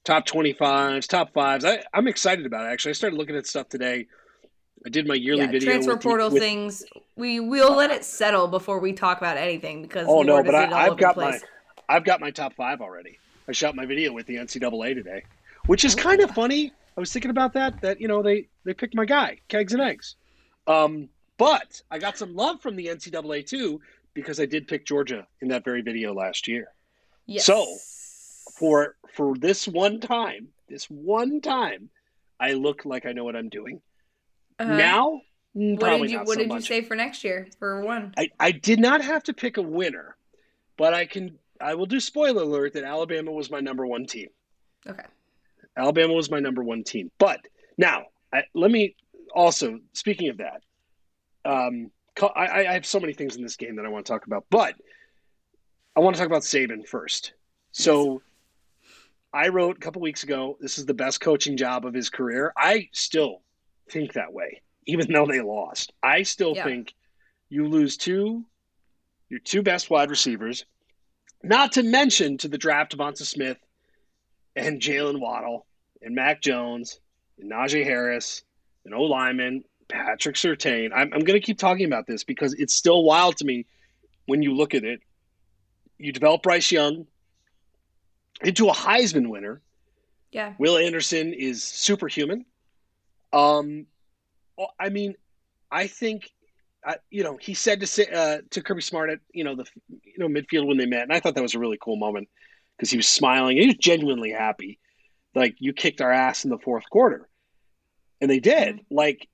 top 0.05 0.27
twenty 0.27 0.53
fives, 0.53 1.07
top 1.07 1.33
fives. 1.33 1.64
I, 1.64 1.83
I'm 1.94 2.07
excited 2.09 2.44
about 2.44 2.66
it. 2.66 2.68
Actually, 2.68 2.90
I 2.90 2.94
started 2.94 3.16
looking 3.16 3.37
at 3.37 3.46
stuff 3.46 3.68
today. 3.68 4.07
I 4.85 4.88
did 4.88 5.07
my 5.07 5.14
yearly 5.14 5.42
yeah, 5.42 5.51
video. 5.51 5.70
transfer 5.70 5.94
with 5.94 6.03
portal 6.03 6.31
with- 6.31 6.42
things. 6.42 6.85
We 7.16 7.40
will 7.40 7.74
let 7.74 7.90
it 7.90 8.05
settle 8.05 8.46
before 8.48 8.79
we 8.79 8.92
talk 8.92 9.18
about 9.18 9.37
anything 9.37 9.83
because 9.83 10.07
Oh 10.09 10.22
no, 10.22 10.42
but 10.42 10.55
I, 10.55 10.87
I've 10.87 10.98
got 10.98 11.16
my. 11.16 11.38
I've 11.88 12.05
got 12.05 12.20
my 12.20 12.31
top 12.31 12.55
five 12.55 12.81
already. 12.81 13.18
I 13.48 13.53
shot 13.53 13.74
my 13.74 13.85
video 13.85 14.12
with 14.12 14.27
the 14.27 14.37
NCAA 14.37 14.94
today, 14.94 15.24
which 15.66 15.85
is 15.85 15.94
oh, 15.94 15.98
kind 15.98 16.20
of 16.20 16.31
funny. 16.31 16.72
I 17.00 17.08
was 17.08 17.14
thinking 17.14 17.30
about 17.30 17.54
that. 17.54 17.80
That 17.80 17.98
you 17.98 18.08
know 18.08 18.22
they 18.22 18.48
they 18.64 18.74
picked 18.74 18.94
my 18.94 19.06
guy, 19.06 19.38
kegs 19.48 19.72
and 19.72 19.80
eggs. 19.80 20.16
Um, 20.66 21.08
but 21.38 21.80
I 21.90 21.98
got 21.98 22.18
some 22.18 22.36
love 22.36 22.60
from 22.60 22.76
the 22.76 22.88
NCAA 22.88 23.46
too 23.46 23.80
because 24.12 24.38
I 24.38 24.44
did 24.44 24.68
pick 24.68 24.84
Georgia 24.84 25.26
in 25.40 25.48
that 25.48 25.64
very 25.64 25.80
video 25.80 26.12
last 26.12 26.46
year. 26.46 26.66
Yes. 27.24 27.46
so, 27.46 27.64
For 28.58 28.96
for 29.14 29.34
this 29.34 29.66
one 29.66 30.00
time, 30.00 30.48
this 30.68 30.90
one 30.90 31.40
time, 31.40 31.88
I 32.38 32.52
look 32.52 32.84
like 32.84 33.06
I 33.06 33.12
know 33.12 33.24
what 33.24 33.34
I'm 33.34 33.48
doing. 33.48 33.80
Uh-huh. 34.58 34.76
Now, 34.76 35.22
mm, 35.56 35.80
what 35.80 36.02
did 36.02 36.10
you 36.10 36.18
what 36.18 36.28
so 36.28 36.34
did 36.34 36.52
you 36.52 36.60
say 36.60 36.82
for 36.82 36.96
next 36.96 37.24
year 37.24 37.48
for 37.58 37.80
one? 37.80 38.12
I, 38.18 38.28
I 38.38 38.50
did 38.50 38.78
not 38.78 39.02
have 39.02 39.22
to 39.22 39.32
pick 39.32 39.56
a 39.56 39.62
winner, 39.62 40.16
but 40.76 40.92
I 40.92 41.06
can 41.06 41.38
I 41.62 41.76
will 41.76 41.86
do 41.86 41.98
spoiler 41.98 42.42
alert 42.42 42.74
that 42.74 42.84
Alabama 42.84 43.32
was 43.32 43.50
my 43.50 43.60
number 43.60 43.86
one 43.86 44.04
team. 44.04 44.28
Okay. 44.86 45.04
Alabama 45.76 46.12
was 46.12 46.30
my 46.30 46.40
number 46.40 46.62
one 46.62 46.85
team. 46.85 47.11
But 47.18 47.40
now 47.78 48.04
I, 48.33 48.42
let 48.54 48.70
me 48.70 48.96
also 49.35 49.78
speaking 49.92 50.28
of 50.28 50.38
that, 50.38 50.62
um, 51.44 51.90
I, 52.20 52.66
I 52.68 52.72
have 52.72 52.85
so 52.85 53.00
many 53.00 53.12
things 53.12 53.37
in 53.37 53.42
this 53.42 53.56
game 53.56 53.76
that 53.76 53.87
I 53.87 53.88
want 53.88 54.04
to 54.06 54.12
talk 54.12 54.26
about, 54.26 54.44
but 54.50 54.74
I 55.96 56.00
want 56.00 56.16
to 56.16 56.20
talk 56.20 56.26
about 56.26 56.42
Saban 56.42 56.87
first. 56.87 57.33
So 57.72 58.20
I 59.33 59.48
wrote 59.48 59.76
a 59.76 59.80
couple 59.80 60.02
weeks 60.02 60.24
ago, 60.24 60.59
this 60.61 60.78
is 60.78 60.87
the 60.87 60.94
best 60.94 61.20
coaching 61.20 61.56
job 61.56 61.87
of 61.87 61.94
his 61.94 62.11
career. 62.11 62.52
I 62.56 62.88
still 62.92 63.42
think 63.90 64.12
that 64.14 64.33
way, 64.33 64.61
even 64.87 65.11
though 65.12 65.26
they 65.26 65.40
lost. 65.40 65.92
I 66.02 66.24
still 66.24 66.54
Yeah. 66.54 66.64
think 66.64 66.94
you 67.48 67.68
lose 67.68 67.96
two, 67.96 68.44
your 69.28 69.40
two 69.40 69.62
best 69.62 69.88
wide 69.88 70.11
receivers, 70.11 70.64
not 71.42 71.72
to 71.72 71.83
mention 71.83 72.38
to 72.38 72.48
the 72.48 72.59
draft 72.59 72.96
Devonta 72.96 73.24
Smith 73.24 73.59
and 74.56 74.80
Jalen 74.80 75.20
Waddle 75.20 75.66
and 76.02 76.14
Mac 76.14 76.40
Jones 76.40 77.00
and 77.38 77.50
Najee 77.50 77.84
Harris 77.84 78.42
and 78.84 78.94
O 78.94 79.02
lineman, 79.02 79.64
Patrick 79.88 80.36
Surtain. 80.36 80.90
I'm, 80.94 81.12
I'm 81.12 81.20
going 81.20 81.38
to 81.38 81.44
keep 81.44 81.58
talking 81.58 81.86
about 81.86 82.06
this 82.06 82.24
because 82.24 82.54
it's 82.54 82.74
still 82.74 83.04
wild 83.04 83.36
to 83.38 83.44
me 83.44 83.66
when 84.26 84.42
you 84.42 84.54
look 84.54 84.74
at 84.74 84.84
it. 84.84 85.00
You 85.98 86.12
develop 86.12 86.42
Bryce 86.42 86.70
Young 86.70 87.06
into 88.42 88.68
a 88.68 88.72
Heisman 88.72 89.28
winner. 89.28 89.60
Yeah. 90.32 90.54
Will 90.58 90.78
Anderson 90.78 91.34
is 91.34 91.62
superhuman. 91.62 92.46
Um, 93.32 93.86
I 94.78 94.88
mean, 94.88 95.14
I 95.70 95.86
think, 95.86 96.30
uh, 96.86 96.94
you 97.10 97.22
know, 97.22 97.36
he 97.40 97.54
said 97.54 97.80
to 97.80 97.86
say, 97.86 98.06
uh, 98.06 98.38
to 98.50 98.62
Kirby 98.62 98.82
Smart 98.82 99.10
at 99.10 99.18
you 99.32 99.44
know 99.44 99.54
the 99.54 99.66
you 99.88 100.18
know 100.18 100.28
midfield 100.28 100.66
when 100.66 100.78
they 100.78 100.86
met, 100.86 101.02
and 101.02 101.12
I 101.12 101.20
thought 101.20 101.34
that 101.34 101.42
was 101.42 101.54
a 101.54 101.58
really 101.58 101.78
cool 101.80 101.96
moment 101.96 102.28
because 102.81 102.90
he 102.90 102.97
was 102.97 103.07
smiling 103.09 103.59
and 103.59 103.62
he 103.62 103.66
was 103.66 103.77
genuinely 103.77 104.31
happy. 104.31 104.79
Like 105.35 105.57
you 105.59 105.75
kicked 105.75 106.01
our 106.01 106.11
ass 106.11 106.45
in 106.45 106.51
the 106.51 106.59
fourth 106.59 106.88
quarter, 106.90 107.29
and 108.23 108.31
they 108.31 108.40
did. 108.40 108.81
Like 108.90 109.29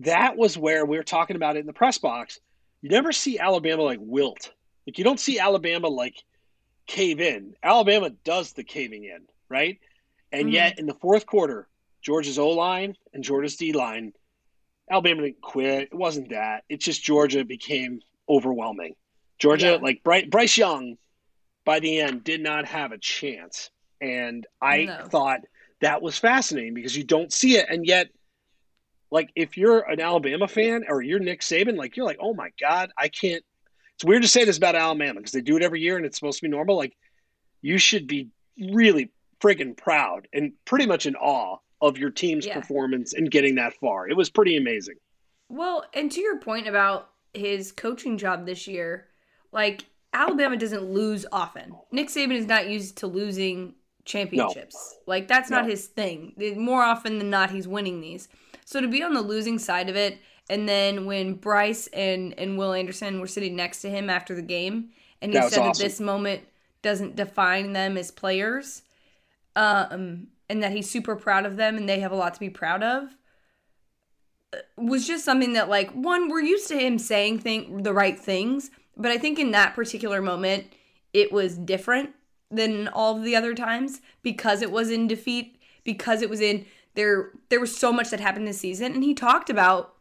that 0.00 0.36
was 0.36 0.58
where 0.58 0.84
we 0.84 0.96
were 0.96 1.04
talking 1.04 1.36
about 1.36 1.56
it 1.56 1.60
in 1.60 1.66
the 1.66 1.72
press 1.72 1.98
box. 1.98 2.40
You 2.82 2.90
never 2.90 3.12
see 3.12 3.38
Alabama 3.38 3.82
like 3.82 4.00
wilt. 4.02 4.52
Like 4.86 4.98
you 4.98 5.04
don't 5.04 5.20
see 5.20 5.38
Alabama 5.38 5.86
like 5.88 6.16
cave 6.88 7.20
in. 7.20 7.54
Alabama 7.62 8.10
does 8.24 8.52
the 8.52 8.64
caving 8.64 9.04
in, 9.04 9.26
right? 9.48 9.78
And 10.32 10.48
Mhm. 10.48 10.52
yet 10.52 10.78
in 10.80 10.86
the 10.86 10.94
fourth 10.94 11.24
quarter, 11.24 11.68
Georgia's 12.02 12.38
O 12.38 12.50
line 12.50 12.96
and 13.14 13.22
Georgia's 13.24 13.56
D 13.56 13.72
line, 13.72 14.12
Alabama 14.90 15.22
didn't 15.22 15.40
quit. 15.40 15.84
It 15.84 15.94
wasn't 15.94 16.30
that. 16.30 16.64
It's 16.68 16.84
just 16.84 17.02
Georgia 17.02 17.44
became 17.44 18.00
overwhelming. 18.28 18.96
Georgia, 19.38 19.72
Yeah. 19.72 19.76
like 19.76 20.02
Bryce 20.02 20.56
Young, 20.58 20.96
by 21.66 21.80
the 21.80 22.00
end, 22.00 22.24
did 22.24 22.40
not 22.40 22.64
have 22.64 22.92
a 22.92 22.98
chance. 22.98 23.70
And 24.00 24.46
I 24.62 24.84
No. 24.86 25.08
thought 25.10 25.40
that 25.82 26.00
was 26.00 26.16
fascinating 26.16 26.72
because 26.72 26.96
you 26.96 27.04
don't 27.04 27.32
see 27.32 27.56
it. 27.56 27.66
And 27.68 27.84
yet, 27.84 28.08
like, 29.10 29.30
if 29.36 29.58
you're 29.58 29.80
an 29.80 30.00
Alabama 30.00 30.48
fan 30.48 30.84
or 30.88 31.02
you're 31.02 31.18
Nick 31.18 31.40
Saban, 31.42 31.76
like, 31.76 31.96
you're 31.96 32.06
like, 32.06 32.18
oh 32.20 32.32
my 32.32 32.48
God, 32.58 32.90
I 32.96 33.08
can't. 33.08 33.44
It's 33.96 34.04
weird 34.04 34.22
to 34.22 34.28
say 34.28 34.44
this 34.44 34.58
about 34.58 34.76
Alabama 34.76 35.20
because 35.20 35.32
they 35.32 35.40
do 35.40 35.56
it 35.56 35.62
every 35.62 35.80
year 35.80 35.96
and 35.96 36.06
it's 36.06 36.18
supposed 36.18 36.38
to 36.38 36.46
be 36.46 36.50
normal. 36.50 36.76
Like, 36.76 36.96
you 37.62 37.78
should 37.78 38.06
be 38.06 38.28
really 38.72 39.10
friggin' 39.42 39.76
proud 39.76 40.28
and 40.32 40.52
pretty 40.64 40.86
much 40.86 41.06
in 41.06 41.16
awe 41.16 41.58
of 41.80 41.98
your 41.98 42.10
team's 42.10 42.46
Yeah. 42.46 42.54
performance 42.54 43.12
and 43.12 43.30
getting 43.30 43.56
that 43.56 43.74
far. 43.74 44.08
It 44.08 44.16
was 44.16 44.30
pretty 44.30 44.56
amazing. 44.56 44.96
Well, 45.48 45.84
and 45.94 46.10
to 46.12 46.20
your 46.20 46.38
point 46.38 46.68
about 46.68 47.10
his 47.34 47.72
coaching 47.72 48.18
job 48.18 48.46
this 48.46 48.66
year, 48.66 49.08
like 49.52 49.84
Alabama 50.16 50.56
doesn't 50.56 50.90
lose 50.90 51.26
often. 51.30 51.74
Nick 51.92 52.08
Saban 52.08 52.32
is 52.32 52.46
not 52.46 52.68
used 52.68 52.98
to 52.98 53.06
losing 53.06 53.74
championships. 54.04 54.74
No. 54.74 55.02
Like 55.06 55.28
that's 55.28 55.50
no. 55.50 55.58
not 55.58 55.68
his 55.68 55.86
thing. 55.86 56.34
More 56.56 56.82
often 56.82 57.18
than 57.18 57.30
not, 57.30 57.50
he's 57.50 57.68
winning 57.68 58.00
these. 58.00 58.28
So 58.64 58.80
to 58.80 58.88
be 58.88 59.02
on 59.02 59.14
the 59.14 59.20
losing 59.20 59.58
side 59.58 59.88
of 59.88 59.96
it, 59.96 60.18
and 60.48 60.68
then 60.68 61.04
when 61.04 61.34
Bryce 61.34 61.86
and 61.88 62.34
and 62.38 62.56
Will 62.56 62.72
Anderson 62.72 63.20
were 63.20 63.26
sitting 63.26 63.54
next 63.54 63.82
to 63.82 63.90
him 63.90 64.08
after 64.08 64.34
the 64.34 64.42
game, 64.42 64.90
and 65.20 65.32
he 65.32 65.40
said 65.42 65.60
awesome. 65.60 65.64
that 65.64 65.78
this 65.78 66.00
moment 66.00 66.42
doesn't 66.82 67.16
define 67.16 67.72
them 67.72 67.96
as 67.96 68.10
players, 68.10 68.82
um, 69.54 70.28
and 70.48 70.62
that 70.62 70.72
he's 70.72 70.90
super 70.90 71.16
proud 71.16 71.46
of 71.46 71.56
them 71.56 71.76
and 71.76 71.88
they 71.88 72.00
have 72.00 72.12
a 72.12 72.16
lot 72.16 72.34
to 72.34 72.40
be 72.40 72.50
proud 72.50 72.82
of 72.82 73.08
uh, 74.54 74.58
was 74.76 75.06
just 75.06 75.24
something 75.24 75.54
that 75.54 75.68
like 75.68 75.90
one 75.92 76.28
we're 76.28 76.40
used 76.40 76.68
to 76.68 76.78
him 76.78 76.98
saying 76.98 77.38
thing 77.38 77.82
the 77.82 77.92
right 77.92 78.18
things 78.18 78.70
but 78.96 79.10
i 79.10 79.18
think 79.18 79.38
in 79.38 79.50
that 79.50 79.74
particular 79.74 80.20
moment 80.20 80.66
it 81.12 81.32
was 81.32 81.56
different 81.56 82.10
than 82.50 82.88
all 82.88 83.16
of 83.16 83.24
the 83.24 83.34
other 83.34 83.54
times 83.54 84.00
because 84.22 84.62
it 84.62 84.70
was 84.70 84.90
in 84.90 85.06
defeat 85.06 85.60
because 85.84 86.22
it 86.22 86.30
was 86.30 86.40
in 86.40 86.64
there 86.94 87.30
there 87.48 87.60
was 87.60 87.76
so 87.76 87.92
much 87.92 88.10
that 88.10 88.20
happened 88.20 88.48
this 88.48 88.60
season. 88.60 88.92
And 88.92 89.04
he 89.04 89.14
talked 89.14 89.48
about 89.50 89.94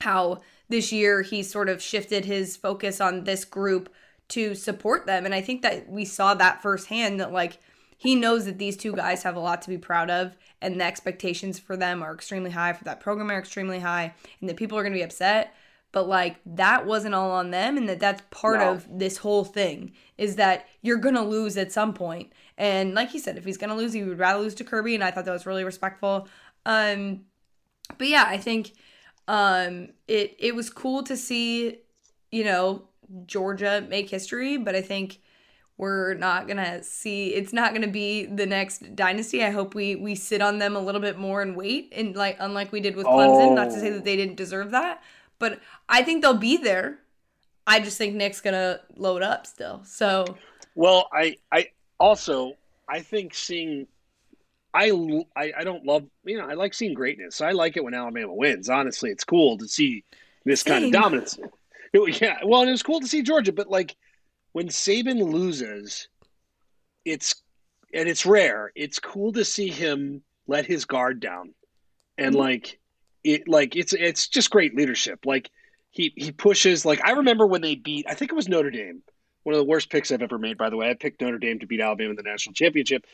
how 0.00 0.42
this 0.68 0.92
year 0.92 1.22
he 1.22 1.42
sort 1.42 1.68
of 1.68 1.80
shifted 1.80 2.24
his 2.24 2.56
focus 2.56 3.00
on 3.00 3.24
this 3.24 3.44
group 3.44 3.88
to 4.28 4.54
support 4.54 5.06
them. 5.06 5.24
And 5.24 5.34
i 5.34 5.40
think 5.40 5.62
that 5.62 5.88
we 5.88 6.04
saw 6.04 6.34
that 6.34 6.62
firsthand 6.62 7.20
that 7.20 7.32
like 7.32 7.58
he 7.96 8.14
knows 8.14 8.44
that 8.44 8.58
these 8.58 8.76
two 8.76 8.92
guys 8.92 9.22
have 9.22 9.36
a 9.36 9.40
lot 9.40 9.62
to 9.62 9.70
be 9.70 9.78
proud 9.78 10.10
of 10.10 10.36
and 10.60 10.80
the 10.80 10.84
expectations 10.84 11.58
for 11.58 11.76
them 11.76 12.02
are 12.02 12.14
extremely 12.14 12.50
high 12.50 12.72
for 12.72 12.84
that 12.84 13.00
program 13.00 13.30
are 13.30 13.38
extremely 13.38 13.80
high 13.80 14.14
and 14.40 14.48
that 14.48 14.56
people 14.56 14.76
are 14.76 14.82
going 14.82 14.92
to 14.92 14.98
be 14.98 15.04
upset 15.04 15.54
but 15.94 16.08
like 16.08 16.40
that 16.44 16.84
wasn't 16.84 17.14
all 17.14 17.30
on 17.30 17.52
them 17.52 17.76
and 17.76 17.88
that 17.88 18.00
that's 18.00 18.20
part 18.30 18.58
no. 18.58 18.72
of 18.72 18.86
this 18.90 19.18
whole 19.18 19.44
thing 19.44 19.92
is 20.18 20.34
that 20.36 20.66
you're 20.82 20.98
going 20.98 21.14
to 21.14 21.22
lose 21.22 21.56
at 21.56 21.70
some 21.70 21.94
point 21.94 22.32
and 22.58 22.94
like 22.94 23.10
he 23.10 23.18
said 23.18 23.38
if 23.38 23.44
he's 23.44 23.56
going 23.56 23.70
to 23.70 23.76
lose 23.76 23.92
he 23.92 24.02
would 24.02 24.18
rather 24.18 24.40
lose 24.40 24.56
to 24.56 24.64
kirby 24.64 24.94
and 24.94 25.04
i 25.04 25.10
thought 25.10 25.24
that 25.24 25.32
was 25.32 25.46
really 25.46 25.62
respectful 25.62 26.28
um 26.66 27.20
but 27.96 28.08
yeah 28.08 28.24
i 28.26 28.36
think 28.36 28.72
um 29.28 29.88
it 30.08 30.34
it 30.38 30.54
was 30.54 30.68
cool 30.68 31.02
to 31.02 31.16
see 31.16 31.78
you 32.32 32.42
know 32.42 32.82
georgia 33.24 33.86
make 33.88 34.10
history 34.10 34.56
but 34.56 34.74
i 34.74 34.82
think 34.82 35.20
we're 35.76 36.14
not 36.14 36.48
gonna 36.48 36.82
see 36.82 37.34
it's 37.34 37.52
not 37.52 37.72
gonna 37.72 37.86
be 37.86 38.26
the 38.26 38.46
next 38.46 38.96
dynasty 38.96 39.44
i 39.44 39.50
hope 39.50 39.76
we 39.76 39.94
we 39.94 40.16
sit 40.16 40.42
on 40.42 40.58
them 40.58 40.74
a 40.74 40.80
little 40.80 41.00
bit 41.00 41.18
more 41.18 41.40
and 41.40 41.56
wait 41.56 41.92
and 41.94 42.16
like 42.16 42.36
unlike 42.40 42.72
we 42.72 42.80
did 42.80 42.96
with 42.96 43.06
clemson 43.06 43.48
oh. 43.48 43.54
not 43.54 43.70
to 43.70 43.78
say 43.78 43.90
that 43.90 44.04
they 44.04 44.16
didn't 44.16 44.36
deserve 44.36 44.72
that 44.72 45.00
but 45.38 45.60
i 45.88 46.02
think 46.02 46.22
they'll 46.22 46.34
be 46.34 46.56
there 46.56 46.98
i 47.66 47.80
just 47.80 47.98
think 47.98 48.14
nick's 48.14 48.40
gonna 48.40 48.80
load 48.96 49.22
up 49.22 49.46
still 49.46 49.82
so 49.84 50.24
well 50.74 51.08
i 51.12 51.36
i 51.52 51.68
also 51.98 52.52
i 52.88 53.00
think 53.00 53.34
seeing 53.34 53.86
I, 54.76 54.90
I, 55.36 55.52
I 55.58 55.64
don't 55.64 55.86
love 55.86 56.04
you 56.24 56.36
know 56.36 56.48
I 56.48 56.54
like 56.54 56.74
seeing 56.74 56.94
greatness. 56.94 57.40
I 57.40 57.52
like 57.52 57.76
it 57.76 57.84
when 57.84 57.94
Alabama 57.94 58.34
wins. 58.34 58.68
Honestly, 58.68 59.10
it's 59.10 59.22
cool 59.22 59.56
to 59.58 59.68
see 59.68 60.02
this 60.44 60.62
Same. 60.62 60.72
kind 60.72 60.84
of 60.86 60.92
dominance. 60.92 61.38
It, 61.92 62.20
yeah, 62.20 62.38
well, 62.44 62.62
it 62.62 62.70
was 62.72 62.82
cool 62.82 62.98
to 63.00 63.06
see 63.06 63.22
Georgia, 63.22 63.52
but 63.52 63.70
like 63.70 63.94
when 64.52 64.68
Saban 64.68 65.22
loses, 65.22 66.08
it's 67.04 67.42
and 67.92 68.08
it's 68.08 68.26
rare. 68.26 68.72
It's 68.74 68.98
cool 68.98 69.32
to 69.32 69.44
see 69.44 69.68
him 69.68 70.22
let 70.48 70.66
his 70.66 70.84
guard 70.84 71.20
down, 71.20 71.54
and 72.18 72.32
mm-hmm. 72.32 72.40
like 72.40 72.80
it, 73.24 73.48
like 73.48 73.74
it's 73.74 73.92
it's 73.92 74.28
just 74.28 74.50
great 74.50 74.76
leadership. 74.76 75.20
Like 75.24 75.50
he 75.90 76.12
he 76.16 76.30
pushes. 76.30 76.84
Like 76.84 77.04
I 77.04 77.12
remember 77.12 77.46
when 77.46 77.62
they 77.62 77.74
beat. 77.74 78.06
I 78.08 78.14
think 78.14 78.30
it 78.30 78.34
was 78.34 78.48
Notre 78.48 78.70
Dame. 78.70 79.02
One 79.42 79.54
of 79.54 79.58
the 79.58 79.64
worst 79.64 79.90
picks 79.90 80.12
I've 80.12 80.22
ever 80.22 80.38
made, 80.38 80.56
by 80.56 80.70
the 80.70 80.76
way. 80.76 80.88
I 80.88 80.94
picked 80.94 81.20
Notre 81.20 81.38
Dame 81.38 81.58
to 81.58 81.66
beat 81.66 81.80
Alabama 81.80 82.10
in 82.10 82.16
the 82.16 82.22
national 82.22 82.54
championship, 82.54 83.04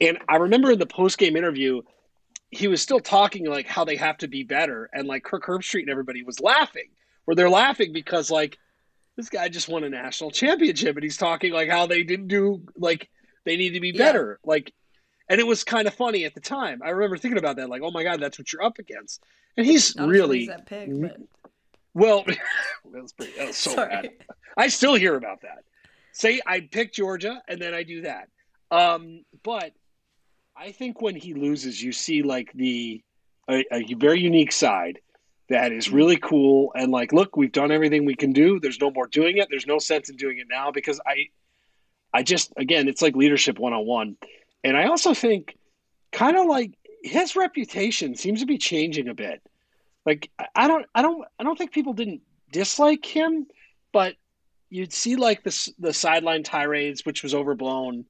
and 0.00 0.18
I 0.28 0.36
remember 0.36 0.70
in 0.70 0.78
the 0.78 0.86
post 0.86 1.18
game 1.18 1.36
interview, 1.36 1.82
he 2.50 2.68
was 2.68 2.80
still 2.80 3.00
talking 3.00 3.46
like 3.46 3.66
how 3.66 3.84
they 3.84 3.96
have 3.96 4.18
to 4.18 4.28
be 4.28 4.44
better, 4.44 4.88
and 4.92 5.06
like 5.06 5.24
Kirk 5.24 5.44
Herbstreit 5.44 5.82
and 5.82 5.90
everybody 5.90 6.22
was 6.22 6.40
laughing. 6.40 6.88
Where 7.26 7.34
they're 7.36 7.50
laughing 7.50 7.92
because 7.92 8.30
like 8.30 8.58
this 9.16 9.28
guy 9.28 9.48
just 9.48 9.68
won 9.68 9.84
a 9.84 9.90
national 9.90 10.30
championship 10.30 10.96
and 10.96 11.04
he's 11.04 11.16
talking 11.16 11.52
like 11.52 11.68
how 11.68 11.86
they 11.86 12.02
didn't 12.02 12.28
do 12.28 12.62
like 12.76 13.08
they 13.44 13.56
need 13.56 13.74
to 13.74 13.80
be 13.80 13.92
better 13.92 14.40
yeah. 14.42 14.50
like 14.50 14.72
and 15.30 15.40
it 15.40 15.46
was 15.46 15.62
kind 15.64 15.86
of 15.86 15.94
funny 15.94 16.24
at 16.24 16.34
the 16.34 16.40
time. 16.40 16.82
I 16.84 16.90
remember 16.90 17.16
thinking 17.16 17.38
about 17.38 17.56
that 17.56 17.70
like 17.70 17.80
oh 17.82 17.90
my 17.90 18.02
god 18.02 18.20
that's 18.20 18.38
what 18.38 18.52
you're 18.52 18.62
up 18.62 18.78
against. 18.78 19.22
And 19.56 19.64
he's 19.64 19.96
Not 19.96 20.08
really 20.08 20.46
that 20.46 20.66
pig, 20.66 21.00
but... 21.00 21.16
well 21.94 22.24
that 22.92 23.02
was 23.02 23.12
pretty 23.14 23.32
that 23.38 23.46
was 23.46 23.56
so 23.56 23.74
Sorry. 23.74 23.88
bad. 23.88 24.10
I 24.58 24.68
still 24.68 24.94
hear 24.94 25.14
about 25.14 25.40
that. 25.42 25.64
Say 26.12 26.40
i 26.46 26.60
pick 26.60 26.92
georgia 26.92 27.40
and 27.48 27.62
then 27.62 27.72
i 27.72 27.84
do 27.84 28.02
that. 28.02 28.28
Um, 28.70 29.24
but 29.42 29.72
i 30.56 30.72
think 30.72 31.00
when 31.00 31.16
he 31.16 31.32
loses 31.32 31.82
you 31.82 31.92
see 31.92 32.22
like 32.22 32.52
the 32.52 33.02
a, 33.48 33.64
a 33.72 33.94
very 33.94 34.20
unique 34.20 34.52
side 34.52 34.98
that 35.48 35.72
is 35.72 35.90
really 35.90 36.16
cool 36.16 36.72
and 36.76 36.92
like 36.92 37.12
look 37.12 37.36
we've 37.36 37.52
done 37.52 37.70
everything 37.70 38.04
we 38.04 38.16
can 38.16 38.32
do. 38.32 38.58
There's 38.60 38.80
no 38.80 38.90
more 38.90 39.06
doing 39.06 39.38
it. 39.38 39.48
There's 39.48 39.66
no 39.66 39.78
sense 39.78 40.08
in 40.10 40.16
doing 40.16 40.38
it 40.38 40.48
now 40.50 40.72
because 40.72 41.00
i 41.06 41.26
i 42.12 42.24
just 42.24 42.52
again 42.56 42.88
it's 42.88 43.00
like 43.00 43.14
leadership 43.14 43.60
one-on-one 43.60 44.16
and 44.64 44.76
i 44.76 44.86
also 44.86 45.14
think 45.14 45.56
kind 46.12 46.36
of 46.36 46.46
like 46.46 46.72
his 47.02 47.36
reputation 47.36 48.14
seems 48.14 48.40
to 48.40 48.46
be 48.46 48.58
changing 48.58 49.08
a 49.08 49.14
bit 49.14 49.42
like 50.06 50.30
i 50.54 50.66
don't 50.68 50.86
i 50.94 51.02
don't 51.02 51.24
i 51.38 51.44
don't 51.44 51.56
think 51.56 51.72
people 51.72 51.92
didn't 51.92 52.20
dislike 52.52 53.04
him 53.04 53.46
but 53.92 54.14
you'd 54.68 54.92
see 54.92 55.16
like 55.16 55.42
the 55.42 55.72
the 55.78 55.92
sideline 55.92 56.42
tirades 56.42 57.04
which 57.04 57.22
was 57.22 57.34
overblown 57.34 58.04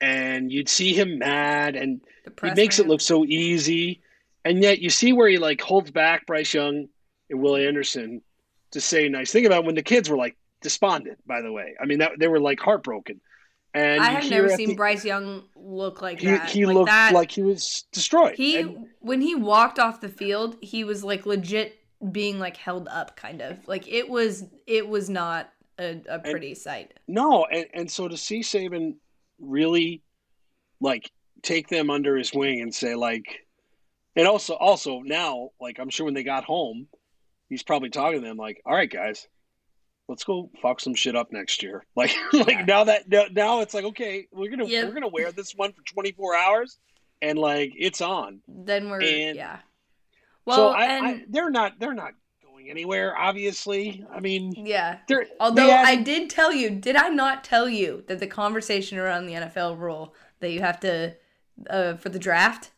and 0.00 0.52
you'd 0.52 0.68
see 0.68 0.92
him 0.92 1.18
mad 1.18 1.76
and 1.76 2.00
he 2.42 2.50
makes 2.52 2.78
it 2.78 2.88
look 2.88 3.00
so 3.00 3.24
easy 3.24 4.02
and 4.44 4.62
yet 4.62 4.80
you 4.80 4.90
see 4.90 5.12
where 5.12 5.28
he 5.28 5.38
like 5.38 5.60
holds 5.60 5.90
back 5.90 6.26
Bryce 6.26 6.52
Young 6.52 6.88
and 7.30 7.40
Will 7.40 7.56
Anderson 7.56 8.20
to 8.72 8.80
say 8.80 9.08
nice 9.08 9.32
thing 9.32 9.46
about 9.46 9.64
when 9.64 9.74
the 9.74 9.82
kids 9.82 10.10
were 10.10 10.16
like 10.16 10.36
despondent. 10.60 11.18
By 11.26 11.40
the 11.40 11.52
way, 11.52 11.74
I 11.80 11.86
mean 11.86 11.98
that 11.98 12.12
they 12.18 12.28
were 12.28 12.40
like 12.40 12.60
heartbroken. 12.60 13.20
And 13.74 14.00
I 14.00 14.10
have 14.10 14.30
never 14.30 14.48
seen 14.50 14.70
the, 14.70 14.74
Bryce 14.76 15.04
Young 15.04 15.42
look 15.56 16.00
like 16.00 16.20
he, 16.20 16.26
that. 16.28 16.48
He 16.48 16.64
like 16.64 16.74
looked 16.74 16.90
that. 16.90 17.12
like 17.12 17.30
he 17.30 17.42
was 17.42 17.84
destroyed. 17.92 18.36
He 18.36 18.58
and, 18.58 18.86
when 19.00 19.20
he 19.20 19.34
walked 19.34 19.78
off 19.78 20.00
the 20.00 20.08
field, 20.08 20.56
he 20.60 20.84
was 20.84 21.02
like 21.02 21.26
legit 21.26 21.76
being 22.12 22.38
like 22.38 22.56
held 22.56 22.86
up, 22.88 23.16
kind 23.16 23.40
of 23.40 23.66
like 23.66 23.88
it 23.88 24.08
was. 24.08 24.44
It 24.66 24.88
was 24.88 25.10
not 25.10 25.50
a, 25.78 26.00
a 26.08 26.20
pretty 26.20 26.50
and, 26.50 26.58
sight. 26.58 26.98
No, 27.08 27.46
and 27.46 27.66
and 27.74 27.90
so 27.90 28.06
to 28.06 28.16
see 28.16 28.40
Saban 28.40 28.94
really 29.40 30.02
like 30.80 31.10
take 31.42 31.68
them 31.68 31.90
under 31.90 32.16
his 32.16 32.32
wing 32.32 32.60
and 32.60 32.72
say 32.72 32.94
like 32.94 33.44
and 34.16 34.28
also, 34.28 34.54
also 34.54 35.00
now, 35.00 35.50
like 35.60 35.78
I'm 35.78 35.90
sure 35.90 36.04
when 36.04 36.14
they 36.14 36.22
got 36.22 36.44
home, 36.44 36.86
he's 37.48 37.62
probably 37.62 37.90
talking 37.90 38.20
to 38.20 38.26
them 38.26 38.36
like, 38.36 38.62
"All 38.64 38.74
right, 38.74 38.90
guys, 38.90 39.26
let's 40.08 40.24
go 40.24 40.50
fuck 40.60 40.80
some 40.80 40.94
shit 40.94 41.16
up 41.16 41.32
next 41.32 41.62
year." 41.62 41.84
Like, 41.96 42.12
like 42.32 42.66
now 42.66 42.84
that 42.84 43.04
now 43.32 43.60
it's 43.60 43.74
like, 43.74 43.84
okay, 43.84 44.26
we're 44.32 44.50
gonna 44.50 44.66
we're 44.66 44.92
gonna 44.92 45.08
wear 45.08 45.32
this 45.32 45.52
one 45.54 45.72
for 45.72 45.82
24 45.82 46.36
hours, 46.36 46.78
and 47.22 47.38
like 47.38 47.72
it's 47.76 48.00
on. 48.00 48.40
Then 48.48 48.90
we're 48.90 49.02
and 49.02 49.36
yeah. 49.36 49.58
Well, 50.44 50.56
so 50.56 50.68
I, 50.68 50.84
and 50.86 51.06
I, 51.06 51.24
they're 51.28 51.50
not 51.50 51.78
they're 51.78 51.94
not 51.94 52.12
going 52.44 52.68
anywhere. 52.70 53.16
Obviously, 53.16 54.04
I 54.12 54.20
mean, 54.20 54.52
yeah. 54.56 54.98
Although 55.40 55.70
had, 55.70 55.86
I 55.86 55.96
did 55.96 56.28
tell 56.30 56.52
you, 56.52 56.70
did 56.70 56.96
I 56.96 57.08
not 57.08 57.44
tell 57.44 57.68
you 57.68 58.04
that 58.08 58.20
the 58.20 58.26
conversation 58.26 58.98
around 58.98 59.26
the 59.26 59.34
NFL 59.34 59.78
rule 59.78 60.14
that 60.40 60.50
you 60.50 60.60
have 60.60 60.80
to 60.80 61.14
uh, 61.70 61.94
for 61.94 62.08
the 62.08 62.18
draft 62.18 62.72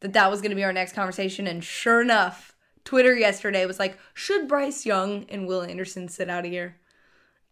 that 0.00 0.12
that 0.12 0.30
was 0.30 0.40
going 0.40 0.50
to 0.50 0.56
be 0.56 0.64
our 0.64 0.72
next 0.72 0.94
conversation. 0.94 1.46
And 1.46 1.62
sure 1.62 2.00
enough, 2.00 2.54
Twitter 2.88 3.14
yesterday 3.14 3.66
was 3.66 3.78
like, 3.78 3.98
should 4.14 4.48
Bryce 4.48 4.86
Young 4.86 5.26
and 5.28 5.46
Will 5.46 5.60
Anderson 5.60 6.08
sit 6.08 6.30
out 6.30 6.46
a 6.46 6.48
year? 6.48 6.74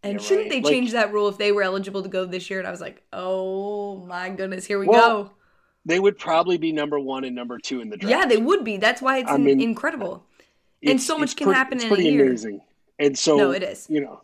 And 0.01 0.13
yeah, 0.13 0.19
shouldn't 0.19 0.49
right. 0.49 0.63
they 0.63 0.67
change 0.67 0.95
like, 0.95 1.05
that 1.05 1.13
rule 1.13 1.27
if 1.27 1.37
they 1.37 1.51
were 1.51 1.61
eligible 1.61 2.01
to 2.01 2.09
go 2.09 2.25
this 2.25 2.49
year? 2.49 2.57
And 2.57 2.67
I 2.67 2.71
was 2.71 2.81
like, 2.81 3.03
oh 3.13 3.97
my 4.07 4.31
goodness, 4.31 4.65
here 4.65 4.79
we 4.79 4.87
well, 4.87 5.25
go. 5.25 5.31
They 5.85 5.99
would 5.99 6.17
probably 6.17 6.57
be 6.57 6.71
number 6.71 6.99
one 6.99 7.23
and 7.23 7.35
number 7.35 7.59
two 7.59 7.81
in 7.81 7.89
the 7.91 7.97
draft. 7.97 8.09
Yeah, 8.09 8.25
they 8.25 8.37
would 8.37 8.63
be. 8.63 8.77
That's 8.77 8.99
why 8.99 9.19
it's 9.19 9.29
I 9.29 9.37
mean, 9.37 9.61
incredible. 9.61 10.25
And 10.83 10.99
so 10.99 11.19
much 11.19 11.35
can 11.35 11.53
happen 11.53 11.79
in 11.79 11.93
a 11.93 11.97
year. 11.99 12.25
Amazing. 12.25 12.61
And 12.97 13.15
so, 13.15 13.37
no, 13.37 13.51
it 13.51 13.61
is. 13.61 13.85
You 13.91 14.01
know, 14.01 14.23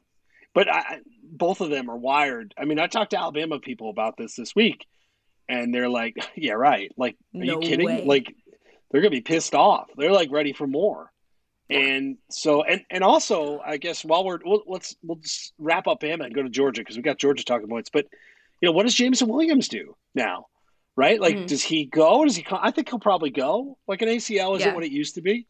but 0.56 0.68
I, 0.68 1.02
both 1.22 1.62
of 1.62 1.70
them 1.70 1.92
are 1.92 1.98
wired. 1.98 2.56
I 2.58 2.66
mean, 2.66 2.80
I 2.80 2.88
talked 2.88 3.12
to 3.12 3.20
Alabama 3.20 3.60
people 3.60 3.92
about 3.92 4.18
this 4.18 4.36
this 4.36 4.56
week, 4.56 4.88
and 5.48 5.72
they're 5.72 5.90
like, 5.90 6.18
"Yeah, 6.36 6.54
right." 6.54 6.92
Like, 6.98 7.18
are 7.36 7.46
no 7.46 7.62
you 7.62 7.68
kidding? 7.68 7.86
Way. 7.86 8.04
Like, 8.04 8.36
they're 8.94 9.02
gonna 9.02 9.10
be 9.10 9.22
pissed 9.22 9.56
off. 9.56 9.90
They're 9.98 10.14
like 10.14 10.32
ready 10.32 10.54
for 10.54 10.68
more. 10.68 11.12
And 11.70 12.18
so, 12.30 12.64
and 12.64 12.84
and 12.92 13.04
also, 13.04 13.60
I 13.66 13.78
guess 13.78 14.06
while 14.06 14.24
we're 14.24 14.38
we'll, 14.46 14.64
let's 14.68 14.96
we'll 15.02 15.18
just 15.18 15.54
wrap 15.58 15.88
up 15.88 16.00
Bama 16.00 16.26
and 16.26 16.34
go 16.34 16.44
to 16.44 16.50
Georgia 16.50 16.82
because 16.82 16.96
we 16.96 17.02
got 17.02 17.18
Georgia 17.18 17.44
talking 17.44 17.68
points. 17.68 17.90
But 17.92 18.06
you 18.62 18.70
know, 18.70 18.72
what 18.72 18.84
does 18.84 18.94
Jameson 18.94 19.28
Williams 19.28 19.68
do 19.68 19.96
now? 20.14 20.46
Right? 20.96 21.20
Like, 21.20 21.36
mm-hmm. 21.36 21.46
does 21.48 21.64
he 21.64 21.86
go? 21.86 22.24
Does 22.24 22.36
he? 22.36 22.46
I 22.52 22.70
think 22.70 22.90
he'll 22.90 23.00
probably 23.00 23.32
go. 23.32 23.78
Like 23.88 24.04
an 24.04 24.10
ACL 24.10 24.56
isn't 24.58 24.70
yeah. 24.70 24.76
what 24.76 24.84
it 24.84 24.92
used 24.92 25.16
to 25.16 25.22
be. 25.22 25.48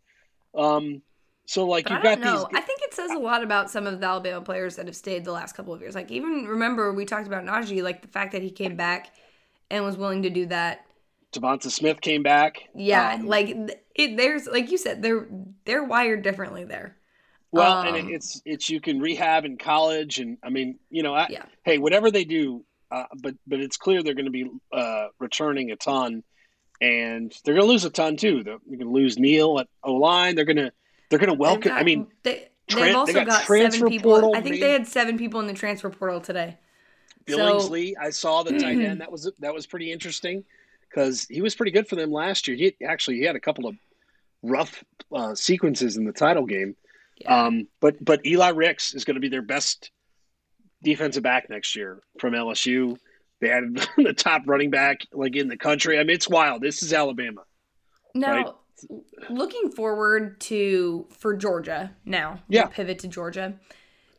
Um, 0.55 1.01
so 1.45 1.65
like 1.65 1.89
you've 1.89 2.01
got 2.01 2.19
know. 2.19 2.37
these. 2.37 2.45
I 2.55 2.61
think 2.61 2.79
it 2.83 2.93
says 2.93 3.11
a 3.11 3.19
lot 3.19 3.43
about 3.43 3.69
some 3.69 3.85
of 3.85 3.99
the 3.99 4.05
Alabama 4.05 4.39
players 4.39 4.77
that 4.77 4.85
have 4.85 4.95
stayed 4.95 5.25
the 5.25 5.33
last 5.33 5.53
couple 5.53 5.73
of 5.73 5.81
years. 5.81 5.95
Like 5.95 6.11
even 6.11 6.45
remember 6.47 6.93
we 6.93 7.03
talked 7.03 7.27
about 7.27 7.43
Najee, 7.43 7.83
like 7.83 8.01
the 8.01 8.07
fact 8.07 8.31
that 8.31 8.41
he 8.41 8.49
came 8.49 8.77
back 8.77 9.11
and 9.69 9.83
was 9.83 9.97
willing 9.97 10.23
to 10.23 10.29
do 10.29 10.45
that. 10.45 10.85
Devonta 11.33 11.69
Smith 11.71 11.99
came 12.01 12.23
back. 12.23 12.57
Yeah, 12.75 13.15
Um, 13.15 13.25
like 13.27 13.55
it, 13.95 14.17
there's 14.17 14.47
like 14.47 14.71
you 14.71 14.77
said, 14.77 15.01
they're 15.01 15.27
they're 15.65 15.83
wired 15.83 16.21
differently 16.23 16.63
there. 16.63 16.95
Well, 17.51 17.81
and 17.81 17.95
Um, 17.95 18.09
it, 18.09 18.13
it's 18.15 18.41
it's 18.45 18.69
you 18.69 18.79
can 18.81 18.99
rehab 18.99 19.45
in 19.45 19.57
college, 19.57 20.19
and 20.19 20.37
I 20.43 20.49
mean, 20.49 20.79
you 20.89 21.03
know, 21.03 21.13
I, 21.13 21.27
Yeah. 21.29 21.45
hey, 21.63 21.77
whatever 21.77 22.09
they 22.11 22.23
do, 22.25 22.63
uh, 22.91 23.03
but 23.21 23.35
but 23.45 23.59
it's 23.59 23.77
clear 23.77 24.01
they're 24.03 24.15
going 24.15 24.25
to 24.25 24.31
be 24.31 24.49
uh, 24.71 25.07
returning 25.19 25.71
a 25.71 25.75
ton, 25.75 26.23
and 26.81 27.31
they're 27.45 27.53
going 27.55 27.65
to 27.67 27.71
lose 27.71 27.85
a 27.85 27.89
ton 27.91 28.17
too. 28.17 28.43
They're 28.43 28.57
going 28.65 28.79
to 28.79 28.89
lose 28.89 29.17
Neal 29.19 29.59
at 29.59 29.67
O 29.83 29.93
line. 29.93 30.35
They're 30.35 30.45
going 30.45 30.57
to 30.57 30.71
they're 31.09 31.19
going 31.19 31.29
to 31.31 31.37
welcome. 31.37 31.69
got- 31.69 31.79
I 31.79 31.83
mean, 31.83 32.07
they, 32.23 32.49
tran- 32.69 32.75
they've 32.75 32.83
they 32.85 32.93
also 32.93 33.13
got 33.13 33.27
got, 33.27 33.45
seven 33.45 33.87
people. 33.87 34.11
portal 34.11 34.35
I 34.35 34.41
think 34.41 34.59
they 34.59 34.71
had 34.71 34.87
seven 34.87 35.17
people 35.17 35.39
in 35.39 35.47
the 35.47 35.53
transfer 35.53 35.89
portal 35.89 36.21
today. 36.21 36.57
Billingsley, 37.25 37.93
I 38.01 38.09
saw 38.09 38.43
the 38.43 38.57
tight 38.59 38.79
end. 38.81 38.99
That 39.01 39.11
was 39.11 39.31
that 39.39 39.53
was 39.53 39.65
pretty 39.67 39.91
interesting 39.91 40.43
because 40.93 41.25
he 41.29 41.41
was 41.41 41.55
pretty 41.55 41.71
good 41.71 41.87
for 41.87 41.95
them 41.95 42.11
last 42.11 42.47
year. 42.47 42.55
He 42.57 42.75
actually 42.85 43.17
he 43.17 43.23
had 43.23 43.35
a 43.35 43.39
couple 43.39 43.67
of 43.67 43.75
rough 44.41 44.83
uh, 45.11 45.33
sequences 45.35 45.97
in 45.97 46.05
the 46.05 46.11
title 46.11 46.45
game. 46.45 46.75
Yeah. 47.17 47.45
Um, 47.45 47.67
but 47.79 48.03
but 48.03 48.25
Eli 48.25 48.49
Ricks 48.49 48.93
is 48.93 49.05
going 49.05 49.15
to 49.15 49.21
be 49.21 49.29
their 49.29 49.41
best 49.41 49.91
defensive 50.83 51.23
back 51.23 51.49
next 51.49 51.75
year 51.75 52.01
from 52.19 52.33
LSU. 52.33 52.97
They 53.39 53.49
had 53.49 53.63
the 53.97 54.13
top 54.13 54.43
running 54.45 54.69
back 54.69 54.99
like 55.13 55.35
in 55.35 55.47
the 55.47 55.57
country. 55.57 55.97
I 55.99 56.03
mean, 56.03 56.15
it's 56.15 56.29
wild. 56.29 56.61
This 56.61 56.83
is 56.83 56.93
Alabama. 56.93 57.43
Now, 58.15 58.59
looking 59.29 59.71
forward 59.71 60.39
to 60.41 61.07
for 61.17 61.35
Georgia. 61.35 61.95
Now, 62.05 62.41
Yeah. 62.47 62.65
pivot 62.67 62.99
to 62.99 63.07
Georgia. 63.07 63.59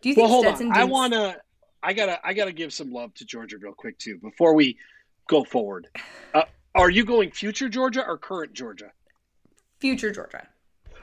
Do 0.00 0.08
you 0.08 0.14
Well, 0.16 0.26
think 0.26 0.32
hold 0.32 0.46
Stetson? 0.46 0.66
on. 0.72 0.76
I 0.76 0.84
want 0.84 1.12
to. 1.14 1.36
I 1.82 1.92
gotta. 1.92 2.18
I 2.26 2.32
gotta 2.34 2.52
give 2.52 2.72
some 2.72 2.90
love 2.92 3.12
to 3.14 3.24
Georgia 3.24 3.58
real 3.58 3.74
quick 3.74 3.98
too 3.98 4.18
before 4.18 4.54
we 4.54 4.78
go 5.28 5.44
forward. 5.44 5.88
Uh, 6.32 6.42
are 6.74 6.90
you 6.90 7.04
going 7.04 7.30
future 7.30 7.68
Georgia 7.68 8.04
or 8.06 8.18
current 8.18 8.52
Georgia? 8.52 8.90
future 9.80 10.10
Georgia. 10.12 10.48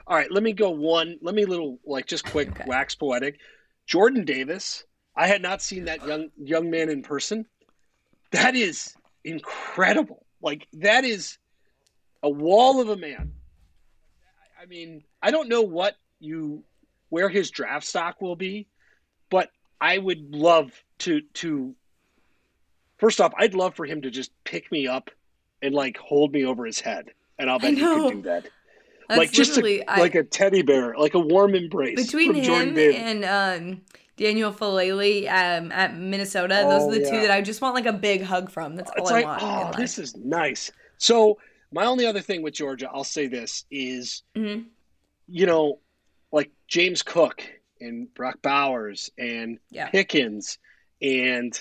All 0.08 0.18
right, 0.18 0.32
let 0.32 0.42
me 0.42 0.54
go 0.54 0.72
one. 0.72 1.18
Let 1.22 1.36
me 1.36 1.46
little 1.46 1.80
like 1.86 2.08
just 2.08 2.26
quick 2.26 2.50
Okay. 2.50 2.64
wax 2.68 2.96
poetic. 2.96 3.40
Jordan 3.86 4.26
Davis. 4.26 4.84
I 5.16 5.28
had 5.28 5.42
not 5.42 5.62
seen 5.62 5.86
that 5.86 6.06
young 6.06 6.30
young 6.38 6.72
man 6.72 6.90
in 6.90 7.04
person. 7.04 7.46
That 8.32 8.56
is 8.56 8.96
incredible. 9.24 10.26
Like 10.42 10.68
that 10.74 11.04
is 11.04 11.38
a 12.24 12.30
wall 12.30 12.82
of 12.82 12.90
a 12.90 12.98
man. 12.98 13.34
I 14.62 14.66
mean, 14.66 15.04
I 15.22 15.32
don't 15.32 15.50
know 15.50 15.62
what 15.62 15.96
you 16.20 16.64
where 17.10 17.30
his 17.30 17.52
draft 17.52 17.86
stock 17.86 18.22
will 18.22 18.36
be, 18.36 18.68
but 19.30 19.50
I 19.80 19.98
would 19.98 20.34
love 20.34 20.72
to 21.00 21.22
to 21.36 21.76
first 22.98 23.22
off, 23.22 23.34
I'd 23.38 23.54
love 23.54 23.76
for 23.76 23.86
him 23.86 24.02
to 24.04 24.10
just 24.10 24.32
pick 24.44 24.72
me 24.72 24.88
up 24.88 25.12
and 25.62 25.74
like 25.74 25.98
hold 25.98 26.32
me 26.34 26.46
over 26.46 26.66
his 26.66 26.80
head. 26.80 27.12
And 27.40 27.50
I'll 27.50 27.60
bet 27.60 27.74
he 27.74 27.82
know. 27.82 28.10
could 28.10 28.16
do 28.18 28.22
that 28.30 28.48
That's 29.10 29.18
like 29.18 29.32
just 29.32 29.58
a, 29.58 29.84
I- 29.92 30.00
like 30.00 30.16
a 30.16 30.24
teddy 30.24 30.62
bear, 30.62 30.96
like 30.98 31.14
a 31.16 31.20
warm 31.20 31.56
embrace 31.56 31.96
between 32.06 32.34
him 32.36 32.78
and 32.78 33.26
um, 33.26 33.82
Daniel 34.18 34.52
Faalele 34.54 35.24
um, 35.28 35.72
at 35.72 35.98
Minnesota. 35.98 36.66
those 36.68 36.84
Oh, 36.84 36.90
are 36.90 36.94
the 37.00 37.00
two 37.10 37.22
that 37.22 37.32
I 37.32 37.42
just 37.42 37.62
want 37.62 37.74
like 37.76 37.88
a 37.88 37.94
big 37.94 38.22
hug 38.24 38.52
from. 38.52 38.76
That's 38.76 38.92
all 38.92 39.04
it's 39.04 39.12
I 39.12 39.22
like, 39.22 39.42
want. 39.42 39.76
oh, 39.76 39.78
this 39.80 39.98
is 39.98 40.16
nice. 40.16 40.72
So 40.98 41.40
my 41.72 41.86
only 41.86 42.06
other 42.06 42.22
thing 42.22 42.42
with 42.44 42.54
Georgia, 42.54 42.90
I'll 42.94 43.04
say 43.04 43.28
this 43.28 43.66
is, 43.72 44.24
Mhm. 44.36 44.66
you 45.28 45.46
know, 45.46 45.80
like 46.32 46.52
James 46.68 47.02
Cook 47.02 47.44
and 47.80 48.14
Brock 48.14 48.40
Bowers 48.44 49.10
and 49.18 49.58
Yeah. 49.72 49.90
Pickens 49.90 50.60
and 51.02 51.52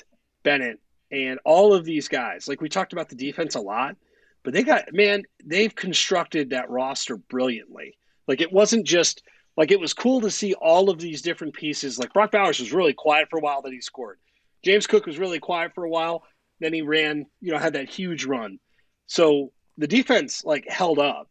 Bennett 0.43 0.79
and 1.11 1.39
all 1.45 1.75
of 1.75 1.85
these 1.85 2.09
guys. 2.09 2.49
Like 2.49 2.61
we 2.61 2.69
talked 2.69 2.93
about 2.93 3.09
the 3.09 3.17
defense 3.17 3.55
a 3.55 3.61
lot, 3.61 3.97
but 4.43 4.53
they 4.53 4.63
got 4.63 4.93
man, 4.93 5.25
they've 5.45 5.75
constructed 5.75 6.51
that 6.51 6.71
roster 6.71 7.17
brilliantly. 7.17 7.97
Like 8.29 8.41
it 8.41 8.53
wasn't 8.53 8.87
just 8.87 9.23
like 9.57 9.71
it 9.71 9.81
was 9.81 9.93
cool 9.93 10.21
to 10.21 10.31
see 10.31 10.55
all 10.55 10.91
of 10.91 10.99
these 10.99 11.23
different 11.23 11.55
pieces. 11.55 11.99
Like 11.99 12.13
Brock 12.13 12.33
Bowers 12.33 12.61
was 12.61 12.73
really 12.73 12.93
quiet 12.93 13.29
for 13.29 13.39
a 13.39 13.43
while, 13.43 13.63
then 13.63 13.73
he 13.73 13.81
scored. 13.81 14.19
James 14.63 14.87
Cook 14.87 15.07
was 15.07 15.19
really 15.19 15.41
quiet 15.41 15.73
for 15.75 15.85
a 15.85 15.91
while, 15.91 16.23
then 16.61 16.73
he 16.73 16.83
ran, 16.83 17.27
you 17.41 17.53
know, 17.53 17.59
had 17.59 17.73
that 17.73 17.89
huge 17.89 18.25
run. 18.25 18.59
So 19.07 19.53
the 19.79 19.89
defense 19.89 20.45
like 20.45 20.69
held 20.69 20.99
up. 20.99 21.29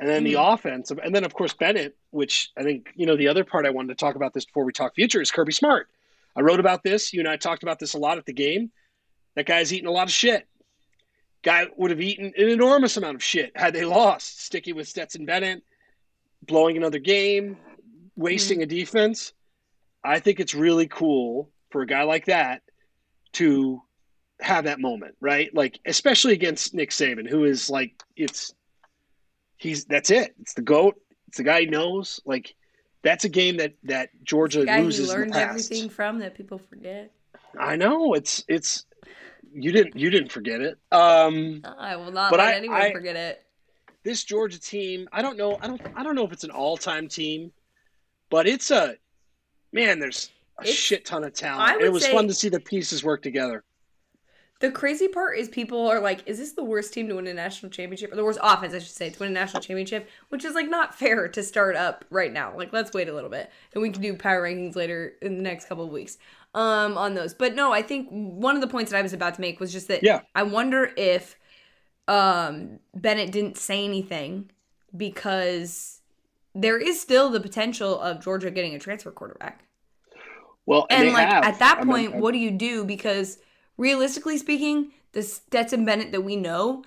And 0.00 0.08
then 0.08 0.24
the 0.24 0.34
mm-hmm. 0.34 0.52
offense, 0.52 0.90
and 0.90 1.14
then 1.14 1.24
of 1.24 1.32
course 1.32 1.54
Bennett, 1.54 1.96
which 2.10 2.50
I 2.58 2.64
think, 2.64 2.90
you 2.96 3.06
know, 3.06 3.16
the 3.16 3.28
other 3.28 3.44
part 3.44 3.64
I 3.64 3.70
wanted 3.70 3.88
to 3.88 3.94
talk 3.94 4.16
about 4.16 4.34
this 4.34 4.44
before 4.44 4.64
we 4.64 4.72
talk 4.72 4.94
future 4.94 5.22
is 5.22 5.30
Kirby 5.30 5.52
Smart. 5.52 5.88
I 6.36 6.40
wrote 6.40 6.58
about 6.58 6.82
this. 6.82 7.12
You 7.12 7.20
and 7.20 7.28
I 7.28 7.36
talked 7.36 7.62
about 7.62 7.78
this 7.78 7.94
a 7.94 7.98
lot 7.98 8.18
at 8.18 8.26
the 8.26 8.32
game. 8.32 8.72
That 9.36 9.46
guy's 9.46 9.72
eating 9.72 9.88
a 9.88 9.92
lot 9.92 10.08
of 10.08 10.12
shit. 10.12 10.46
Guy 11.42 11.66
would 11.76 11.90
have 11.90 12.00
eaten 12.00 12.32
an 12.36 12.48
enormous 12.48 12.96
amount 12.96 13.16
of 13.16 13.22
shit 13.22 13.52
had 13.54 13.74
they 13.74 13.84
lost. 13.84 14.44
Sticking 14.44 14.76
with 14.76 14.88
Stetson 14.88 15.26
Bennett, 15.26 15.62
blowing 16.42 16.76
another 16.76 16.98
game, 16.98 17.58
wasting 18.16 18.62
a 18.62 18.66
defense. 18.66 19.32
I 20.02 20.20
think 20.20 20.40
it's 20.40 20.54
really 20.54 20.86
cool 20.86 21.50
for 21.70 21.82
a 21.82 21.86
guy 21.86 22.02
like 22.04 22.26
that 22.26 22.62
to 23.32 23.82
have 24.40 24.64
that 24.64 24.80
moment, 24.80 25.16
right? 25.20 25.54
Like, 25.54 25.80
especially 25.86 26.32
against 26.32 26.74
Nick 26.74 26.90
Saban, 26.90 27.28
who 27.28 27.44
is 27.44 27.68
like, 27.68 27.92
it's, 28.16 28.54
he's, 29.56 29.84
that's 29.84 30.10
it. 30.10 30.34
It's 30.40 30.54
the 30.54 30.62
GOAT. 30.62 30.94
It's 31.28 31.38
the 31.38 31.44
guy 31.44 31.60
he 31.60 31.66
knows. 31.66 32.20
Like, 32.24 32.54
that's 33.02 33.24
a 33.24 33.28
game 33.28 33.58
that, 33.58 33.74
that 33.84 34.10
Georgia 34.22 34.60
The 34.60 34.66
guy 34.66 34.78
he 34.78 34.84
loses 34.84 35.08
learned 35.08 35.32
past. 35.32 35.48
everything 35.48 35.90
from 35.90 36.20
that 36.20 36.34
people 36.34 36.58
forget. 36.58 37.10
I 37.58 37.76
know 37.76 38.14
it's 38.14 38.44
it's 38.48 38.84
you 39.54 39.72
didn't 39.72 39.96
you 39.96 40.10
didn't 40.10 40.30
forget 40.32 40.60
it. 40.60 40.78
Um, 40.92 41.62
I 41.78 41.96
will 41.96 42.12
not 42.12 42.30
But 42.30 42.40
let 42.40 42.48
I- 42.54 42.56
anyone 42.56 42.80
I- 42.80 42.92
forget 42.92 43.16
it. 43.16 43.44
this 44.02 44.24
Georgia 44.24 44.60
team, 44.60 45.08
I 45.12 45.22
don't 45.22 45.36
know, 45.36 45.58
I 45.62 45.66
don't 45.66 45.80
I 45.94 46.02
don't 46.02 46.14
know 46.14 46.24
if 46.24 46.32
it's 46.32 46.44
an 46.44 46.50
all 46.50 46.76
time 46.76 47.08
team, 47.08 47.52
but 48.30 48.46
it's 48.46 48.70
a 48.70 48.96
man. 49.72 49.98
There's 49.98 50.30
a 50.58 50.62
It's- 50.62 50.76
shit 50.76 51.04
ton 51.04 51.24
of 51.24 51.32
talent. 51.34 51.80
it 51.82 51.88
was 51.92 52.06
fun 52.06 52.26
to 52.28 52.34
see 52.34 52.48
the 52.48 52.60
pieces 52.60 53.02
work 53.04 53.22
together. 53.22 53.64
The 54.60 54.70
crazy 54.70 55.08
part 55.08 55.36
is 55.36 55.48
people 55.48 55.88
are 55.88 56.00
like, 56.00 56.22
is 56.26 56.38
this 56.38 56.52
the 56.52 56.64
worst 56.64 56.94
team 56.94 57.08
to 57.08 57.16
win 57.16 57.26
a 57.26 57.34
national 57.34 57.70
championship? 57.70 58.12
Or 58.12 58.16
the 58.16 58.24
worst 58.24 58.38
offense, 58.40 58.72
I 58.72 58.78
should 58.78 58.88
say, 58.94 59.10
to 59.10 59.18
win 59.18 59.30
a 59.30 59.34
national 59.34 59.62
championship, 59.62 60.08
which 60.30 60.44
is 60.44 60.54
like 60.54 60.70
not 60.70 60.94
fair 60.98 61.28
to 61.28 61.42
start 61.42 61.76
up 61.76 62.04
right 62.08 62.32
now. 62.32 62.56
Like, 62.56 62.72
let's 62.72 62.92
wait 62.94 63.08
a 63.08 63.12
little 63.12 63.28
bit. 63.28 63.50
And 63.74 63.82
we 63.82 63.90
can 63.90 64.00
do 64.00 64.14
power 64.14 64.42
rankings 64.42 64.76
later 64.76 65.14
in 65.20 65.36
the 65.36 65.42
next 65.42 65.66
couple 65.68 65.84
of 65.84 65.90
weeks 65.90 66.18
um, 66.54 66.96
on 66.96 67.14
those. 67.14 67.34
But 67.34 67.54
no, 67.54 67.72
I 67.72 67.82
think 67.82 68.08
one 68.10 68.54
of 68.54 68.60
the 68.60 68.68
points 68.68 68.90
that 68.90 68.98
I 68.98 69.02
was 69.02 69.12
about 69.12 69.34
to 69.34 69.40
make 69.40 69.60
was 69.60 69.72
just 69.72 69.88
that 69.88 70.02
Yeah. 70.02 70.20
I 70.34 70.44
wonder 70.44 70.92
if 70.96 71.36
um, 72.08 72.78
Bennett 72.94 73.32
didn't 73.32 73.56
say 73.58 73.84
anything 73.84 74.50
because 74.96 76.00
there 76.54 76.78
is 76.78 77.00
still 77.00 77.30
the 77.30 77.40
potential 77.40 78.00
of 78.00 78.22
Georgia 78.22 78.50
getting 78.50 78.74
a 78.74 78.78
transfer 78.78 79.10
quarterback. 79.10 79.64
Well, 80.66 80.86
and, 80.88 81.12
like 81.12 81.28
have. 81.28 81.44
at 81.44 81.58
that 81.58 81.78
I 81.78 81.84
mean, 81.84 81.90
point, 81.90 82.14
I- 82.14 82.18
what 82.20 82.32
do 82.32 82.38
you 82.38 82.50
do? 82.50 82.84
Because 82.84 83.38
realistically 83.76 84.38
speaking, 84.38 84.92
the 85.12 85.22
Stetson 85.22 85.84
Bennett 85.84 86.12
that 86.12 86.22
we 86.22 86.36
know 86.36 86.84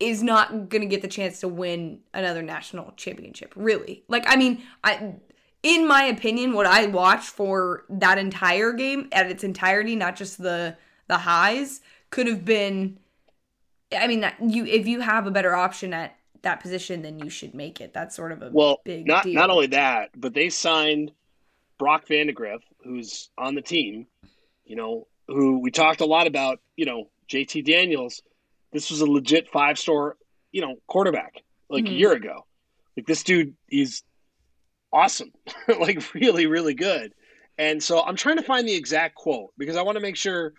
is 0.00 0.22
not 0.22 0.68
going 0.68 0.82
to 0.82 0.86
get 0.86 1.02
the 1.02 1.08
chance 1.08 1.40
to 1.40 1.48
win 1.48 2.00
another 2.14 2.42
national 2.42 2.92
championship. 2.96 3.52
Really, 3.54 4.02
like 4.08 4.24
I 4.26 4.36
mean, 4.36 4.62
I 4.82 5.14
in 5.62 5.86
my 5.86 6.04
opinion, 6.04 6.52
what 6.54 6.66
I 6.66 6.86
watched 6.86 7.28
for 7.30 7.84
that 7.88 8.18
entire 8.18 8.72
game 8.72 9.08
at 9.12 9.30
its 9.30 9.44
entirety, 9.44 9.96
not 9.96 10.16
just 10.16 10.38
the 10.42 10.76
the 11.08 11.18
highs, 11.18 11.80
could 12.10 12.26
have 12.26 12.44
been. 12.44 12.98
I 13.96 14.06
mean, 14.06 14.20
that 14.20 14.36
you 14.40 14.64
if 14.64 14.86
you 14.86 15.00
have 15.00 15.26
a 15.26 15.30
better 15.30 15.54
option 15.54 15.92
at 15.92 16.16
that 16.42 16.60
position, 16.60 17.02
then 17.02 17.18
you 17.18 17.30
should 17.30 17.54
make 17.54 17.80
it. 17.80 17.92
That's 17.92 18.16
sort 18.16 18.32
of 18.32 18.42
a 18.42 18.50
well, 18.52 18.80
big 18.84 19.06
not 19.06 19.24
deal. 19.24 19.34
not 19.34 19.50
only 19.50 19.68
that, 19.68 20.10
but 20.16 20.34
they 20.34 20.48
signed 20.48 21.12
Brock 21.78 22.06
Vandagriff, 22.06 22.60
who's 22.84 23.30
on 23.38 23.54
the 23.54 23.62
team. 23.62 24.06
You 24.64 24.76
know, 24.76 25.06
who 25.28 25.58
we 25.60 25.70
talked 25.70 26.00
a 26.00 26.06
lot 26.06 26.26
about. 26.26 26.60
You 26.76 26.86
know, 26.86 27.10
JT 27.28 27.64
Daniels. 27.64 28.22
This 28.72 28.90
was 28.90 29.02
a 29.02 29.06
legit 29.06 29.50
five 29.50 29.78
star, 29.78 30.16
you 30.50 30.62
know, 30.62 30.76
quarterback 30.86 31.42
like 31.68 31.84
a 31.84 31.88
Mhm. 31.88 31.98
year 31.98 32.12
ago. 32.12 32.46
Like 32.96 33.06
this 33.06 33.22
dude, 33.22 33.54
he's 33.68 34.02
awesome, 34.92 35.32
like 35.80 36.14
really, 36.14 36.46
really 36.46 36.74
good. 36.74 37.14
And 37.58 37.82
so 37.82 38.02
I'm 38.02 38.16
trying 38.16 38.36
to 38.36 38.42
find 38.42 38.66
the 38.66 38.74
exact 38.74 39.14
quote 39.14 39.52
because 39.58 39.76
I 39.76 39.82
want 39.82 39.96
to 39.96 40.02
make 40.02 40.16
sure. 40.16 40.54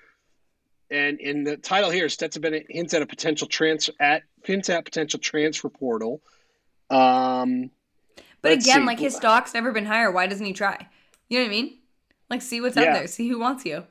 And 0.91 1.19
in 1.19 1.43
the 1.43 1.57
title 1.57 1.89
here, 1.89 2.07
Stetson 2.07 2.41
Bennett 2.41 2.67
hints 2.69 2.93
at 2.93 3.01
a 3.01 3.07
potential 3.07 3.47
transfer 3.47 3.93
at 3.99 4.23
hints 4.43 4.69
at 4.69 4.85
potential 4.85 5.19
transfer 5.19 5.69
portal. 5.69 6.21
Um, 6.89 7.71
But 8.41 8.51
again, 8.51 8.81
see. 8.81 8.85
like 8.85 8.99
his 8.99 9.15
stock's 9.15 9.53
never 9.53 9.71
been 9.71 9.85
higher. 9.85 10.11
Why 10.11 10.27
doesn't 10.27 10.45
he 10.45 10.53
try? 10.53 10.87
You 11.29 11.39
know 11.39 11.45
what 11.45 11.49
I 11.49 11.51
mean? 11.51 11.79
Like, 12.29 12.41
see 12.41 12.61
what's 12.61 12.77
out 12.77 12.93
there. 12.93 13.07
See 13.07 13.27
who 13.27 13.39
wants 13.39 13.65
you. 13.65 13.85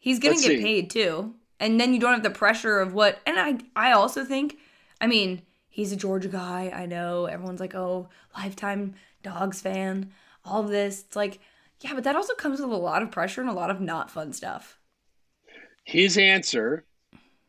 He's 0.00 0.18
gonna 0.18 0.34
Let's 0.34 0.46
get 0.46 0.58
see. 0.58 0.62
paid 0.62 0.90
too, 0.90 1.34
and 1.58 1.80
then 1.80 1.94
you 1.94 2.00
don't 2.00 2.12
have 2.12 2.22
the 2.22 2.30
pressure 2.30 2.80
of 2.80 2.92
what. 2.92 3.20
And 3.26 3.38
I, 3.38 3.58
I 3.74 3.92
also 3.92 4.24
think, 4.24 4.58
I 5.00 5.06
mean, 5.06 5.42
he's 5.68 5.92
a 5.92 5.96
Georgia 5.96 6.28
guy. 6.28 6.72
I 6.74 6.86
know 6.86 7.26
everyone's 7.26 7.60
like, 7.60 7.74
oh, 7.74 8.08
lifetime 8.36 8.94
dogs 9.22 9.60
fan. 9.60 10.12
All 10.44 10.62
of 10.62 10.70
this. 10.70 11.04
It's 11.06 11.16
like, 11.16 11.40
yeah, 11.80 11.94
but 11.94 12.04
that 12.04 12.16
also 12.16 12.34
comes 12.34 12.60
with 12.60 12.70
a 12.70 12.76
lot 12.76 13.02
of 13.02 13.10
pressure 13.10 13.40
and 13.40 13.50
a 13.50 13.54
lot 13.54 13.70
of 13.70 13.80
not 13.80 14.10
fun 14.10 14.32
stuff. 14.32 14.78
his 15.84 16.18
answer 16.18 16.84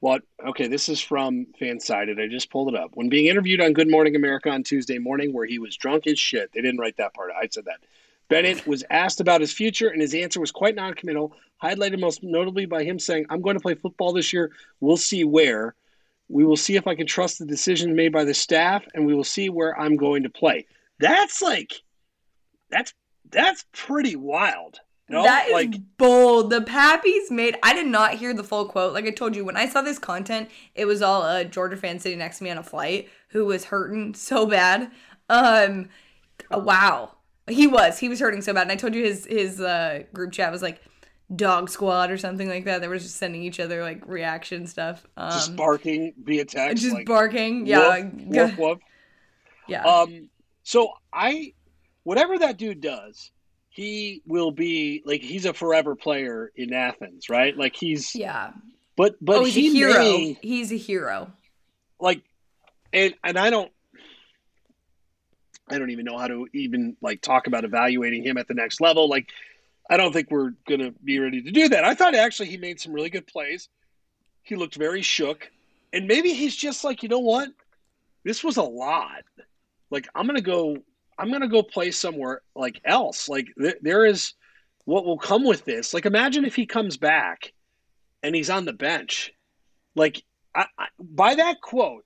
What? 0.01 0.23
Okay, 0.45 0.67
this 0.67 0.87
is 0.87 1.01
from 1.01 1.47
Fansided. 1.59 2.21
I 2.21 2.27
just 2.27 2.49
pulled 2.51 2.73
it 2.73 2.79
up. 2.79 2.91
When 2.93 3.09
being 3.09 3.25
interviewed 3.25 3.61
on 3.61 3.73
Good 3.73 3.89
Morning 3.89 4.15
America 4.15 4.49
on 4.49 4.63
Tuesday 4.63 4.97
morning, 4.97 5.33
where 5.33 5.45
he 5.45 5.59
was 5.59 5.75
drunk 5.75 6.07
as 6.07 6.17
shit, 6.17 6.51
they 6.53 6.61
didn't 6.61 6.79
write 6.79 6.97
that 6.97 7.13
part. 7.13 7.31
I 7.37 7.47
said 7.51 7.65
that. 7.65 7.81
Bennett 8.29 8.65
was 8.67 8.83
asked 8.91 9.19
about 9.19 9.41
his 9.41 9.51
future, 9.51 9.89
and 9.89 10.01
his 10.01 10.13
answer 10.13 10.39
was 10.39 10.51
quite 10.51 10.75
noncommittal, 10.75 11.33
highlighted 11.61 11.99
most 11.99 12.23
notably 12.23 12.65
by 12.65 12.83
him 12.83 12.99
saying, 12.99 13.25
I'm 13.29 13.41
going 13.41 13.55
to 13.57 13.61
play 13.61 13.73
football 13.73 14.13
this 14.13 14.31
year. 14.31 14.51
We'll 14.79 14.97
see 14.97 15.23
where. 15.23 15.75
We 16.29 16.45
will 16.45 16.55
see 16.55 16.75
if 16.75 16.85
I 16.85 16.93
can 16.93 17.07
trust 17.07 17.39
the 17.39 17.45
decisions 17.45 17.95
made 17.95 18.13
by 18.13 18.23
the 18.23 18.35
staff, 18.35 18.85
and 18.93 19.05
we 19.05 19.15
will 19.15 19.23
see 19.23 19.49
where 19.49 19.77
I'm 19.77 19.97
going 19.97 20.23
to 20.23 20.29
play. 20.29 20.67
That's 20.99 21.41
like, 21.41 21.73
that's 22.69 22.93
that's 23.31 23.65
pretty 23.71 24.15
wild. 24.15 24.79
No? 25.09 25.23
That 25.23 25.47
is 25.47 25.53
like, 25.53 25.73
bold. 25.97 26.51
The 26.51 26.61
Pappies 26.61 27.31
made. 27.31 27.57
I 27.63 27.73
did 27.73 27.87
not 27.87 28.13
hear 28.13 28.33
the 28.33 28.43
full 28.43 28.65
quote. 28.65 28.93
Like 28.93 29.05
I 29.05 29.11
told 29.11 29.35
you, 29.35 29.43
when 29.43 29.57
I 29.57 29.67
saw 29.67 29.81
this 29.81 29.97
content, 29.97 30.49
it 30.75 30.85
was 30.85 31.01
all 31.01 31.25
a 31.25 31.43
Georgia 31.43 31.77
fan 31.77 31.99
sitting 31.99 32.19
next 32.19 32.37
to 32.37 32.43
me 32.43 32.51
on 32.51 32.59
a 32.59 32.63
flight 32.63 33.09
who 33.29 33.45
was 33.45 33.65
hurting 33.65 34.13
so 34.13 34.45
bad. 34.45 34.91
Um, 35.27 35.89
wow, 36.51 37.15
he 37.47 37.65
was. 37.65 37.97
He 37.97 38.07
was 38.07 38.19
hurting 38.19 38.41
so 38.41 38.53
bad. 38.53 38.63
And 38.63 38.71
I 38.71 38.75
told 38.75 38.93
you 38.93 39.03
his 39.03 39.25
his 39.25 39.59
uh, 39.59 40.03
group 40.13 40.31
chat 40.31 40.51
was 40.51 40.61
like 40.61 40.79
dog 41.35 41.69
squad 41.69 42.11
or 42.11 42.17
something 42.17 42.47
like 42.47 42.65
that. 42.65 42.81
They 42.81 42.87
were 42.87 42.99
just 42.99 43.17
sending 43.17 43.41
each 43.41 43.59
other 43.59 43.81
like 43.81 44.05
reaction 44.05 44.67
stuff. 44.67 45.05
Um, 45.17 45.31
just 45.31 45.55
barking 45.55 46.13
via 46.23 46.45
text. 46.45 46.83
Just 46.83 46.95
like, 46.95 47.07
barking. 47.07 47.65
Yeah. 47.65 48.03
Woof, 48.03 48.13
woof, 48.27 48.57
woof. 48.57 48.79
Yeah. 49.67 49.85
Um. 49.85 50.29
So 50.69 50.91
I, 51.11 51.53
whatever 52.03 52.37
that 52.37 52.57
dude 52.57 52.79
does, 52.79 53.31
he 53.69 54.21
will 54.27 54.51
be 54.51 55.01
like 55.03 55.21
he's 55.21 55.47
a 55.47 55.53
forever 55.53 55.95
player 55.95 56.51
in 56.55 56.73
Athens, 56.73 57.27
right? 57.27 57.57
Like 57.57 57.75
he's 57.75 58.13
yeah. 58.13 58.51
But 58.95 59.15
but 59.19 59.37
oh, 59.37 59.45
he's 59.45 59.55
he 59.55 59.69
a 59.69 59.71
hero. 59.71 59.99
May, 59.99 60.37
he's 60.43 60.71
a 60.71 60.77
hero. 60.77 61.31
Like, 61.99 62.21
and 62.93 63.15
and 63.23 63.39
I 63.39 63.49
don't. 63.49 63.71
I 65.67 65.79
don't 65.79 65.89
even 65.89 66.05
know 66.05 66.19
how 66.19 66.27
to 66.27 66.47
even 66.53 66.95
like 67.01 67.23
talk 67.23 67.47
about 67.47 67.63
evaluating 67.63 68.23
him 68.23 68.37
at 68.37 68.47
the 68.47 68.53
next 68.53 68.79
level. 68.79 69.09
Like, 69.09 69.27
I 69.89 69.97
don't 69.97 70.13
think 70.13 70.29
we're 70.29 70.53
gonna 70.67 70.91
be 71.03 71.17
ready 71.17 71.41
to 71.41 71.49
do 71.49 71.69
that. 71.69 71.83
I 71.83 71.95
thought 71.95 72.13
actually 72.13 72.49
he 72.49 72.57
made 72.57 72.79
some 72.79 72.93
really 72.93 73.09
good 73.09 73.25
plays. 73.25 73.69
He 74.43 74.55
looked 74.55 74.75
very 74.75 75.01
shook, 75.01 75.49
and 75.93 76.07
maybe 76.07 76.31
he's 76.31 76.55
just 76.55 76.83
like, 76.83 77.01
you 77.01 77.09
know 77.09 77.17
what, 77.17 77.49
this 78.23 78.43
was 78.43 78.57
a 78.57 78.61
lot. 78.61 79.23
Like 79.91 80.07
I'm 80.15 80.25
gonna 80.25 80.41
go 80.41 80.77
I'm 81.19 81.29
going 81.29 81.41
to 81.41 81.47
go 81.47 81.61
play 81.61 81.91
somewhere 81.91 82.41
like 82.55 82.79
else. 82.85 83.27
Like 83.27 83.47
th- 83.59 83.75
there 83.81 84.05
is 84.05 84.33
what 84.85 85.05
will 85.05 85.17
come 85.17 85.43
with 85.43 85.65
this. 85.65 85.93
Like 85.93 86.05
imagine 86.05 86.45
if 86.45 86.55
he 86.55 86.65
comes 86.65 86.95
back 86.97 87.51
and 88.23 88.33
he's 88.33 88.49
on 88.49 88.65
the 88.65 88.73
bench. 88.73 89.31
Like 89.95 90.23
I, 90.55 90.65
I, 90.77 90.87
by 90.97 91.35
that 91.35 91.61
quote, 91.61 92.05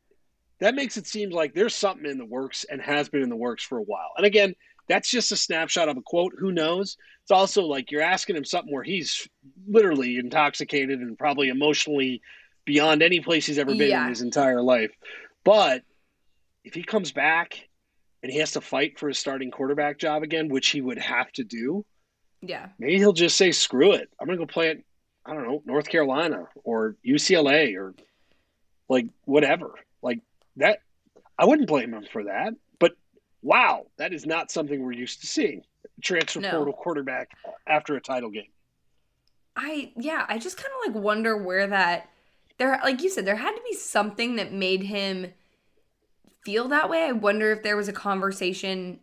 that 0.59 0.75
makes 0.75 0.97
it 0.97 1.05
seem 1.05 1.29
like 1.29 1.53
there's 1.53 1.75
something 1.75 2.09
in 2.09 2.17
the 2.17 2.25
works 2.25 2.65
and 2.69 2.81
has 2.81 3.07
been 3.07 3.21
in 3.21 3.29
the 3.29 3.35
works 3.35 3.63
for 3.63 3.77
a 3.77 3.83
while. 3.83 4.11
And 4.17 4.25
again, 4.25 4.55
that's 4.89 5.09
just 5.09 5.31
a 5.31 5.37
snapshot 5.37 5.89
of 5.89 5.97
a 5.97 6.01
quote. 6.01 6.33
Who 6.39 6.51
knows? 6.51 6.97
It's 7.21 7.31
also 7.31 7.63
like 7.63 7.91
you're 7.91 8.01
asking 8.01 8.35
him 8.35 8.45
something 8.45 8.73
where 8.73 8.83
he's 8.83 9.27
literally 9.67 10.17
intoxicated 10.17 10.99
and 10.99 11.17
probably 11.17 11.49
emotionally 11.49 12.21
beyond 12.65 13.03
any 13.03 13.19
place 13.19 13.45
he's 13.45 13.59
ever 13.59 13.75
been 13.75 13.91
yeah. 13.91 14.03
in 14.03 14.09
his 14.09 14.21
entire 14.21 14.61
life. 14.61 14.91
But 15.43 15.83
if 16.63 16.73
he 16.73 16.83
comes 16.83 17.11
back 17.11 17.67
and 18.23 18.31
he 18.31 18.39
has 18.39 18.53
to 18.53 18.61
fight 18.61 18.97
for 18.97 19.09
his 19.09 19.19
starting 19.19 19.51
quarterback 19.51 19.99
job 19.99 20.23
again, 20.23 20.47
which 20.47 20.69
he 20.69 20.79
would 20.79 20.97
have 20.97 21.31
to 21.33 21.43
do. 21.43 21.85
Yeah. 22.41 22.67
Maybe 22.79 22.97
he'll 22.97 23.13
just 23.13 23.35
say, 23.35 23.51
screw 23.51 23.91
it. 23.91 24.09
I'm 24.19 24.25
going 24.25 24.39
to 24.39 24.45
go 24.45 24.51
play 24.51 24.69
at, 24.69 24.77
I 25.25 25.33
don't 25.33 25.43
know, 25.43 25.61
North 25.65 25.89
Carolina 25.89 26.47
or 26.63 26.95
UCLA 27.05 27.77
or 27.77 27.93
like 28.87 29.07
whatever. 29.25 29.75
Like 30.01 30.19
that, 30.55 30.79
I 31.37 31.45
wouldn't 31.45 31.67
blame 31.67 31.93
him 31.93 32.05
for 32.11 32.23
that. 32.23 32.53
But 32.79 32.93
wow, 33.41 33.87
that 33.97 34.13
is 34.13 34.25
not 34.25 34.51
something 34.51 34.81
we're 34.81 34.93
used 34.93 35.21
to 35.21 35.27
seeing. 35.27 35.63
Transfer 36.01 36.39
no. 36.39 36.51
portal 36.51 36.73
quarterback 36.73 37.29
after 37.67 37.95
a 37.95 38.01
title 38.01 38.29
game. 38.29 38.51
I, 39.55 39.91
yeah, 39.97 40.25
I 40.29 40.39
just 40.39 40.57
kind 40.57 40.69
of 40.69 40.93
like 40.93 41.03
wonder 41.03 41.37
where 41.37 41.67
that, 41.67 42.09
there, 42.57 42.79
like 42.83 43.01
you 43.01 43.09
said, 43.09 43.25
there 43.25 43.35
had 43.35 43.53
to 43.53 43.61
be 43.69 43.75
something 43.75 44.37
that 44.37 44.53
made 44.53 44.83
him 44.83 45.27
feel 46.43 46.67
that 46.69 46.89
way. 46.89 47.03
I 47.03 47.11
wonder 47.11 47.51
if 47.51 47.63
there 47.63 47.77
was 47.77 47.87
a 47.87 47.93
conversation. 47.93 48.99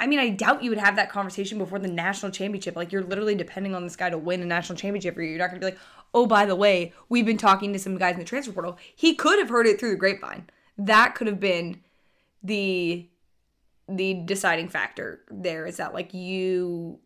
I 0.00 0.06
mean, 0.06 0.18
I 0.18 0.30
doubt 0.30 0.62
you 0.62 0.70
would 0.70 0.78
have 0.78 0.96
that 0.96 1.10
conversation 1.10 1.58
before 1.58 1.78
the 1.78 1.88
national 1.88 2.32
championship. 2.32 2.76
Like, 2.76 2.92
you're 2.92 3.04
literally 3.04 3.34
depending 3.34 3.74
on 3.74 3.84
this 3.84 3.96
guy 3.96 4.10
to 4.10 4.18
win 4.18 4.42
a 4.42 4.46
national 4.46 4.78
championship 4.78 5.14
for 5.14 5.22
you. 5.22 5.30
You're 5.30 5.38
not 5.38 5.50
going 5.50 5.60
to 5.60 5.66
be 5.66 5.72
like, 5.72 5.80
oh, 6.12 6.26
by 6.26 6.44
the 6.44 6.56
way, 6.56 6.92
we've 7.08 7.26
been 7.26 7.38
talking 7.38 7.72
to 7.72 7.78
some 7.78 7.98
guys 7.98 8.14
in 8.14 8.20
the 8.20 8.24
transfer 8.24 8.52
portal. 8.52 8.78
He 8.94 9.14
could 9.14 9.38
have 9.38 9.48
heard 9.48 9.66
it 9.66 9.78
through 9.78 9.90
the 9.90 9.96
grapevine. 9.96 10.48
That 10.76 11.14
could 11.14 11.26
have 11.26 11.40
been 11.40 11.80
the 12.42 13.08
the 13.88 14.14
deciding 14.24 14.68
factor 14.68 15.20
there 15.30 15.66
is 15.66 15.76
that 15.76 15.92
like 15.92 16.14
you 16.14 16.98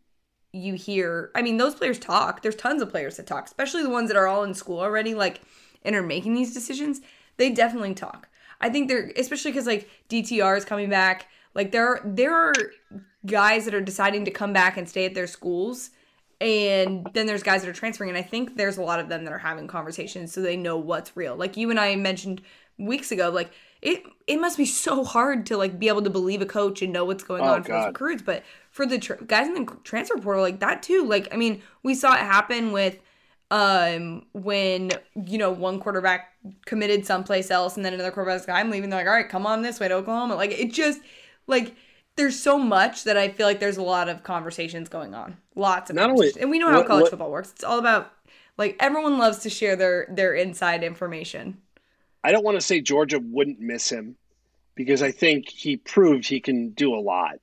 you 0.53 0.75
hear 0.75 1.31
i 1.35 1.42
mean 1.42 1.57
those 1.57 1.75
players 1.75 1.99
talk 1.99 2.42
there's 2.42 2.55
tons 2.55 2.83
of 2.83 2.90
players 2.90 3.16
that 3.16 3.27
talk 3.27 3.46
especially 3.46 3.83
the 3.83 3.90
ones 3.90 4.09
that 4.09 4.16
are 4.16 4.27
all 4.27 4.44
in 4.44 4.55
school 4.55 4.79
already 4.79 5.14
like 5.14 5.40
and 5.83 5.96
are 5.96 6.03
making 6.03 6.35
these 6.35 6.55
decisions 6.55 7.01
they 7.38 7.51
definitely 7.51 7.94
talk 7.94 8.29
I 8.61 8.69
think 8.71 8.88
they're 8.88 9.12
especially 9.16 9.53
because 9.53 9.66
like 9.66 9.88
DTR 10.09 10.57
is 10.57 10.64
coming 10.64 10.90
back. 10.90 11.29
Like 11.55 11.73
there 11.73 11.87
are 11.88 12.01
there 12.05 12.35
are 12.35 12.55
guys 13.25 13.64
that 13.64 13.75
are 13.75 13.81
deciding 13.81 14.25
to 14.25 14.31
come 14.31 14.53
back 14.53 14.77
and 14.77 14.88
stay 14.88 15.05
at 15.05 15.14
their 15.14 15.27
schools, 15.27 15.90
and 16.40 17.09
then 17.14 17.27
there's 17.27 17.42
guys 17.42 17.62
that 17.62 17.69
are 17.69 17.75
transferring. 17.75 18.11
And 18.11 18.19
I 18.19 18.23
think 18.23 18.57
there's 18.57 18.77
a 18.77 18.83
lot 18.83 19.01
of 19.01 19.09
them 19.09 19.25
that 19.25 19.33
are 19.33 19.38
having 19.38 19.66
conversations 19.66 20.33
so 20.33 20.42
they 20.42 20.57
know 20.57 20.77
what's 20.77 21.16
real. 21.16 21.37
Like 21.37 21.57
you 21.57 21.71
and 21.71 21.81
I 21.81 21.97
mentioned 21.97 22.42
weeks 22.79 23.11
ago, 23.11 23.31
like 23.31 23.51
it 23.83 24.05
it 24.27 24.40
must 24.40 24.57
be 24.57 24.66
so 24.66 25.05
hard 25.05 25.47
to 25.47 25.57
like 25.57 25.79
be 25.79 25.88
able 25.88 26.03
to 26.03 26.11
believe 26.11 26.42
a 26.42 26.47
coach 26.47 26.83
and 26.83 26.92
know 26.92 27.05
what's 27.05 27.25
going 27.25 27.42
oh, 27.42 27.55
on 27.55 27.62
for 27.62 27.69
God. 27.69 27.81
those 27.81 27.87
recruits. 27.88 28.23
But 28.23 28.45
for 28.71 28.87
the 28.87 28.99
tr- 28.99 29.14
guys 29.27 29.47
in 29.47 29.55
the 29.55 29.77
transfer 29.85 30.19
portal, 30.19 30.42
like 30.42 30.61
that 30.61 30.83
too. 30.83 31.05
Like 31.07 31.29
I 31.33 31.37
mean, 31.37 31.62
we 31.83 31.95
saw 31.95 32.14
it 32.14 32.21
happen 32.21 32.73
with 32.73 32.99
um 33.51 34.27
when 34.33 34.90
you 35.14 35.38
know 35.38 35.53
one 35.53 35.79
quarterback 35.79 36.33
committed 36.65 37.07
someplace 37.07 37.51
else 37.51 37.77
and 37.77 37.85
then 37.85 37.95
another 37.95 38.11
quarterback's 38.11 38.47
like 38.47 38.57
i'm 38.57 38.71
leaving. 38.71 38.91
They're 38.91 39.01
like 39.01 39.07
all 39.07 39.15
right 39.15 39.29
come 39.29 39.47
on 39.47 39.63
this 39.63 39.81
way 39.81 39.89
to 39.89 39.95
oklahoma. 39.95 40.35
Like 40.35 40.53
it 40.53 40.73
just 40.73 41.01
like 41.47 41.75
there's 42.17 42.39
so 42.39 42.59
much 42.59 43.05
that 43.05 43.17
i 43.17 43.29
feel 43.29 43.47
like 43.47 43.61
there's 43.61 43.77
a 43.77 43.83
lot 43.83 44.09
of 44.09 44.23
conversations 44.23 44.89
going 44.89 45.15
on. 45.15 45.37
Lots 45.55 45.91
of 45.91 45.97
not 45.97 46.11
only 46.11 46.33
and 46.41 46.51
we 46.51 46.59
know 46.59 46.71
how 46.71 46.79
what, 46.79 46.87
college 46.87 47.03
what, 47.03 47.11
football 47.11 47.31
works. 47.31 47.53
It's 47.53 47.65
all 47.65 47.79
about 47.79 48.13
like 48.59 48.77
everyone 48.81 49.19
loves 49.19 49.39
to 49.39 49.51
share 49.51 49.77
their 49.77 50.07
their 50.11 50.35
inside 50.35 50.83
information. 50.83 51.59
I 52.25 52.33
don't 52.33 52.45
want 52.45 52.57
to 52.57 52.67
say 52.67 52.81
georgia 52.81 53.19
wouldn't 53.21 53.61
miss 53.61 53.91
him 53.91 54.17
because 54.75 55.03
i 55.03 55.11
think 55.11 55.49
he 55.49 55.77
proved 55.77 56.27
he 56.27 56.41
can 56.41 56.71
do 56.71 56.95
a 56.95 57.01
lot. 57.01 57.37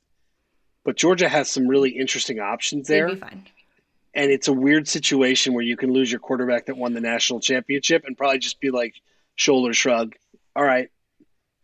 But 0.84 0.98
georgia 0.98 1.30
has 1.30 1.50
some 1.50 1.68
really 1.68 1.92
interesting 1.92 2.39
options 2.39 2.88
there 2.88 3.08
They'd 3.08 3.16
be 3.16 3.22
fine 3.22 3.46
and 4.13 4.32
it's 4.32 4.47
a 4.47 4.54
weird 4.54 4.88
situation 4.88 5.54
where 5.54 5.63
you 5.63 5.76
can 5.76 5.91
lose 5.91 6.12
your 6.12 6.19
quarterback 6.19 6.65
that 6.67 6.78
won 6.78 6.93
the 6.93 7.02
national 7.02 7.39
championship 7.39 8.04
and 8.06 8.17
probably 8.17 8.39
just 8.39 8.60
be 8.60 8.71
like 8.71 8.95
shoulder 9.36 9.73
shrug. 9.73 10.15
All 10.56 10.63
right, 10.63 10.89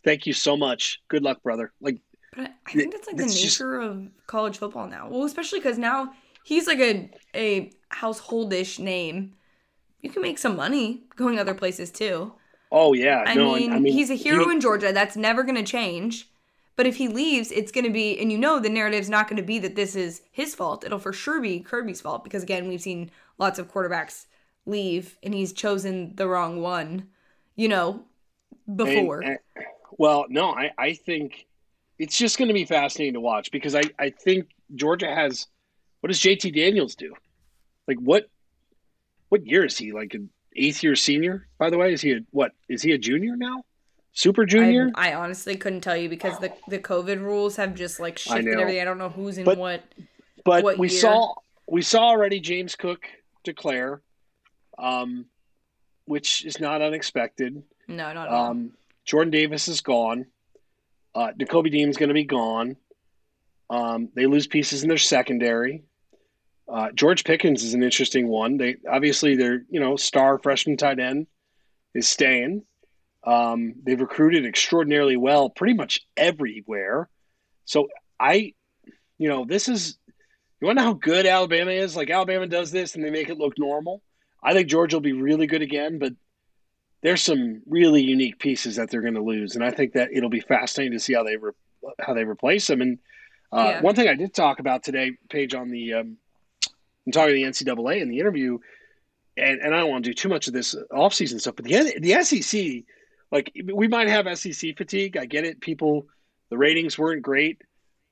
thank 0.04 0.26
you 0.26 0.34
so 0.34 0.58
much. 0.58 1.02
Good 1.08 1.24
luck, 1.24 1.44
brother. 1.44 1.72
Like, 1.80 2.00
but 2.36 2.52
I 2.68 2.72
think 2.72 2.92
that's 2.92 3.08
like 3.08 3.18
the 3.18 3.26
nature 3.26 3.42
just... 3.42 3.62
of 3.62 4.08
college 4.28 4.58
football 4.58 4.88
now. 4.88 5.10
Well, 5.10 5.24
especially 5.24 5.60
because 5.60 5.78
now 5.78 6.14
he's 6.44 6.68
like 6.68 6.80
a 6.80 7.12
a 7.36 7.72
householdish 7.94 8.80
name. 8.80 9.34
You 10.02 10.10
can 10.10 10.22
make 10.22 10.38
some 10.38 10.56
money 10.56 11.04
going 11.16 11.40
other 11.40 11.54
places 11.54 11.92
too. 11.92 12.34
Oh 12.72 12.94
yeah, 12.94 13.24
I, 13.26 13.34
no, 13.34 13.56
mean, 13.56 13.74
I 13.74 13.80
mean, 13.80 13.94
he's 13.94 14.10
a 14.10 14.16
hero 14.16 14.46
he... 14.46 14.52
in 14.54 14.62
Georgia. 14.62 14.94
That's 14.94 15.16
never 15.16 15.44
going 15.44 15.56
to 15.56 15.64
change. 15.64 16.30
But 16.80 16.88
if 16.88 16.96
he 16.96 17.10
leaves, 17.10 17.52
it's 17.52 17.74
going 17.74 17.84
to 17.84 17.92
be, 17.92 18.18
and 18.22 18.32
you 18.32 18.38
know, 18.38 18.58
the 18.58 18.70
narrative's 18.70 19.10
not 19.10 19.28
going 19.28 19.36
to 19.36 19.44
be 19.44 19.60
that 19.60 19.76
this 19.76 19.98
is 19.98 20.22
his 20.32 20.56
fault. 20.56 20.86
It'll 20.86 20.98
for 20.98 21.12
sure 21.12 21.42
be 21.42 21.60
Kirby's 21.60 22.00
fault 22.00 22.24
because, 22.24 22.42
again, 22.42 22.70
we've 22.70 22.80
seen 22.80 23.12
lots 23.38 23.60
of 23.60 23.70
quarterbacks 23.70 24.28
leave 24.66 25.18
and 25.22 25.34
he's 25.34 25.52
chosen 25.52 26.16
the 26.16 26.26
wrong 26.26 26.62
one, 26.62 27.10
you 27.58 27.68
know, 27.68 28.06
before. 28.74 29.20
And, 29.20 29.40
and, 29.58 29.66
well, 29.98 30.26
no, 30.30 30.52
I, 30.52 30.72
I 30.78 30.94
think 30.94 31.48
it's 31.98 32.18
just 32.18 32.38
going 32.38 32.48
to 32.48 32.54
be 32.54 32.64
fascinating 32.64 33.16
to 33.16 33.20
watch 33.20 33.52
because 33.52 33.76
I, 33.76 33.82
I 34.00 34.12
think 34.12 34.48
Georgia 34.74 35.14
has. 35.14 35.48
What 36.00 36.08
does 36.08 36.22
JT 36.22 36.56
Daniels 36.56 36.96
do? 36.96 37.14
Like, 37.90 37.98
what 37.98 38.30
what 39.28 39.46
year 39.46 39.66
is 39.66 39.78
he? 39.78 39.92
Like 39.92 40.14
an 40.14 40.30
eighth 40.56 40.82
year 40.82 40.96
senior, 40.96 41.46
by 41.58 41.72
the 41.72 41.78
way? 41.78 41.92
Is 41.92 42.00
he 42.00 42.14
a, 42.14 42.20
what? 42.32 42.54
Is 42.70 42.82
he 42.82 42.94
a 42.94 42.98
junior 42.98 43.36
now? 43.36 43.66
Super 44.14 44.46
Junior? 44.46 44.92
I, 44.96 45.12
I, 45.12 45.16
honestly 45.16 45.56
couldn't 45.56 45.82
tell 45.82 45.96
you 45.96 46.10
because 46.10 46.38
the 46.40 46.52
the 46.68 46.80
COVID 46.80 47.22
rules 47.22 47.56
have 47.56 47.76
just 47.76 48.00
like 48.00 48.18
shifted 48.18 48.48
I 48.48 48.62
everything. 48.62 48.82
I 48.82 48.86
don't 48.86 48.98
know 48.98 49.10
who's 49.10 49.38
in 49.38 49.46
but, 49.46 49.58
what. 49.58 49.84
But 50.44 50.64
what 50.64 50.78
we 50.78 50.90
year. 50.90 51.00
saw 51.00 51.34
we 51.68 51.82
saw 51.82 52.06
already 52.06 52.40
James 52.40 52.76
Cook 52.76 53.06
declare, 53.44 54.02
um, 54.78 55.26
which 56.06 56.46
is 56.46 56.60
not 56.60 56.82
unexpected. 56.82 57.62
No, 57.88 58.14
not 58.14 58.28
at 58.28 58.34
all. 58.34 58.52
Um, 58.52 58.72
Jordan 59.06 59.32
Davis 59.32 59.68
is 59.68 59.82
gone. 59.82 60.26
Uh, 61.16 61.32
Nakobe 61.40 61.72
Dean's 61.72 61.98
going 61.98 62.10
to 62.10 62.14
be 62.14 62.26
gone. 62.26 62.76
Um, 63.70 64.10
they 64.16 64.26
lose 64.26 64.48
pieces 64.48 64.84
in 64.84 64.90
their 64.90 64.98
secondary. 64.98 65.84
Uh, 66.68 66.92
George 66.92 67.24
Pickens 67.24 67.64
is 67.64 67.74
an 67.74 67.84
interesting 67.84 68.28
one. 68.28 68.58
They 68.58 68.78
obviously 68.90 69.36
they're 69.36 69.64
you 69.70 69.80
know 69.80 69.96
star 69.96 70.38
freshman 70.40 70.78
tight 70.78 71.00
end 71.00 71.28
is 71.96 72.08
staying. 72.08 72.64
Um, 73.24 73.76
they've 73.84 74.00
recruited 74.00 74.46
extraordinarily 74.46 75.18
well, 75.18 75.50
pretty 75.50 75.74
much 75.74 76.02
everywhere. 76.16 77.10
So 77.66 77.90
I, 78.20 78.54
you 79.18 79.30
know, 79.30 79.46
this 79.46 79.68
is 79.68 79.98
you 80.60 80.68
want 80.68 80.78
to 80.78 80.84
know 80.84 80.90
how 80.90 80.94
good 80.94 81.26
Alabama 81.26 81.72
is? 81.72 81.96
Like 81.96 82.10
Alabama 82.10 82.48
does 82.48 82.72
this 82.72 82.96
and 82.96 83.04
they 83.04 83.10
make 83.10 83.30
it 83.30 83.38
look 83.38 83.58
normal. 83.58 84.02
I 84.44 84.54
think 84.54 84.68
Georgia 84.68 84.98
will 84.98 85.02
be 85.02 85.14
really 85.14 85.48
good 85.48 85.62
again, 85.62 86.00
but 86.00 86.14
there's 87.02 87.22
some 87.22 87.62
really 87.66 88.02
unique 88.02 88.40
pieces 88.40 88.76
that 88.76 88.90
they're 88.90 89.02
going 89.02 89.14
to 89.14 89.22
lose, 89.22 89.56
and 89.56 89.64
I 89.64 89.72
think 89.72 89.94
that 89.94 90.10
it'll 90.14 90.30
be 90.30 90.42
fascinating 90.42 90.94
to 90.94 91.00
see 91.00 91.14
how 91.14 91.24
they 91.24 91.38
re- 91.38 91.52
how 92.00 92.14
they 92.14 92.24
replace 92.24 92.68
them. 92.68 92.82
And 92.82 93.00
uh, 93.52 93.72
yeah. 93.74 93.82
one 93.82 93.96
thing 93.96 94.08
I 94.08 94.16
did 94.16 94.34
talk 94.34 94.60
about 94.60 94.84
today, 94.84 95.14
Paige, 95.30 95.56
on 95.56 95.70
the 95.70 95.94
um, 95.94 96.18
I'm 97.06 97.12
talking 97.12 97.30
to 97.30 97.34
the 97.34 97.44
NCAA 97.44 98.02
in 98.02 98.10
the 98.10 98.20
interview, 98.20 98.60
and, 99.38 99.62
and 99.62 99.74
I 99.74 99.80
don't 99.80 99.90
want 99.90 100.04
to 100.04 100.10
do 100.10 100.14
too 100.14 100.30
much 100.30 100.48
of 100.48 100.54
this 100.54 100.76
offseason 100.92 101.40
stuff, 101.40 101.56
but 101.56 101.66
the 101.66 102.00
the 102.00 102.22
SEC, 102.24 102.84
like 103.32 103.52
we 103.74 103.88
might 103.88 104.10
have 104.10 104.38
SEC 104.38 104.78
fatigue. 104.78 105.18
I 105.18 105.26
get 105.26 105.46
it. 105.46 105.62
People, 105.62 106.08
the 106.50 106.58
ratings 106.58 106.98
weren't 106.98 107.22
great, 107.22 107.62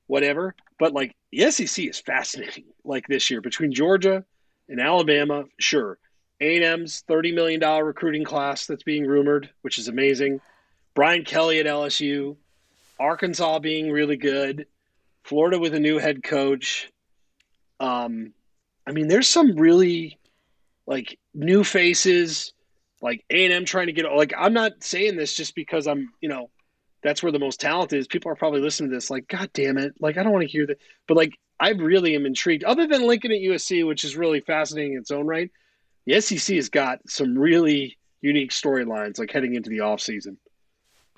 whatever. 0.07 0.55
But 0.80 0.93
like 0.93 1.15
the 1.32 1.49
SEC 1.51 1.86
is 1.86 1.99
fascinating. 1.99 2.65
Like 2.88 3.05
this 3.09 3.30
year 3.30 3.41
between 3.41 3.74
Georgia 3.74 4.24
and 4.70 4.80
Alabama, 4.80 5.43
sure. 5.59 5.97
A&M's 6.39 7.03
$30 7.09 7.34
million 7.34 7.59
recruiting 7.84 8.24
class 8.24 8.65
that's 8.65 8.84
being 8.84 9.05
rumored, 9.05 9.49
which 9.61 9.78
is 9.78 9.89
amazing. 9.89 10.39
Brian 10.95 11.26
Kelly 11.26 11.59
at 11.59 11.65
LSU. 11.65 12.38
Arkansas 12.97 13.59
being 13.59 13.91
really 13.91 14.15
good. 14.15 14.68
Florida 15.24 15.59
with 15.59 15.74
a 15.74 15.82
new 15.82 15.97
head 15.97 16.24
coach. 16.24 16.89
Um, 17.82 18.34
I 18.88 18.91
mean, 18.91 19.09
there's 19.09 19.28
some 19.28 19.57
really 19.57 20.18
like 20.86 21.20
new 21.34 21.65
faces, 21.65 22.53
like 23.07 23.23
A&M 23.29 23.65
trying 23.65 23.87
to 23.87 23.93
get 23.93 24.05
like 24.11 24.33
I'm 24.37 24.53
not 24.53 24.83
saying 24.83 25.15
this 25.15 25.33
just 25.33 25.55
because 25.55 25.87
I'm, 25.87 26.11
you 26.21 26.29
know, 26.29 26.49
that's 27.03 27.23
where 27.23 27.31
the 27.31 27.39
most 27.39 27.61
talent 27.61 27.93
is. 27.93 28.07
People 28.07 28.31
are 28.31 28.35
probably 28.35 28.61
listening 28.61 28.89
to 28.89 28.95
this 28.95 29.09
like, 29.09 29.27
God 29.27 29.49
damn 29.53 29.77
it. 29.77 29.93
Like, 29.99 30.17
I 30.17 30.23
don't 30.23 30.33
want 30.33 30.43
to 30.43 30.51
hear 30.51 30.67
that. 30.67 30.79
But 31.07 31.17
like, 31.17 31.37
I 31.59 31.69
really 31.69 32.15
am 32.15 32.25
intrigued. 32.25 32.63
Other 32.63 32.85
than 32.85 33.07
Lincoln 33.07 33.31
at 33.31 33.39
USC, 33.39 33.87
which 33.87 34.03
is 34.03 34.15
really 34.15 34.41
fascinating 34.41 34.93
in 34.93 34.99
its 34.99 35.11
own 35.11 35.25
right, 35.25 35.49
the 36.05 36.19
SEC 36.19 36.55
has 36.55 36.69
got 36.69 36.99
some 37.07 37.37
really 37.37 37.97
unique 38.21 38.51
storylines 38.51 39.19
like 39.19 39.31
heading 39.31 39.55
into 39.55 39.69
the 39.69 39.79
off 39.79 40.01
season. 40.01 40.37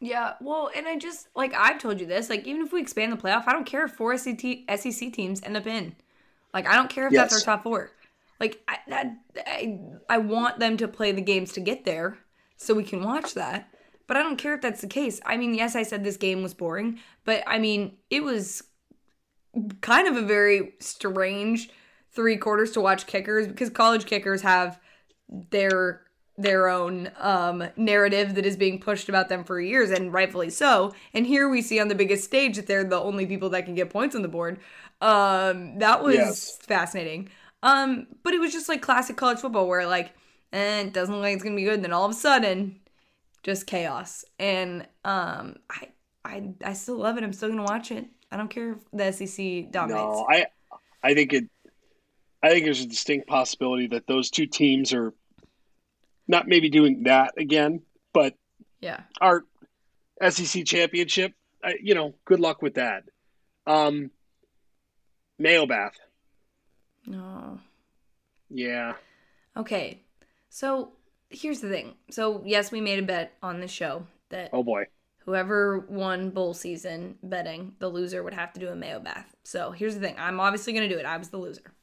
Yeah, 0.01 0.33
well, 0.39 0.69
and 0.75 0.87
I 0.87 0.97
just 0.97 1.27
like 1.35 1.53
I've 1.53 1.79
told 1.79 1.99
you 1.99 2.05
this, 2.05 2.29
like 2.29 2.47
even 2.47 2.61
if 2.61 2.71
we 2.71 2.81
expand 2.81 3.11
the 3.11 3.17
playoff, 3.17 3.43
I 3.47 3.51
don't 3.51 3.65
care 3.65 3.85
if 3.85 3.91
four 3.91 4.15
SEC, 4.17 4.39
SEC 4.77 5.11
teams 5.11 5.41
end 5.43 5.57
up 5.57 5.67
in. 5.67 5.95
Like 6.53 6.67
I 6.67 6.75
don't 6.75 6.89
care 6.89 7.07
if 7.07 7.13
yes. 7.13 7.31
that's 7.31 7.45
our 7.45 7.55
top 7.55 7.63
four. 7.63 7.91
Like 8.39 8.61
I, 8.67 8.77
that, 8.87 9.17
I 9.45 9.79
I 10.09 10.17
want 10.17 10.59
them 10.59 10.77
to 10.77 10.87
play 10.87 11.11
the 11.11 11.21
games 11.21 11.51
to 11.53 11.59
get 11.59 11.85
there 11.85 12.17
so 12.57 12.73
we 12.73 12.83
can 12.83 13.03
watch 13.03 13.33
that. 13.33 13.69
But 14.07 14.17
I 14.17 14.23
don't 14.23 14.37
care 14.37 14.55
if 14.55 14.61
that's 14.61 14.81
the 14.81 14.87
case. 14.87 15.19
I 15.25 15.37
mean, 15.37 15.53
yes, 15.53 15.75
I 15.75 15.83
said 15.83 16.03
this 16.03 16.17
game 16.17 16.41
was 16.41 16.53
boring, 16.53 16.99
but 17.25 17.43
I 17.45 17.59
mean, 17.59 17.97
it 18.09 18.23
was 18.23 18.63
kind 19.81 20.07
of 20.07 20.15
a 20.15 20.25
very 20.25 20.73
strange 20.79 21.69
three 22.11 22.37
quarters 22.37 22.71
to 22.71 22.81
watch 22.81 23.05
kickers 23.07 23.47
because 23.47 23.69
college 23.69 24.05
kickers 24.05 24.41
have 24.41 24.79
their 25.27 26.01
their 26.37 26.69
own 26.69 27.11
um, 27.17 27.65
narrative 27.75 28.35
that 28.35 28.45
is 28.45 28.55
being 28.55 28.79
pushed 28.79 29.09
about 29.09 29.27
them 29.27 29.43
for 29.43 29.59
years, 29.59 29.91
and 29.91 30.13
rightfully 30.13 30.49
so. 30.49 30.93
And 31.13 31.27
here 31.27 31.49
we 31.49 31.61
see 31.61 31.79
on 31.79 31.89
the 31.89 31.95
biggest 31.95 32.23
stage 32.23 32.55
that 32.55 32.65
they're 32.65 32.85
the 32.85 32.99
only 32.99 33.25
people 33.25 33.49
that 33.49 33.65
can 33.65 33.75
get 33.75 33.89
points 33.89 34.15
on 34.15 34.21
the 34.21 34.29
board. 34.29 34.59
Um, 35.01 35.79
that 35.79 36.01
was 36.01 36.15
yes. 36.15 36.57
fascinating. 36.61 37.29
Um, 37.61 38.07
but 38.23 38.33
it 38.33 38.39
was 38.39 38.53
just 38.53 38.69
like 38.69 38.81
classic 38.81 39.17
college 39.17 39.39
football 39.39 39.67
where 39.67 39.85
like, 39.85 40.11
eh, 40.53 40.81
it 40.81 40.93
doesn't 40.93 41.13
look 41.13 41.23
like 41.23 41.35
it's 41.35 41.43
gonna 41.43 41.55
be 41.55 41.63
good. 41.63 41.75
And 41.75 41.83
then 41.83 41.93
all 41.93 42.05
of 42.05 42.11
a 42.11 42.15
sudden, 42.15 42.79
just 43.43 43.67
chaos. 43.67 44.25
And 44.37 44.87
um, 45.03 45.57
I 45.69 45.89
I 46.23 46.53
I 46.63 46.73
still 46.73 46.97
love 46.97 47.17
it. 47.17 47.23
I'm 47.23 47.33
still 47.33 47.49
gonna 47.49 47.63
watch 47.63 47.91
it. 47.91 48.05
I 48.31 48.37
don't 48.37 48.49
care 48.49 48.73
if 48.73 48.79
the 48.91 49.11
SEC 49.11 49.71
dominates. 49.71 50.17
No, 50.17 50.27
I 50.29 50.47
I 51.03 51.13
think 51.13 51.33
it. 51.33 51.45
I 52.41 52.49
think 52.49 52.63
there's 52.63 52.81
a 52.81 52.87
distinct 52.87 53.27
possibility 53.27 53.87
that 53.87 54.07
those 54.07 54.29
two 54.29 54.45
teams 54.45 54.93
are 54.93 55.13
not 56.27 56.47
maybe 56.47 56.69
doing 56.69 57.03
that 57.03 57.33
again, 57.37 57.81
but 58.13 58.35
yeah, 58.79 59.01
our 59.19 59.43
SEC 60.29 60.65
championship. 60.65 61.33
I, 61.61 61.75
you 61.81 61.95
know, 61.95 62.15
good 62.23 62.39
luck 62.39 62.61
with 62.61 62.75
that. 62.75 63.03
Um, 63.67 64.11
Mayo 65.37 65.65
bath. 65.65 65.99
No. 67.09 67.59
Yeah. 68.49 68.93
Okay, 69.57 70.03
so 70.49 70.93
here's 71.29 71.59
the 71.59 71.69
thing. 71.69 71.95
So 72.11 72.43
yes, 72.45 72.71
we 72.71 72.81
made 72.81 72.99
a 72.99 73.03
bet 73.03 73.33
on 73.41 73.59
the 73.59 73.67
show 73.67 74.05
that 74.29 74.51
oh 74.53 74.63
boy, 74.63 74.85
whoever 75.25 75.79
won 75.89 76.29
bowl 76.29 76.53
season 76.53 77.17
betting, 77.23 77.73
the 77.79 77.89
loser 77.89 78.23
would 78.23 78.33
have 78.33 78.53
to 78.53 78.59
do 78.59 78.69
a 78.69 78.75
mayo 78.75 78.99
bath. 78.99 79.35
So 79.43 79.71
here's 79.71 79.95
the 79.95 80.01
thing. 80.01 80.15
I'm 80.19 80.39
obviously 80.39 80.71
gonna 80.71 80.87
do 80.87 80.99
it. 80.99 81.05
I 81.05 81.17
was 81.17 81.29
the 81.29 81.37
loser. 81.37 81.73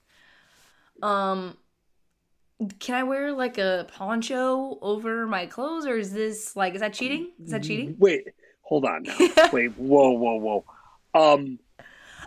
Um, 1.03 1.57
can 2.79 2.95
I 2.95 3.03
wear 3.03 3.33
like 3.33 3.59
a 3.59 3.87
poncho 3.93 4.79
over 4.81 5.27
my 5.27 5.47
clothes, 5.47 5.87
or 5.87 5.97
is 5.97 6.12
this 6.12 6.55
like 6.55 6.74
is 6.74 6.81
that 6.81 6.95
cheating? 6.95 7.33
Is 7.43 7.51
that 7.51 7.64
cheating? 7.64 7.97
Wait, 7.99 8.29
hold 8.62 8.85
on. 8.85 9.03
Now. 9.03 9.16
Wait, 9.53 9.77
whoa, 9.77 10.12
whoa, 10.12 10.37
whoa. 10.37 10.64
Um, 11.14 11.59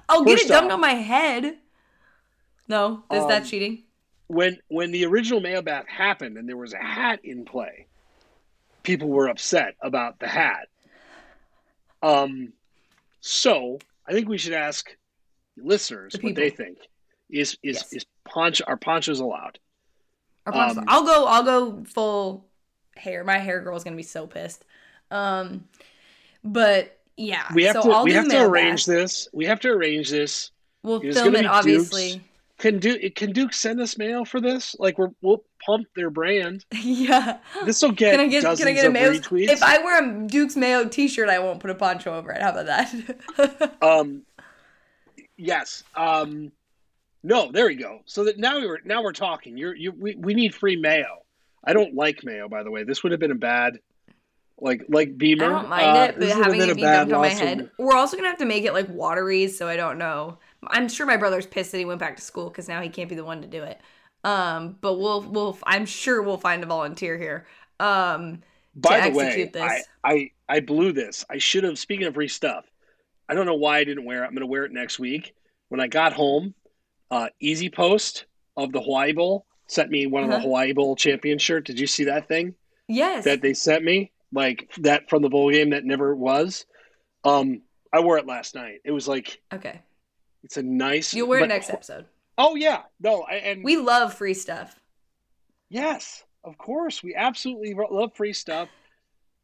I'll 0.10 0.26
get 0.26 0.40
it 0.40 0.50
dumped 0.50 0.72
off, 0.72 0.76
on 0.76 0.82
my 0.82 0.94
head. 0.96 1.58
No, 2.70 3.04
is 3.12 3.24
um, 3.24 3.30
that 3.30 3.46
cheating? 3.46 3.84
when 4.30 4.60
when 4.68 4.92
the 4.92 5.06
original 5.06 5.42
mayo 5.42 5.62
bath 5.62 5.88
happened 5.88 6.38
and 6.38 6.48
there 6.48 6.56
was 6.56 6.74
a 6.74 6.78
hat 6.78 7.20
in 7.24 7.44
play, 7.44 7.88
people 8.84 9.10
were 9.10 9.28
upset 9.28 9.76
about 9.82 10.20
the 10.20 10.28
hat. 10.28 10.70
Um, 12.02 12.54
so 13.20 13.80
I 14.08 14.14
think 14.14 14.30
we 14.30 14.38
should 14.38 14.54
ask 14.54 14.88
listeners 15.58 16.14
the 16.14 16.20
what 16.22 16.36
they 16.36 16.52
think. 16.52 16.78
Is 17.30 17.58
is 17.64 17.78
yes. 17.78 17.94
is 17.94 18.06
poncho 18.24 18.64
are 18.68 18.78
ponchos 18.78 19.20
allowed? 19.20 19.60
Are 20.46 20.54
ponchos, 20.54 20.78
um, 20.78 20.86
I'll 20.88 21.04
go. 21.04 21.26
I'll 21.26 21.44
go 21.44 21.84
full 21.86 22.46
hair. 22.96 23.24
My 23.24 23.40
hair 23.40 23.62
girl 23.62 23.76
is 23.76 23.84
gonna 23.84 23.96
be 23.96 24.04
so 24.04 24.28
pissed. 24.28 24.64
Um, 25.10 25.68
but 26.44 27.00
yeah, 27.18 27.48
we 27.56 27.64
have 27.64 27.74
so 27.74 27.82
to 27.82 27.90
I'll 27.90 28.04
we 28.04 28.14
have 28.14 28.30
to 28.30 28.46
arrange 28.46 28.86
bath. 28.86 28.96
this. 28.96 29.28
We 29.34 29.46
have 29.46 29.60
to 29.62 29.70
arrange 29.70 30.12
this. 30.12 30.52
We'll 30.84 31.02
film 31.02 31.36
it 31.36 31.48
obviously. 31.48 32.14
Dukes. 32.14 32.26
Can 32.60 32.78
Duke 32.78 33.16
can 33.16 33.32
Duke 33.32 33.54
send 33.54 33.80
us 33.80 33.98
mail 33.98 34.26
for 34.26 34.42
this? 34.42 34.76
Like 34.78 34.98
we're 34.98 35.12
we'll 35.22 35.44
pump 35.66 35.88
their 35.96 36.10
brand. 36.10 36.66
Yeah. 36.82 37.40
This 37.66 37.82
will 37.82 37.92
get, 37.92 38.12
can 38.12 38.20
I 38.20 38.28
get 38.28 38.44
dozens 38.44 38.60
can 38.60 38.68
I 38.68 38.74
get 38.74 38.86
a 38.86 38.90
Mayo, 38.90 39.14
retweets. 39.14 39.50
If 39.50 39.64
I 39.64 39.78
wear 39.78 40.04
a 40.04 40.28
Duke's 40.28 40.56
Mayo 40.56 40.88
T-shirt, 40.88 41.30
I 41.30 41.40
won't 41.40 41.60
put 41.60 41.72
a 41.72 41.76
poncho 41.76 42.14
over 42.14 42.32
it. 42.32 42.42
How 42.42 42.52
about 42.52 42.66
that? 42.66 43.78
um. 43.82 44.24
Yes. 45.38 45.84
Um. 45.96 46.52
No. 47.24 47.52
There 47.52 47.66
we 47.66 47.76
go. 47.76 48.00
So 48.06 48.26
that 48.26 48.38
now 48.38 48.60
we're 48.60 48.80
now 48.84 49.04
we're 49.04 49.14
talking. 49.14 49.58
You're 49.58 49.76
you 49.76 49.94
we, 49.94 50.16
we 50.16 50.34
need 50.34 50.54
free 50.54 50.76
mayo. 50.76 51.24
I 51.64 51.72
don't 51.72 51.96
like 51.96 52.26
mayo, 52.26 52.50
by 52.50 52.64
the 52.64 52.72
way. 52.72 52.84
This 52.84 53.04
would 53.04 53.12
have 53.14 53.22
been 53.22 53.32
a 53.32 53.36
bad 53.36 53.80
like 54.62 54.84
like 54.90 55.18
Beamer. 55.18 55.46
I 55.46 55.50
don't 55.50 55.70
mind 55.70 55.98
uh, 55.98 56.02
it, 56.02 56.20
but 56.20 56.30
having 56.30 56.62
it 56.62 56.76
be 56.76 56.82
dumped 56.82 57.14
on 57.14 57.22
my 57.22 57.28
head. 57.30 57.70
We're 57.78 57.96
also 57.96 58.18
gonna 58.18 58.30
have 58.30 58.40
to 58.40 58.46
make 58.46 58.66
it 58.66 58.74
like 58.74 58.90
watery, 58.90 59.48
so 59.48 59.68
I 59.68 59.78
don't 59.78 59.98
know. 59.98 60.40
I'm 60.68 60.90
sure 60.90 61.06
my 61.06 61.18
brother's 61.18 61.46
pissed 61.46 61.72
that 61.72 61.78
he 61.78 61.86
went 61.86 62.00
back 62.00 62.16
to 62.18 62.22
school 62.22 62.50
because 62.50 62.68
now 62.68 62.82
he 62.82 62.90
can't 62.90 63.10
be 63.10 63.16
the 63.16 63.24
one 63.24 63.42
to 63.42 63.48
do 63.48 63.64
it. 63.64 63.80
Um, 64.24 64.78
but 64.82 64.96
we'll 64.96 65.22
we'll 65.22 65.58
I'm 65.64 65.86
sure 65.86 66.22
we'll 66.22 66.38
find 66.38 66.64
a 66.64 66.68
volunteer 66.68 67.18
here. 67.18 67.46
Um, 67.80 68.42
by 68.76 69.10
the 69.10 69.16
way, 69.16 69.52
I, 69.56 69.82
I 70.04 70.32
I 70.48 70.60
blew 70.60 70.92
this. 70.92 71.26
I 71.30 71.38
should 71.38 71.64
have. 71.64 71.80
Speaking 71.80 72.08
of 72.08 72.14
free 72.14 72.28
stuff, 72.28 72.66
I 73.28 73.34
don't 73.34 73.46
know 73.46 73.56
why 73.56 73.80
I 73.80 73.84
didn't 73.84 74.06
wear 74.06 74.24
it. 74.24 74.28
I'm 74.28 74.34
going 74.34 74.42
to 74.42 74.48
wear 74.48 74.66
it 74.66 74.72
next 74.72 75.00
week. 75.00 75.34
When 75.70 75.80
I 75.80 75.88
got 75.88 76.14
home, 76.14 76.54
uh, 77.12 77.30
EasyPost 77.42 78.24
of 78.58 78.72
the 78.72 78.82
Hawaii 78.82 79.14
Bowl 79.14 79.46
sent 79.68 79.90
me 79.90 80.08
one 80.08 80.24
of 80.24 80.30
uh-huh. 80.30 80.40
the 80.40 80.44
Hawaii 80.44 80.74
Bowl 80.74 80.96
champion 80.96 81.38
shirt. 81.38 81.66
Did 81.66 81.80
you 81.80 81.88
see 81.88 82.06
that 82.06 82.28
thing? 82.28 82.56
Yes. 82.88 83.26
That 83.26 83.42
they 83.42 83.54
sent 83.54 83.84
me, 83.84 84.12
like 84.34 84.72
that 84.80 85.10
from 85.10 85.22
the 85.22 85.30
bowl 85.30 85.52
game 85.52 85.70
that 85.70 85.86
never 85.86 86.16
was. 86.16 86.66
Um, 87.24 87.62
I 87.94 88.00
wore 88.02 88.18
it 88.18 88.26
last 88.26 88.56
night. 88.56 88.82
It 88.84 88.92
was 88.92 89.08
like 89.08 89.42
okay. 89.54 89.82
It's 90.44 90.58
a 90.58 90.64
nice. 90.64 91.14
You'll 91.14 91.28
wear 91.28 91.40
but, 91.40 91.46
it 91.46 91.50
next 91.50 91.70
episode. 91.70 92.06
Oh 92.38 92.56
yeah, 92.56 92.84
no, 93.00 93.26
and 93.26 93.64
we 93.64 93.78
love 93.78 94.14
free 94.14 94.34
stuff. 94.34 94.80
Yes, 95.70 96.24
of 96.44 96.58
course, 96.58 97.04
we 97.04 97.16
absolutely 97.16 97.76
love 97.90 98.16
free 98.16 98.34
stuff. 98.34 98.70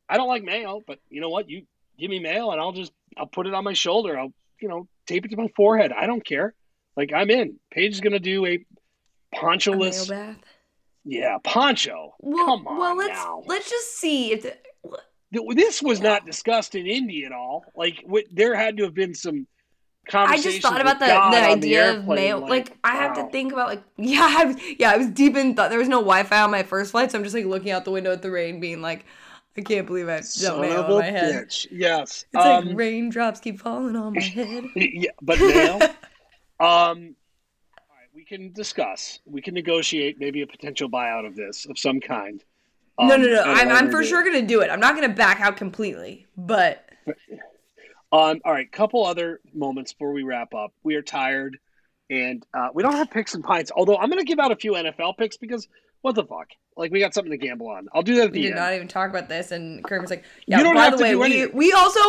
I 0.07 0.17
don't 0.17 0.27
like 0.27 0.43
mail, 0.43 0.81
but 0.85 0.99
you 1.09 1.21
know 1.21 1.29
what? 1.29 1.49
You 1.49 1.63
give 1.99 2.09
me 2.09 2.19
mail, 2.19 2.51
and 2.51 2.61
I'll 2.61 2.71
just 2.71 2.93
I'll 3.17 3.27
put 3.27 3.47
it 3.47 3.53
on 3.53 3.63
my 3.63 3.73
shoulder. 3.73 4.17
I'll 4.17 4.33
you 4.61 4.69
know 4.69 4.87
tape 5.05 5.25
it 5.25 5.29
to 5.29 5.37
my 5.37 5.49
forehead. 5.55 5.91
I 5.91 6.07
don't 6.07 6.25
care. 6.25 6.53
Like 6.95 7.11
I'm 7.13 7.29
in. 7.29 7.59
Paige 7.71 7.93
is 7.93 8.01
gonna 8.01 8.19
do 8.19 8.45
a 8.45 8.65
poncholess. 9.35 10.07
A 10.07 10.11
bath. 10.11 10.37
Yeah, 11.03 11.37
poncho. 11.43 12.15
Well, 12.19 12.57
Come 12.57 12.67
on 12.67 12.77
well, 12.77 12.97
let's 12.97 13.13
now. 13.13 13.43
let's 13.45 13.69
just 13.69 13.97
see 13.97 14.31
if 14.31 14.41
the, 14.41 15.53
this 15.53 15.81
was 15.81 15.99
not 15.99 16.25
discussed 16.25 16.75
in 16.75 16.87
Indy 16.87 17.25
at 17.25 17.31
all. 17.31 17.63
Like, 17.75 18.01
what, 18.05 18.23
there 18.31 18.55
had 18.55 18.77
to 18.77 18.83
have 18.83 18.93
been 18.93 19.13
some 19.13 19.45
I 20.13 20.37
just 20.37 20.61
thought 20.61 20.81
about 20.81 20.99
the, 20.99 21.05
the 21.05 21.11
idea 21.13 21.93
the 21.93 21.99
of 21.99 22.07
mail. 22.07 22.39
Like, 22.39 22.49
like 22.49 22.77
I 22.83 22.95
wow. 22.95 23.01
have 23.01 23.15
to 23.15 23.31
think 23.31 23.51
about 23.53 23.67
like 23.67 23.83
yeah, 23.97 24.27
I 24.37 24.45
was, 24.45 24.55
yeah, 24.77 24.91
I 24.91 24.97
was 24.97 25.07
deep 25.07 25.35
in 25.35 25.55
thought. 25.55 25.69
There 25.69 25.79
was 25.79 25.87
no 25.87 25.99
Wi-Fi 25.99 26.41
on 26.41 26.51
my 26.51 26.63
first 26.63 26.91
flight, 26.91 27.11
so 27.11 27.17
I'm 27.17 27.23
just 27.23 27.35
like 27.35 27.45
looking 27.45 27.71
out 27.71 27.85
the 27.85 27.91
window 27.91 28.11
at 28.11 28.21
the 28.21 28.31
rain, 28.31 28.59
being 28.59 28.81
like, 28.81 29.05
I 29.57 29.61
can't 29.61 29.87
believe 29.87 30.09
I 30.09 30.21
don't 30.41 30.61
mail 30.61 30.83
on 30.83 30.99
my 30.99 31.05
head. 31.05 31.47
Bitch. 31.47 31.67
Yes, 31.71 32.25
it's 32.33 32.45
um, 32.45 32.67
like 32.67 32.77
raindrops 32.77 33.39
keep 33.39 33.59
falling 33.59 33.95
on 33.95 34.13
my 34.13 34.21
head. 34.21 34.65
yeah, 34.75 35.11
but 35.21 35.39
mail. 35.39 35.81
um, 36.59 37.15
we 38.13 38.25
can 38.25 38.51
discuss. 38.53 39.19
We 39.25 39.41
can 39.41 39.53
negotiate 39.53 40.19
maybe 40.19 40.41
a 40.41 40.47
potential 40.47 40.89
buyout 40.89 41.25
of 41.25 41.35
this 41.35 41.65
of 41.65 41.79
some 41.79 41.99
kind. 41.99 42.43
Um, 42.97 43.07
no, 43.07 43.17
no, 43.17 43.27
no. 43.27 43.43
I'm, 43.43 43.69
I'm 43.69 43.91
for 43.91 44.03
sure 44.03 44.23
going 44.23 44.39
to 44.39 44.47
do 44.47 44.61
it. 44.61 44.69
I'm 44.69 44.79
not 44.79 44.95
going 44.95 45.07
to 45.07 45.15
back 45.15 45.41
out 45.41 45.57
completely, 45.57 46.27
but. 46.37 46.89
Um, 48.15 48.39
all 48.45 48.53
right, 48.53 48.71
couple 48.71 49.05
other 49.05 49.41
moments 49.53 49.91
before 49.91 50.13
we 50.13 50.23
wrap 50.23 50.53
up. 50.53 50.71
We 50.83 50.95
are 50.95 51.01
tired, 51.01 51.57
and 52.09 52.45
uh, 52.53 52.69
we 52.73 52.81
don't 52.81 52.93
have 52.93 53.11
picks 53.11 53.33
and 53.33 53.43
pints. 53.43 53.73
Although 53.75 53.97
I'm 53.97 54.09
going 54.09 54.23
to 54.23 54.25
give 54.25 54.39
out 54.39 54.51
a 54.51 54.55
few 54.55 54.73
NFL 54.73 55.17
picks 55.17 55.35
because 55.35 55.67
what 56.01 56.15
the 56.15 56.23
fuck? 56.23 56.47
Like 56.77 56.91
we 56.91 57.01
got 57.01 57.13
something 57.13 57.31
to 57.31 57.37
gamble 57.37 57.67
on. 57.67 57.87
I'll 57.93 58.03
do 58.03 58.15
that. 58.15 58.27
At 58.27 58.31
we 58.31 58.43
did 58.43 58.51
end. 58.51 58.55
not 58.55 58.73
even 58.73 58.87
talk 58.87 59.09
about 59.09 59.27
this, 59.27 59.51
and 59.51 59.83
Kramer's 59.83 60.09
like, 60.09 60.23
"Yeah." 60.47 60.63
by 60.73 60.91
the 60.91 60.97
way, 60.97 61.15
we 61.15 61.47
we 61.47 61.73
also 61.73 61.99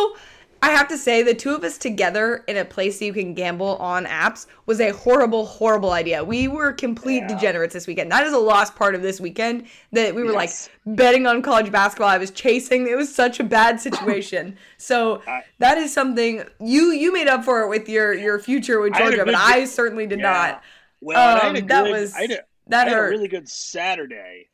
I 0.67 0.71
have 0.71 0.89
to 0.89 0.97
say, 0.97 1.23
the 1.23 1.33
two 1.33 1.55
of 1.55 1.63
us 1.63 1.77
together 1.77 2.43
in 2.45 2.57
a 2.57 2.65
place 2.65 3.01
you 3.01 3.13
can 3.13 3.33
gamble 3.33 3.77
on 3.77 4.05
apps 4.05 4.47
was 4.65 4.81
a 4.81 4.89
horrible, 4.89 5.45
horrible 5.45 5.91
idea. 5.91 6.21
We 6.25 6.49
were 6.49 6.73
complete 6.73 7.19
yeah. 7.19 7.35
degenerates 7.35 7.73
this 7.73 7.87
weekend. 7.87 8.11
That 8.11 8.27
is 8.27 8.33
a 8.33 8.37
lost 8.37 8.75
part 8.75 8.93
of 8.93 9.01
this 9.01 9.21
weekend 9.21 9.67
that 9.93 10.13
we 10.13 10.23
were 10.23 10.33
yes. 10.33 10.69
like 10.85 10.97
betting 10.97 11.25
on 11.25 11.41
college 11.41 11.71
basketball. 11.71 12.09
I 12.09 12.17
was 12.17 12.31
chasing. 12.31 12.85
It 12.85 12.97
was 12.97 13.15
such 13.15 13.39
a 13.39 13.45
bad 13.45 13.79
situation. 13.87 14.57
so 14.77 15.21
that 15.59 15.77
is 15.77 15.93
something 15.93 16.43
you 16.59 16.91
you 16.91 17.13
made 17.13 17.29
up 17.29 17.45
for 17.45 17.61
it 17.61 17.69
with 17.69 17.87
your 17.87 18.13
your 18.13 18.37
future 18.37 18.81
with 18.81 18.93
Georgia, 18.93 19.21
I 19.21 19.23
but 19.23 19.35
I 19.35 19.63
certainly 19.63 20.05
did 20.05 20.19
yeah. 20.19 20.33
not. 20.33 20.63
Well, 20.99 21.45
um, 21.45 21.53
good, 21.53 21.69
that 21.69 21.89
was 21.89 22.13
I 22.13 22.21
had, 22.23 22.43
that 22.67 22.87
I 22.87 22.89
had 22.89 22.97
hurt. 22.97 23.07
a 23.07 23.09
really 23.11 23.29
good 23.29 23.47
Saturday 23.47 24.49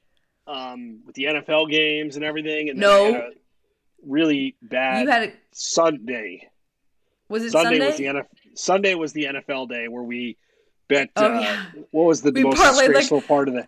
um, 0.45 0.99
with 1.07 1.15
the 1.15 1.23
NFL 1.23 1.71
games 1.71 2.17
and 2.17 2.23
everything. 2.23 2.69
And 2.69 2.77
no 2.77 3.31
really 4.05 4.55
bad. 4.61 5.03
You 5.03 5.09
had 5.09 5.29
a 5.29 5.33
Sunday. 5.51 6.49
Was 7.29 7.43
it 7.43 7.51
Sunday? 7.51 7.79
Sunday? 7.79 7.87
Was 7.87 7.97
the 7.97 8.05
NFL, 8.05 8.27
Sunday 8.55 8.95
was 8.95 9.13
the 9.13 9.23
NFL 9.25 9.69
day 9.69 9.87
where 9.87 10.03
we 10.03 10.37
bet. 10.87 11.09
Oh, 11.15 11.25
uh, 11.25 11.39
yeah. 11.39 11.65
What 11.91 12.05
was 12.05 12.21
the 12.21 12.31
we 12.31 12.43
most 12.43 12.57
disgraceful 12.57 13.19
like, 13.19 13.27
part 13.27 13.47
of 13.47 13.55
the? 13.55 13.67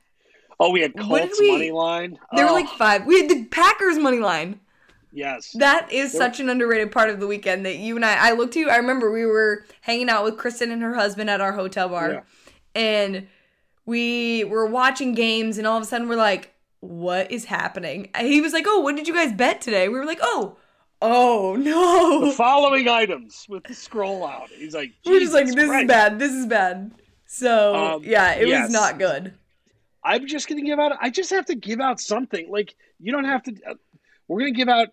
Oh, 0.60 0.72
we 0.72 0.82
had 0.82 0.98
Colts 0.98 1.40
we, 1.40 1.52
money 1.52 1.72
line. 1.72 2.18
There 2.34 2.46
oh. 2.46 2.54
were 2.54 2.60
like 2.60 2.70
five. 2.70 3.06
We 3.06 3.22
had 3.22 3.30
the 3.30 3.46
Packers 3.46 3.98
money 3.98 4.20
line. 4.20 4.60
Yes. 5.12 5.52
That 5.54 5.92
is 5.92 6.12
there, 6.12 6.22
such 6.22 6.40
an 6.40 6.50
underrated 6.50 6.92
part 6.92 7.10
of 7.10 7.20
the 7.20 7.28
weekend 7.28 7.66
that 7.66 7.78
you 7.78 7.96
and 7.96 8.06
I 8.06 8.30
I 8.30 8.34
looked 8.34 8.54
to. 8.54 8.60
You 8.60 8.70
I 8.70 8.78
remember 8.78 9.12
we 9.12 9.26
were 9.26 9.66
hanging 9.82 10.10
out 10.10 10.24
with 10.24 10.38
Kristen 10.38 10.72
and 10.72 10.82
her 10.82 10.94
husband 10.94 11.30
at 11.30 11.42
our 11.42 11.54
hotel 11.54 11.90
bar. 11.90 12.12
Yeah. 12.12 12.22
And 12.76 13.28
we 13.86 14.44
were 14.44 14.66
watching 14.66 15.14
games 15.14 15.58
and 15.58 15.66
all 15.68 15.78
of 15.78 15.84
a 15.84 15.86
sudden 15.86 16.10
we're 16.10 16.16
like, 16.16 16.55
what 16.80 17.32
is 17.32 17.46
happening? 17.46 18.10
He 18.20 18.42
was 18.42 18.54
like, 18.54 18.66
oh, 18.68 18.82
what 18.82 18.96
did 18.96 19.08
you 19.08 19.14
guys 19.14 19.34
bet 19.34 19.62
today? 19.62 19.88
We 19.90 19.98
were 19.98 20.06
like, 20.06 20.20
oh, 20.22 20.58
oh 21.02 21.56
no. 21.58 22.28
The 22.28 22.32
following 22.34 22.88
items 22.88 23.46
with 23.50 23.64
the 23.64 23.74
scroll 23.74 24.26
out. 24.26 24.50
He's 24.50 24.76
like, 24.76 24.94
we're 25.06 25.20
just 25.20 25.34
like, 25.34 25.46
this 25.48 25.56
Christ. 25.56 25.84
is 25.84 25.88
bad. 25.88 26.20
This 26.20 26.32
is 26.32 26.46
bad. 26.46 26.92
So 27.26 27.76
um, 27.76 28.04
yeah, 28.04 28.34
it 28.34 28.48
yes. 28.48 28.66
was 28.66 28.74
not 28.74 29.00
good. 29.00 29.34
I'm 30.04 30.28
just 30.28 30.48
gonna 30.48 30.62
give 30.62 30.80
out. 30.80 30.94
I 31.02 31.10
just 31.10 31.32
have 31.32 31.46
to 31.48 31.56
give 31.56 31.82
out 31.82 32.00
something. 32.00 32.50
Like 32.50 32.76
you 33.00 33.12
don't 33.12 33.26
have 33.26 33.44
to. 33.44 33.56
Uh, 33.68 33.74
we're 34.28 34.40
gonna 34.40 34.52
give 34.52 34.70
out. 34.70 34.90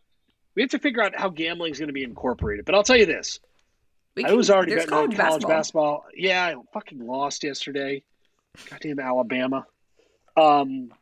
We 0.55 0.63
have 0.63 0.71
to 0.71 0.79
figure 0.79 1.03
out 1.03 1.15
how 1.15 1.29
gambling 1.29 1.73
is 1.73 1.79
going 1.79 1.89
to 1.89 1.95
be 1.95 2.05
incorporated. 2.05 2.67
But 2.67 2.75
I'll 2.75 2.83
tell 2.83 2.97
you 2.97 3.07
this: 3.07 3.39
can, 4.17 4.27
I 4.27 4.33
was 4.33 4.51
already 4.51 4.75
betting 4.75 4.89
college 4.89 5.11
on 5.11 5.17
college 5.17 5.43
basketball. 5.43 5.99
basketball. 5.99 6.05
Yeah, 6.17 6.47
I 6.47 6.55
fucking 6.73 7.07
lost 7.07 7.45
yesterday. 7.45 8.03
Goddamn 8.69 8.99
Alabama. 8.99 9.67
Um, 10.37 10.93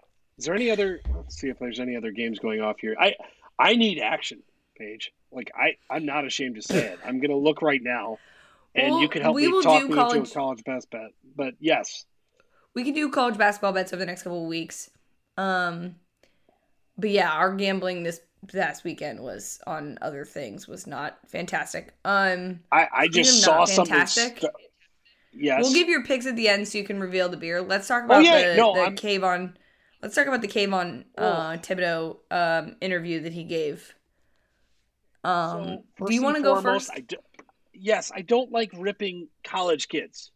is 0.41 0.47
there 0.47 0.55
any 0.55 0.70
other? 0.70 1.03
Let's 1.14 1.36
see 1.36 1.51
if 1.51 1.59
there's 1.59 1.80
any 1.80 1.97
other 1.97 2.12
games 2.12 2.38
going 2.38 2.62
off 2.62 2.80
here. 2.80 2.97
I 2.99 3.14
I 3.59 3.76
need 3.76 3.99
action, 3.99 4.43
Paige. 4.74 5.12
Like 5.30 5.53
I 5.55 5.76
I'm 5.91 6.07
not 6.07 6.24
ashamed 6.24 6.55
to 6.55 6.62
say 6.62 6.78
it. 6.78 6.99
I'm 7.05 7.20
gonna 7.20 7.36
look 7.36 7.61
right 7.61 7.82
now, 7.82 8.18
and 8.74 8.93
well, 8.93 9.03
you 9.03 9.09
can 9.11 9.20
help 9.20 9.36
me 9.36 9.45
talk 9.62 9.86
me 9.86 9.95
college... 9.95 10.16
into 10.16 10.30
a 10.30 10.34
college 10.34 10.64
best 10.64 10.91
bet. 10.91 11.11
But 11.36 11.57
yes, 11.61 12.07
we 12.72 12.84
can 12.84 12.95
do 12.95 13.11
college 13.11 13.36
basketball 13.36 13.74
bets 13.74 13.93
over 13.93 14.01
the 14.01 14.07
next 14.07 14.22
couple 14.22 14.43
of 14.43 14.49
weeks. 14.49 14.88
Um, 15.36 15.97
but 16.97 17.11
yeah, 17.11 17.30
our 17.30 17.53
gambling 17.55 18.03
this 18.03 18.22
past 18.51 18.82
weekend 18.82 19.20
was 19.20 19.61
on 19.66 19.99
other 20.01 20.24
things 20.24 20.66
was 20.66 20.86
not 20.86 21.18
fantastic. 21.26 21.93
Um, 22.07 22.61
I 22.72 22.88
I 22.91 23.09
just 23.09 23.43
saw 23.43 23.66
something. 23.66 24.07
St- 24.07 24.43
yes, 25.34 25.62
we'll 25.62 25.74
give 25.74 25.91
your 25.91 26.03
picks 26.03 26.24
at 26.24 26.34
the 26.34 26.49
end 26.49 26.66
so 26.66 26.78
you 26.78 26.84
can 26.84 26.99
reveal 26.99 27.28
the 27.28 27.36
beer. 27.36 27.61
Let's 27.61 27.88
talk 27.88 28.05
oh, 28.05 28.07
about 28.07 28.20
oh, 28.20 28.22
yeah, 28.22 28.53
the, 28.53 28.57
no, 28.57 28.72
the 28.72 28.93
Kayvon 28.93 29.53
Let's 30.03 30.14
talk 30.14 30.26
about 30.26 30.40
the 30.40 30.48
Kayvon 30.48 31.05
uh, 31.18 31.53
Thibodeaux 31.59 32.18
um, 32.30 32.76
interview 32.80 33.20
that 33.20 33.32
he 33.32 33.44
gave. 33.44 33.94
Um, 35.22 35.80
so, 35.98 36.07
do 36.07 36.14
you 36.14 36.22
want 36.22 36.36
to 36.36 36.42
go 36.42 36.61
first? 36.61 36.90
I 36.94 37.01
do, 37.01 37.16
yes, 37.74 38.11
I 38.14 38.22
don't 38.22 38.51
like 38.51 38.70
ripping 38.74 39.28
college 39.44 39.88
kids. 39.88 40.30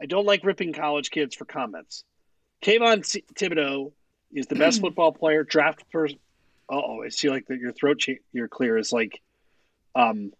I 0.00 0.06
don't 0.06 0.26
like 0.26 0.44
ripping 0.44 0.72
college 0.72 1.10
kids 1.10 1.34
for 1.34 1.44
comments. 1.44 2.04
Kayvon 2.62 3.00
Thibodeaux 3.34 3.92
is 4.32 4.46
the 4.46 4.54
best 4.54 4.80
football 4.82 5.12
player 5.12 5.44
drafted 5.44 5.86
first. 5.92 6.16
Oh, 6.68 7.02
I 7.02 7.10
see. 7.10 7.28
Like 7.28 7.46
that, 7.48 7.58
your 7.58 7.72
throat, 7.72 8.06
you're 8.32 8.48
clear. 8.48 8.78
Is 8.78 8.90
like, 8.90 9.20
um, 9.94 10.32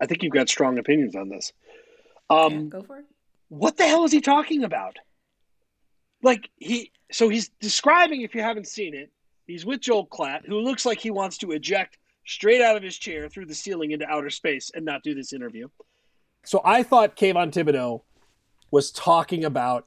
I 0.00 0.06
think 0.06 0.24
you've 0.24 0.32
got 0.32 0.48
strong 0.48 0.78
opinions 0.78 1.14
on 1.14 1.28
this. 1.28 1.52
Um, 2.28 2.52
yeah, 2.52 2.60
go 2.62 2.82
for 2.82 2.98
it. 2.98 3.04
What 3.48 3.76
the 3.76 3.86
hell 3.86 4.04
is 4.04 4.12
he 4.12 4.20
talking 4.20 4.64
about? 4.64 4.98
Like 6.22 6.50
he 6.56 6.92
so 7.10 7.28
he's 7.28 7.50
describing, 7.60 8.22
if 8.22 8.34
you 8.34 8.42
haven't 8.42 8.66
seen 8.66 8.94
it, 8.94 9.10
he's 9.46 9.64
with 9.64 9.80
Joel 9.80 10.06
Klatt, 10.06 10.46
who 10.46 10.60
looks 10.60 10.84
like 10.84 10.98
he 10.98 11.10
wants 11.10 11.38
to 11.38 11.52
eject 11.52 11.98
straight 12.26 12.60
out 12.60 12.76
of 12.76 12.82
his 12.82 12.98
chair 12.98 13.28
through 13.28 13.46
the 13.46 13.54
ceiling 13.54 13.92
into 13.92 14.06
outer 14.06 14.30
space 14.30 14.70
and 14.74 14.84
not 14.84 15.02
do 15.02 15.14
this 15.14 15.32
interview. 15.32 15.68
So 16.44 16.60
I 16.64 16.82
thought 16.82 17.16
Kayvon 17.16 17.52
Thibodeaux 17.52 18.02
was 18.70 18.90
talking 18.90 19.44
about 19.44 19.86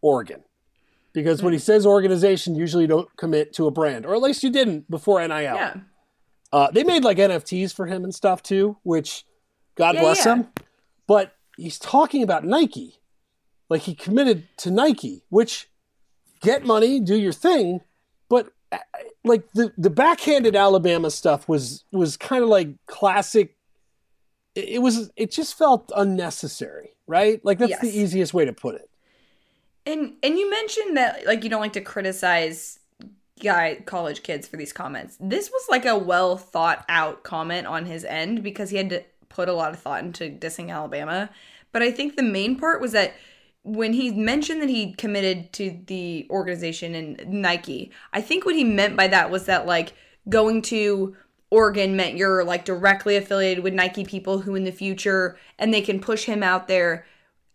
Oregon. 0.00 0.42
Because 1.12 1.42
when 1.42 1.54
he 1.54 1.58
says 1.58 1.86
organization, 1.86 2.54
usually 2.54 2.86
don't 2.86 3.08
commit 3.16 3.54
to 3.54 3.66
a 3.66 3.70
brand, 3.70 4.04
or 4.04 4.14
at 4.14 4.20
least 4.20 4.42
you 4.42 4.50
didn't 4.50 4.90
before 4.90 5.26
NIL. 5.26 5.40
Yeah. 5.40 5.76
Uh, 6.52 6.70
they 6.70 6.84
made 6.84 7.04
like 7.04 7.16
NFTs 7.16 7.72
for 7.72 7.86
him 7.86 8.04
and 8.04 8.14
stuff 8.14 8.42
too, 8.42 8.76
which 8.82 9.24
God 9.76 9.94
yeah, 9.94 10.00
bless 10.02 10.26
yeah. 10.26 10.34
him. 10.34 10.48
But 11.06 11.34
he's 11.56 11.78
talking 11.78 12.22
about 12.22 12.44
Nike. 12.44 13.00
Like 13.68 13.82
he 13.82 13.94
committed 13.94 14.46
to 14.58 14.70
Nike, 14.70 15.22
which 15.28 15.68
get 16.40 16.64
money, 16.64 17.00
do 17.00 17.16
your 17.16 17.32
thing, 17.32 17.80
but 18.28 18.52
uh, 18.72 18.78
like 19.24 19.50
the 19.52 19.72
the 19.76 19.90
backhanded 19.90 20.54
Alabama 20.56 21.10
stuff 21.10 21.48
was 21.48 21.84
was 21.92 22.16
kind 22.16 22.42
of 22.42 22.48
like 22.48 22.68
classic. 22.86 23.56
It 24.54 24.80
was 24.80 25.10
it 25.16 25.30
just 25.30 25.56
felt 25.58 25.90
unnecessary, 25.96 26.90
right? 27.06 27.44
Like 27.44 27.58
that's 27.58 27.70
yes. 27.70 27.80
the 27.80 27.98
easiest 27.98 28.32
way 28.32 28.44
to 28.44 28.52
put 28.52 28.76
it. 28.76 28.88
And 29.84 30.14
and 30.22 30.38
you 30.38 30.48
mentioned 30.50 30.96
that 30.96 31.26
like 31.26 31.44
you 31.44 31.50
don't 31.50 31.60
like 31.60 31.74
to 31.74 31.80
criticize 31.80 32.78
guy 33.42 33.82
college 33.84 34.22
kids 34.22 34.48
for 34.48 34.56
these 34.56 34.72
comments. 34.72 35.16
This 35.20 35.50
was 35.50 35.66
like 35.68 35.84
a 35.84 35.96
well 35.96 36.36
thought 36.36 36.84
out 36.88 37.22
comment 37.22 37.66
on 37.66 37.84
his 37.84 38.04
end 38.04 38.42
because 38.42 38.70
he 38.70 38.76
had 38.76 38.90
to 38.90 39.04
put 39.28 39.48
a 39.48 39.52
lot 39.52 39.72
of 39.72 39.80
thought 39.80 40.02
into 40.02 40.30
dissing 40.30 40.70
Alabama. 40.70 41.30
But 41.72 41.82
I 41.82 41.90
think 41.90 42.16
the 42.16 42.22
main 42.22 42.58
part 42.58 42.80
was 42.80 42.92
that 42.92 43.14
when 43.66 43.92
he 43.92 44.12
mentioned 44.12 44.62
that 44.62 44.68
he 44.68 44.92
committed 44.92 45.52
to 45.54 45.76
the 45.86 46.26
organization 46.30 46.94
and 46.94 47.42
Nike, 47.42 47.90
I 48.12 48.20
think 48.20 48.46
what 48.46 48.54
he 48.54 48.62
meant 48.62 48.96
by 48.96 49.08
that 49.08 49.28
was 49.28 49.46
that 49.46 49.66
like 49.66 49.92
going 50.28 50.62
to 50.62 51.16
Oregon 51.50 51.96
meant 51.96 52.16
you're 52.16 52.44
like 52.44 52.64
directly 52.64 53.16
affiliated 53.16 53.64
with 53.64 53.74
Nike 53.74 54.04
people 54.04 54.38
who 54.38 54.54
in 54.54 54.62
the 54.62 54.70
future 54.70 55.36
and 55.58 55.74
they 55.74 55.80
can 55.80 56.00
push 56.00 56.24
him 56.24 56.44
out 56.44 56.68
there 56.68 57.06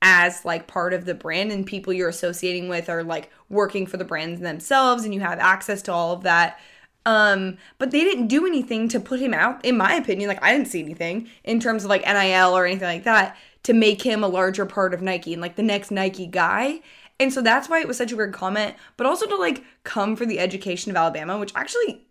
as 0.02 0.44
like 0.44 0.68
part 0.68 0.94
of 0.94 1.06
the 1.06 1.14
brand 1.14 1.52
and 1.52 1.66
people 1.66 1.94
you're 1.94 2.10
associating 2.10 2.68
with 2.68 2.90
are 2.90 3.04
like 3.04 3.30
working 3.50 3.88
for 3.88 3.96
the 3.96 4.06
brands 4.06 4.42
themselves 4.42 5.06
and 5.06 5.14
you 5.14 5.22
have 5.22 5.40
access 5.40 5.82
to 5.84 5.94
all 5.94 6.12
of 6.12 6.24
that. 6.24 6.60
Um, 7.06 7.58
but 7.78 7.92
they 7.92 8.02
didn't 8.02 8.28
do 8.28 8.46
anything 8.46 8.88
to 8.90 9.00
put 9.00 9.20
him 9.20 9.34
out, 9.34 9.64
in 9.66 9.78
my 9.78 9.94
opinion. 9.94 10.28
Like 10.28 10.44
I 10.44 10.52
didn't 10.52 10.68
see 10.68 10.84
anything 10.84 11.30
in 11.44 11.60
terms 11.60 11.84
of 11.84 11.90
like 11.90 12.06
NIL 12.06 12.56
or 12.56 12.66
anything 12.66 12.88
like 12.88 13.06
that 13.06 13.38
to 13.64 13.74
make 13.74 14.02
him 14.02 14.24
a 14.24 14.28
larger 14.28 14.66
part 14.66 14.94
of 14.94 15.02
Nike 15.02 15.34
and 15.34 15.42
like 15.42 15.56
the 15.56 15.64
next 15.64 15.92
Nike 15.92 16.28
guy. 16.28 16.82
And 17.20 17.32
so 17.32 17.42
that's 17.42 17.70
why 17.70 17.80
it 17.80 17.88
was 17.88 17.98
such 17.98 18.12
a 18.12 18.16
weird 18.16 18.34
comment, 18.34 18.76
but 18.98 19.06
also 19.06 19.28
to 19.28 19.36
like 19.36 19.64
come 19.84 20.16
for 20.16 20.26
the 20.26 20.40
education 20.40 20.90
of 20.90 20.98
Alabama, 20.98 21.38
which 21.38 21.54
actually 21.56 22.02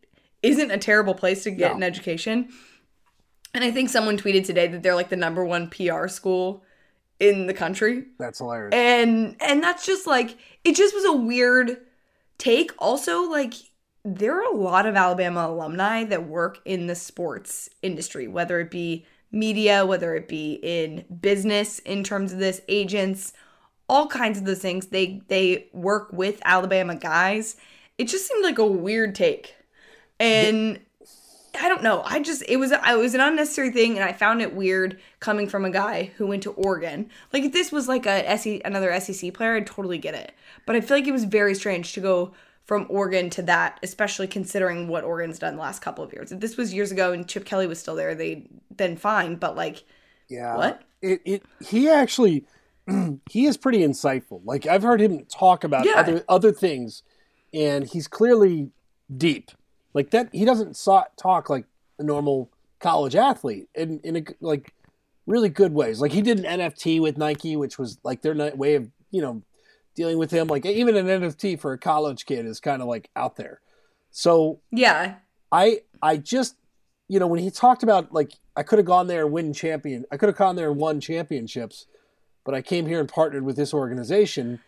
isn't 0.42 0.70
a 0.70 0.78
terrible 0.78 1.14
place 1.14 1.42
to 1.44 1.50
get 1.50 1.72
no. 1.72 1.76
an 1.78 1.82
education. 1.82 2.48
And 3.52 3.64
I 3.64 3.70
think 3.70 3.88
someone 3.88 4.16
tweeted 4.16 4.44
today 4.44 4.68
that 4.68 4.82
they're 4.82 4.94
like 4.94 5.08
the 5.08 5.16
number 5.16 5.44
one 5.44 5.68
PR 5.68 6.06
school 6.06 6.62
in 7.18 7.46
the 7.46 7.54
country. 7.54 8.04
That's 8.18 8.38
hilarious. 8.38 8.72
And 8.72 9.36
and 9.40 9.62
that's 9.62 9.84
just 9.84 10.06
like 10.06 10.36
it 10.64 10.76
just 10.76 10.94
was 10.94 11.04
a 11.04 11.12
weird 11.12 11.78
take. 12.38 12.72
Also, 12.78 13.22
like 13.22 13.54
there 14.04 14.34
are 14.34 14.52
a 14.52 14.56
lot 14.56 14.86
of 14.86 14.96
Alabama 14.96 15.48
alumni 15.48 16.04
that 16.04 16.26
work 16.26 16.60
in 16.64 16.86
the 16.86 16.94
sports 16.94 17.68
industry, 17.82 18.28
whether 18.28 18.60
it 18.60 18.70
be 18.70 19.04
media, 19.32 19.86
whether 19.86 20.14
it 20.14 20.28
be 20.28 20.54
in 20.62 21.04
business 21.20 21.78
in 21.80 22.02
terms 22.04 22.32
of 22.32 22.38
this, 22.38 22.60
agents, 22.68 23.32
all 23.88 24.06
kinds 24.06 24.38
of 24.38 24.44
those 24.44 24.60
things. 24.60 24.86
They 24.86 25.22
they 25.28 25.68
work 25.72 26.12
with 26.12 26.40
Alabama 26.44 26.96
guys. 26.96 27.56
It 27.98 28.08
just 28.08 28.26
seemed 28.26 28.44
like 28.44 28.58
a 28.58 28.66
weird 28.66 29.14
take. 29.14 29.54
And 30.18 30.80
I 31.60 31.68
don't 31.68 31.82
know. 31.82 32.02
I 32.04 32.20
just 32.20 32.44
it 32.48 32.56
was 32.56 32.72
I 32.72 32.94
was 32.94 33.14
an 33.14 33.20
unnecessary 33.20 33.70
thing, 33.70 33.96
and 33.98 34.04
I 34.04 34.12
found 34.12 34.40
it 34.42 34.54
weird 34.54 35.00
coming 35.18 35.48
from 35.48 35.64
a 35.64 35.70
guy 35.70 36.12
who 36.16 36.26
went 36.26 36.42
to 36.44 36.52
Oregon. 36.52 37.10
Like 37.32 37.42
if 37.42 37.52
this 37.52 37.72
was 37.72 37.88
like 37.88 38.06
a 38.06 38.28
SE, 38.30 38.62
another 38.64 38.98
SEC 39.00 39.34
player, 39.34 39.56
I'd 39.56 39.66
totally 39.66 39.98
get 39.98 40.14
it. 40.14 40.32
But 40.66 40.76
I 40.76 40.80
feel 40.80 40.96
like 40.96 41.06
it 41.06 41.12
was 41.12 41.24
very 41.24 41.54
strange 41.54 41.92
to 41.94 42.00
go 42.00 42.32
from 42.70 42.86
Oregon 42.88 43.28
to 43.30 43.42
that, 43.42 43.80
especially 43.82 44.28
considering 44.28 44.86
what 44.86 45.02
Oregon's 45.02 45.40
done 45.40 45.56
the 45.56 45.60
last 45.60 45.82
couple 45.82 46.04
of 46.04 46.12
years. 46.12 46.30
If 46.30 46.38
this 46.38 46.56
was 46.56 46.72
years 46.72 46.92
ago 46.92 47.12
and 47.12 47.26
Chip 47.26 47.44
Kelly 47.44 47.66
was 47.66 47.80
still 47.80 47.96
there, 47.96 48.14
they'd 48.14 48.48
been 48.76 48.96
fine. 48.96 49.34
But 49.34 49.56
like, 49.56 49.82
yeah, 50.28 50.56
what? 50.56 50.82
It 51.02 51.20
it 51.24 51.42
he 51.66 51.88
actually 51.88 52.44
he 53.28 53.46
is 53.46 53.56
pretty 53.56 53.80
insightful. 53.80 54.40
Like 54.44 54.68
I've 54.68 54.84
heard 54.84 55.00
him 55.00 55.24
talk 55.24 55.64
about 55.64 55.84
Yeah. 55.84 55.94
other 55.96 56.24
other 56.28 56.52
things, 56.52 57.02
and 57.52 57.88
he's 57.88 58.06
clearly 58.06 58.70
deep. 59.16 59.50
Like 59.92 60.10
that, 60.10 60.28
he 60.30 60.44
doesn't 60.44 60.80
talk 61.20 61.50
like 61.50 61.64
a 61.98 62.04
normal 62.04 62.50
college 62.78 63.16
athlete 63.16 63.68
in 63.74 63.98
in 64.04 64.16
a, 64.18 64.22
like 64.40 64.74
really 65.26 65.48
good 65.48 65.74
ways. 65.74 66.00
Like 66.00 66.12
he 66.12 66.22
did 66.22 66.38
an 66.38 66.60
NFT 66.60 67.00
with 67.00 67.18
Nike, 67.18 67.56
which 67.56 67.80
was 67.80 67.98
like 68.04 68.22
their 68.22 68.54
way 68.54 68.76
of 68.76 68.92
you 69.10 69.22
know 69.22 69.42
dealing 70.00 70.16
with 70.16 70.30
him. 70.30 70.48
Like 70.48 70.64
even 70.64 70.96
an 70.96 71.06
NFT 71.06 71.60
for 71.60 71.74
a 71.74 71.78
college 71.78 72.24
kid 72.24 72.46
is 72.46 72.58
kind 72.58 72.80
of 72.80 72.88
like 72.88 73.10
out 73.14 73.36
there. 73.36 73.60
So 74.10 74.60
Yeah, 74.70 75.16
I 75.52 75.80
I 76.00 76.16
just 76.16 76.56
you 77.06 77.18
know 77.20 77.26
when 77.26 77.40
he 77.40 77.50
talked 77.50 77.82
about 77.82 78.10
like 78.10 78.32
I 78.56 78.62
could 78.62 78.78
have 78.78 78.86
gone 78.86 79.08
there 79.08 79.24
and 79.24 79.32
win 79.32 79.52
champion 79.52 80.06
I 80.10 80.16
could 80.16 80.30
have 80.30 80.38
gone 80.38 80.56
there 80.56 80.70
and 80.70 80.80
won 80.80 81.00
championships, 81.00 81.86
but 82.44 82.54
I 82.54 82.62
came 82.62 82.86
here 82.86 82.98
and 82.98 83.08
partnered 83.08 83.44
with 83.44 83.56
this 83.56 83.74
organization. 83.74 84.60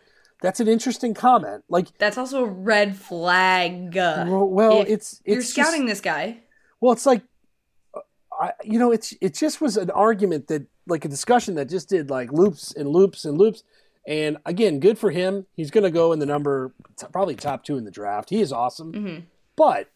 That's 0.43 0.59
an 0.59 0.67
interesting 0.67 1.15
comment. 1.15 1.63
Like 1.67 1.87
that's 1.97 2.19
also 2.19 2.43
a 2.43 2.47
red 2.47 2.95
flag. 2.95 3.95
well, 3.95 4.47
well 4.47 4.81
it's 4.81 5.13
it's 5.13 5.21
You're 5.25 5.35
just- 5.37 5.53
scouting 5.53 5.87
this 5.87 5.99
guy. 6.01 6.41
well, 6.79 6.91
it's 6.93 7.07
like 7.07 7.23
I 8.39 8.51
you 8.63 8.77
know 8.77 8.91
it's 8.91 9.15
it 9.19 9.33
just 9.33 9.61
was 9.61 9.77
an 9.77 9.89
argument 9.89 10.47
that 10.49 10.67
like 10.85 11.05
a 11.05 11.09
discussion 11.09 11.55
that 11.55 11.69
just 11.69 11.89
did 11.89 12.11
like 12.11 12.31
loops 12.31 12.71
and 12.75 12.87
loops 12.87 13.25
and 13.25 13.35
loops. 13.35 13.63
And 14.05 14.37
again, 14.45 14.79
good 14.79 14.97
for 14.97 15.11
him. 15.11 15.45
He's 15.53 15.71
going 15.71 15.85
to 15.85 15.91
go 15.91 16.11
in 16.11 16.19
the 16.19 16.25
number 16.25 16.73
probably 17.11 17.35
top 17.35 17.63
two 17.63 17.77
in 17.77 17.85
the 17.85 17.91
draft. 17.91 18.29
He 18.29 18.41
is 18.41 18.51
awesome. 18.51 18.93
hmm 18.93 19.19
but 19.55 19.89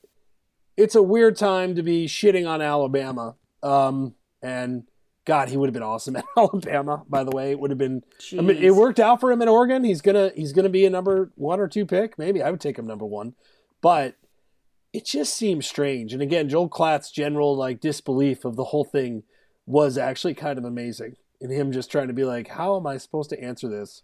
it's 0.77 0.93
a 0.93 1.01
weird 1.01 1.35
time 1.35 1.73
to 1.73 1.81
be 1.81 2.05
shitting 2.05 2.47
on 2.47 2.61
Alabama. 2.61 3.35
Um, 3.63 4.13
and 4.41 4.83
God, 5.25 5.49
he 5.49 5.57
would 5.57 5.67
have 5.67 5.73
been 5.73 5.81
awesome 5.81 6.15
at 6.15 6.25
Alabama. 6.37 7.03
By 7.09 7.23
the 7.23 7.35
way, 7.35 7.49
it 7.49 7.59
would 7.59 7.71
have 7.71 7.79
been. 7.79 8.03
I 8.37 8.41
mean, 8.41 8.57
it 8.57 8.75
worked 8.75 8.99
out 8.99 9.19
for 9.19 9.31
him 9.31 9.41
at 9.41 9.47
Oregon. 9.47 9.83
He's 9.83 10.01
gonna 10.01 10.31
he's 10.35 10.53
gonna 10.53 10.69
be 10.69 10.85
a 10.85 10.91
number 10.91 11.31
one 11.35 11.59
or 11.59 11.67
two 11.67 11.85
pick. 11.87 12.19
Maybe 12.19 12.43
I 12.43 12.51
would 12.51 12.61
take 12.61 12.77
him 12.77 12.85
number 12.85 13.05
one, 13.05 13.33
but 13.81 14.15
it 14.93 15.05
just 15.05 15.33
seems 15.33 15.65
strange. 15.67 16.13
And 16.13 16.21
again, 16.21 16.47
Joel 16.47 16.69
Klatt's 16.69 17.09
general 17.11 17.57
like 17.57 17.79
disbelief 17.81 18.45
of 18.45 18.55
the 18.55 18.65
whole 18.65 18.85
thing 18.85 19.23
was 19.65 19.97
actually 19.97 20.35
kind 20.35 20.59
of 20.59 20.65
amazing. 20.65 21.15
And 21.41 21.51
him 21.51 21.71
just 21.71 21.91
trying 21.91 22.07
to 22.07 22.13
be 22.13 22.23
like, 22.25 22.47
how 22.47 22.77
am 22.77 22.87
I 22.87 22.97
supposed 22.97 23.29
to 23.29 23.39
answer 23.43 23.67
this 23.67 24.01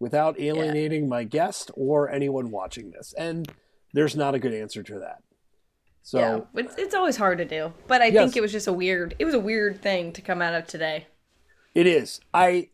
without 0.00 0.40
alienating 0.40 1.08
my 1.08 1.22
guest 1.24 1.70
or 1.74 2.10
anyone 2.10 2.50
watching 2.50 2.90
this? 2.90 3.14
And 3.16 3.48
there's 3.92 4.16
not 4.16 4.34
a 4.34 4.38
good 4.40 4.52
answer 4.52 4.82
to 4.82 4.98
that. 4.98 5.22
So 6.02 6.18
yeah, 6.18 6.60
it's, 6.62 6.74
it's 6.76 6.94
always 6.94 7.16
hard 7.16 7.38
to 7.38 7.44
do. 7.44 7.72
But 7.86 8.02
I 8.02 8.06
Yes. 8.06 8.24
think 8.24 8.36
it 8.36 8.40
was 8.40 8.50
just 8.50 8.66
a 8.66 8.72
weird. 8.72 9.14
It 9.20 9.24
was 9.24 9.34
a 9.34 9.38
weird 9.40 9.80
thing 9.80 10.12
to 10.14 10.20
come 10.22 10.42
out 10.42 10.54
of 10.54 10.66
today. 10.66 11.06
It 11.74 11.86
is. 11.86 12.20
I. 12.34 12.68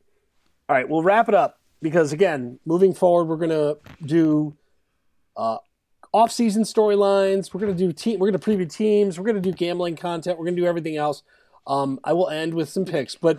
All 0.70 0.76
right, 0.76 0.88
we'll 0.88 1.02
wrap 1.02 1.28
it 1.28 1.34
up 1.34 1.58
because 1.82 2.12
again, 2.14 2.58
moving 2.64 2.94
forward, 2.94 3.24
we're 3.24 3.36
gonna 3.36 3.74
do 4.04 4.56
uh, 5.36 5.58
off-season 6.12 6.62
storylines. 6.62 7.52
We're 7.52 7.60
gonna 7.60 7.74
do 7.74 7.92
team. 7.92 8.18
We're 8.18 8.30
gonna 8.30 8.38
preview 8.38 8.70
teams. 8.70 9.18
We're 9.18 9.26
gonna 9.26 9.40
do 9.40 9.52
gambling 9.52 9.96
content. 9.96 10.38
We're 10.38 10.46
gonna 10.46 10.56
do 10.56 10.66
everything 10.66 10.96
else. 10.96 11.22
Um, 11.66 12.00
I 12.04 12.14
will 12.14 12.28
end 12.30 12.54
with 12.54 12.70
some 12.70 12.86
picks, 12.86 13.14
but 13.14 13.38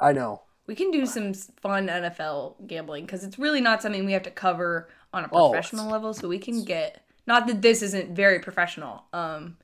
I 0.00 0.12
know. 0.12 0.42
We 0.66 0.74
can 0.74 0.90
do 0.90 1.04
some 1.04 1.34
fun 1.34 1.88
NFL 1.88 2.66
gambling 2.66 3.04
because 3.04 3.24
it's 3.24 3.38
really 3.38 3.60
not 3.60 3.82
something 3.82 4.04
we 4.04 4.12
have 4.12 4.22
to 4.22 4.30
cover 4.30 4.88
on 5.12 5.24
a 5.24 5.28
Oh, 5.32 5.50
professional 5.50 5.90
level. 5.90 6.14
So 6.14 6.28
we 6.28 6.38
can 6.38 6.64
get. 6.64 7.04
Not 7.26 7.46
that 7.48 7.62
this 7.62 7.82
isn't 7.82 8.14
very 8.14 8.38
professional. 8.38 9.04
Um, 9.12 9.56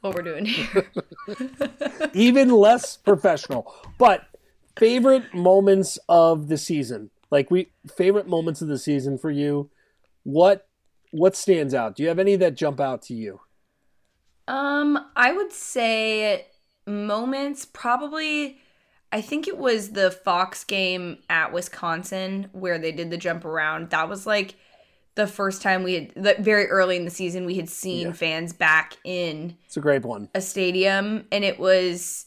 what 0.00 0.14
we're 0.14 0.22
doing 0.22 0.44
here. 0.44 0.90
even 2.14 2.50
less 2.50 2.96
professional. 2.96 3.72
But 3.98 4.26
favorite 4.76 5.32
moments 5.32 5.98
of 6.08 6.48
the 6.48 6.58
season, 6.58 7.10
like 7.30 7.50
we 7.50 7.70
favorite 7.96 8.26
moments 8.26 8.60
of 8.62 8.68
the 8.68 8.78
season 8.78 9.16
for 9.18 9.30
you. 9.30 9.70
What 10.24 10.66
what 11.10 11.36
stands 11.36 11.74
out? 11.74 11.96
Do 11.96 12.02
you 12.02 12.08
have 12.08 12.18
any 12.18 12.36
that 12.36 12.54
jump 12.54 12.80
out 12.80 13.02
to 13.02 13.14
you? 13.14 13.40
Um, 14.48 14.98
I 15.14 15.32
would 15.32 15.52
say 15.52 16.46
moments 16.86 17.64
probably 17.64 18.60
I 19.12 19.20
think 19.20 19.46
it 19.46 19.58
was 19.58 19.90
the 19.90 20.10
Fox 20.10 20.64
game 20.64 21.18
at 21.28 21.52
Wisconsin 21.52 22.48
where 22.52 22.78
they 22.78 22.92
did 22.92 23.10
the 23.10 23.16
jump 23.18 23.44
around. 23.44 23.90
That 23.90 24.08
was 24.08 24.26
like 24.26 24.54
the 25.14 25.26
first 25.26 25.60
time 25.60 25.82
we 25.82 25.94
had 26.14 26.38
very 26.42 26.66
early 26.68 26.96
in 26.96 27.04
the 27.04 27.10
season 27.10 27.44
we 27.44 27.56
had 27.56 27.68
seen 27.68 28.08
Yeah. 28.08 28.12
fans 28.14 28.52
back 28.54 28.96
in 29.04 29.56
It's 29.66 29.76
a 29.76 29.80
great 29.80 30.02
one. 30.04 30.30
a 30.34 30.40
stadium 30.40 31.26
and 31.30 31.44
it 31.44 31.60
was 31.60 32.26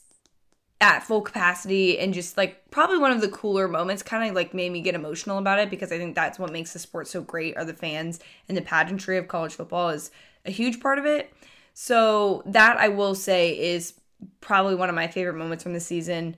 at 0.82 1.00
full 1.02 1.22
capacity 1.22 1.98
and 1.98 2.14
just 2.14 2.38
like 2.38 2.70
probably 2.70 3.00
one 3.00 3.12
of 3.12 3.22
the 3.22 3.30
cooler 3.30 3.68
moments 3.68 4.04
kind 4.04 4.30
of 4.30 4.36
like 4.36 4.54
made 4.54 4.72
me 4.72 4.82
get 4.82 4.94
emotional 4.94 5.40
about 5.40 5.58
it 5.58 5.72
because 5.72 5.92
I 5.92 5.98
think 5.98 6.14
that's 6.14 6.38
what 6.38 6.52
makes 6.52 6.74
the 6.74 6.80
sport 6.80 7.08
so 7.08 7.22
great 7.22 7.58
are 7.58 7.66
the 7.66 7.74
fans 7.74 8.20
and 8.48 8.56
the 8.56 8.62
pageantry 8.62 9.18
of 9.18 9.28
college 9.28 9.54
football 9.56 9.90
is 9.90 10.12
a 10.46 10.52
huge 10.52 10.80
part 10.80 11.00
of 11.00 11.06
it. 11.06 11.34
So 11.74 12.44
that 12.46 12.78
I 12.78 12.90
will 12.90 13.16
say 13.16 13.58
is 13.58 13.96
probably 14.42 14.76
one 14.76 14.90
of 14.90 14.96
my 14.96 15.08
favorite 15.08 15.36
moments 15.38 15.64
from 15.64 15.74
the 15.74 15.80
season. 15.80 16.36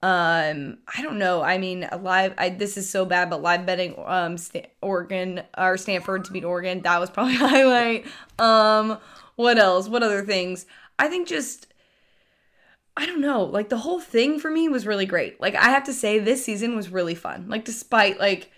Um, 0.00 0.78
I 0.96 1.02
don't 1.02 1.18
know. 1.18 1.42
I 1.42 1.58
mean, 1.58 1.88
live. 2.00 2.34
I 2.38 2.50
this 2.50 2.76
is 2.76 2.88
so 2.88 3.04
bad, 3.04 3.30
but 3.30 3.42
live 3.42 3.66
betting, 3.66 3.94
um, 4.06 4.36
Oregon 4.80 5.42
or 5.56 5.76
Stanford 5.76 6.24
to 6.26 6.32
beat 6.32 6.44
Oregon, 6.44 6.82
that 6.82 7.00
was 7.00 7.10
probably 7.10 7.34
highlight. 7.36 8.06
Um, 8.38 8.98
what 9.36 9.58
else? 9.58 9.88
What 9.88 10.02
other 10.02 10.24
things? 10.24 10.66
I 10.98 11.08
think 11.08 11.28
just. 11.28 11.66
I 12.96 13.06
don't 13.06 13.20
know. 13.20 13.44
Like 13.44 13.68
the 13.68 13.78
whole 13.78 14.00
thing 14.00 14.40
for 14.40 14.50
me 14.50 14.68
was 14.68 14.86
really 14.86 15.06
great. 15.06 15.40
Like 15.40 15.54
I 15.54 15.70
have 15.70 15.84
to 15.84 15.92
say 15.92 16.18
this 16.18 16.44
season 16.44 16.74
was 16.74 16.90
really 16.90 17.14
fun. 17.14 17.48
Like 17.48 17.64
despite 17.64 18.18
like 18.18 18.50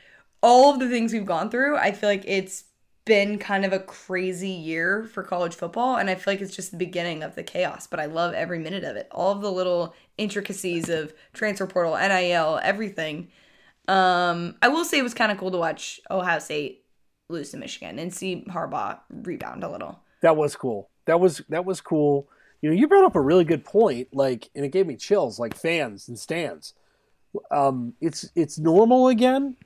all 0.43 0.72
of 0.72 0.80
the 0.80 0.88
things 0.88 1.12
we've 1.12 1.26
gone 1.26 1.51
through, 1.51 1.76
I 1.76 1.93
feel 1.93 2.09
like 2.09 2.24
it's 2.26 2.64
been 3.11 3.40
kind 3.40 3.64
of 3.64 3.72
a 3.72 3.80
crazy 3.80 4.50
year 4.50 5.02
for 5.12 5.24
college 5.24 5.56
football 5.56 5.96
and 5.96 6.08
I 6.08 6.14
feel 6.14 6.32
like 6.32 6.40
it's 6.40 6.54
just 6.54 6.70
the 6.70 6.76
beginning 6.76 7.24
of 7.24 7.34
the 7.34 7.42
chaos, 7.42 7.88
but 7.88 7.98
I 7.98 8.04
love 8.06 8.34
every 8.34 8.61
minute 8.61 8.84
of 8.84 8.94
it. 8.94 9.08
All 9.11 9.32
of 9.32 9.40
the 9.40 9.50
little 9.50 9.96
intricacies 10.16 10.88
of 10.88 11.12
transfer 11.32 11.66
portal, 11.66 11.96
NIL, 11.96 12.61
everything. 12.62 13.28
Um 13.88 14.54
I 14.62 14.68
will 14.68 14.84
say 14.84 14.98
it 14.98 15.02
was 15.02 15.14
kind 15.14 15.32
of 15.32 15.38
cool 15.38 15.50
to 15.50 15.58
watch 15.58 16.00
Ohio 16.08 16.38
State 16.38 16.84
lose 17.28 17.50
to 17.50 17.56
Michigan 17.56 17.98
and 17.98 18.14
see 18.14 18.44
Harbaugh 18.48 19.00
rebound 19.11 19.64
a 19.64 19.68
little. 19.70 19.98
That 20.22 20.36
was 20.36 20.54
cool. 20.54 20.88
That 21.06 21.18
was 21.18 21.42
that 21.48 21.64
was 21.64 21.80
cool. 21.80 22.28
You 22.62 22.70
know, 22.70 22.76
you 22.76 22.86
brought 22.86 23.04
up 23.06 23.16
a 23.16 23.20
really 23.20 23.44
good 23.44 23.64
point, 23.64 24.08
like, 24.12 24.50
and 24.54 24.64
it 24.64 24.68
gave 24.70 24.86
me 24.86 24.94
chills, 24.94 25.40
like 25.40 25.56
fans 25.56 26.06
and 26.08 26.16
stands. 26.16 26.74
Um, 27.50 27.94
it's 28.00 28.30
it's 28.36 28.56
normal 28.58 29.08
again, 29.08 29.56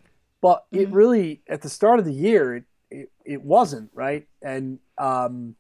but 0.41 0.65
it 0.73 0.89
Mhm. 0.91 0.95
really 0.95 1.43
at 1.49 1.61
the 1.63 1.69
start 1.69 1.99
of 1.99 2.07
the 2.07 2.13
year 2.15 2.57
it 2.57 2.65
it, 3.01 3.11
it 3.25 3.43
wasn't 3.43 3.91
right, 3.95 4.27
and 4.43 4.79
um, 4.99 5.57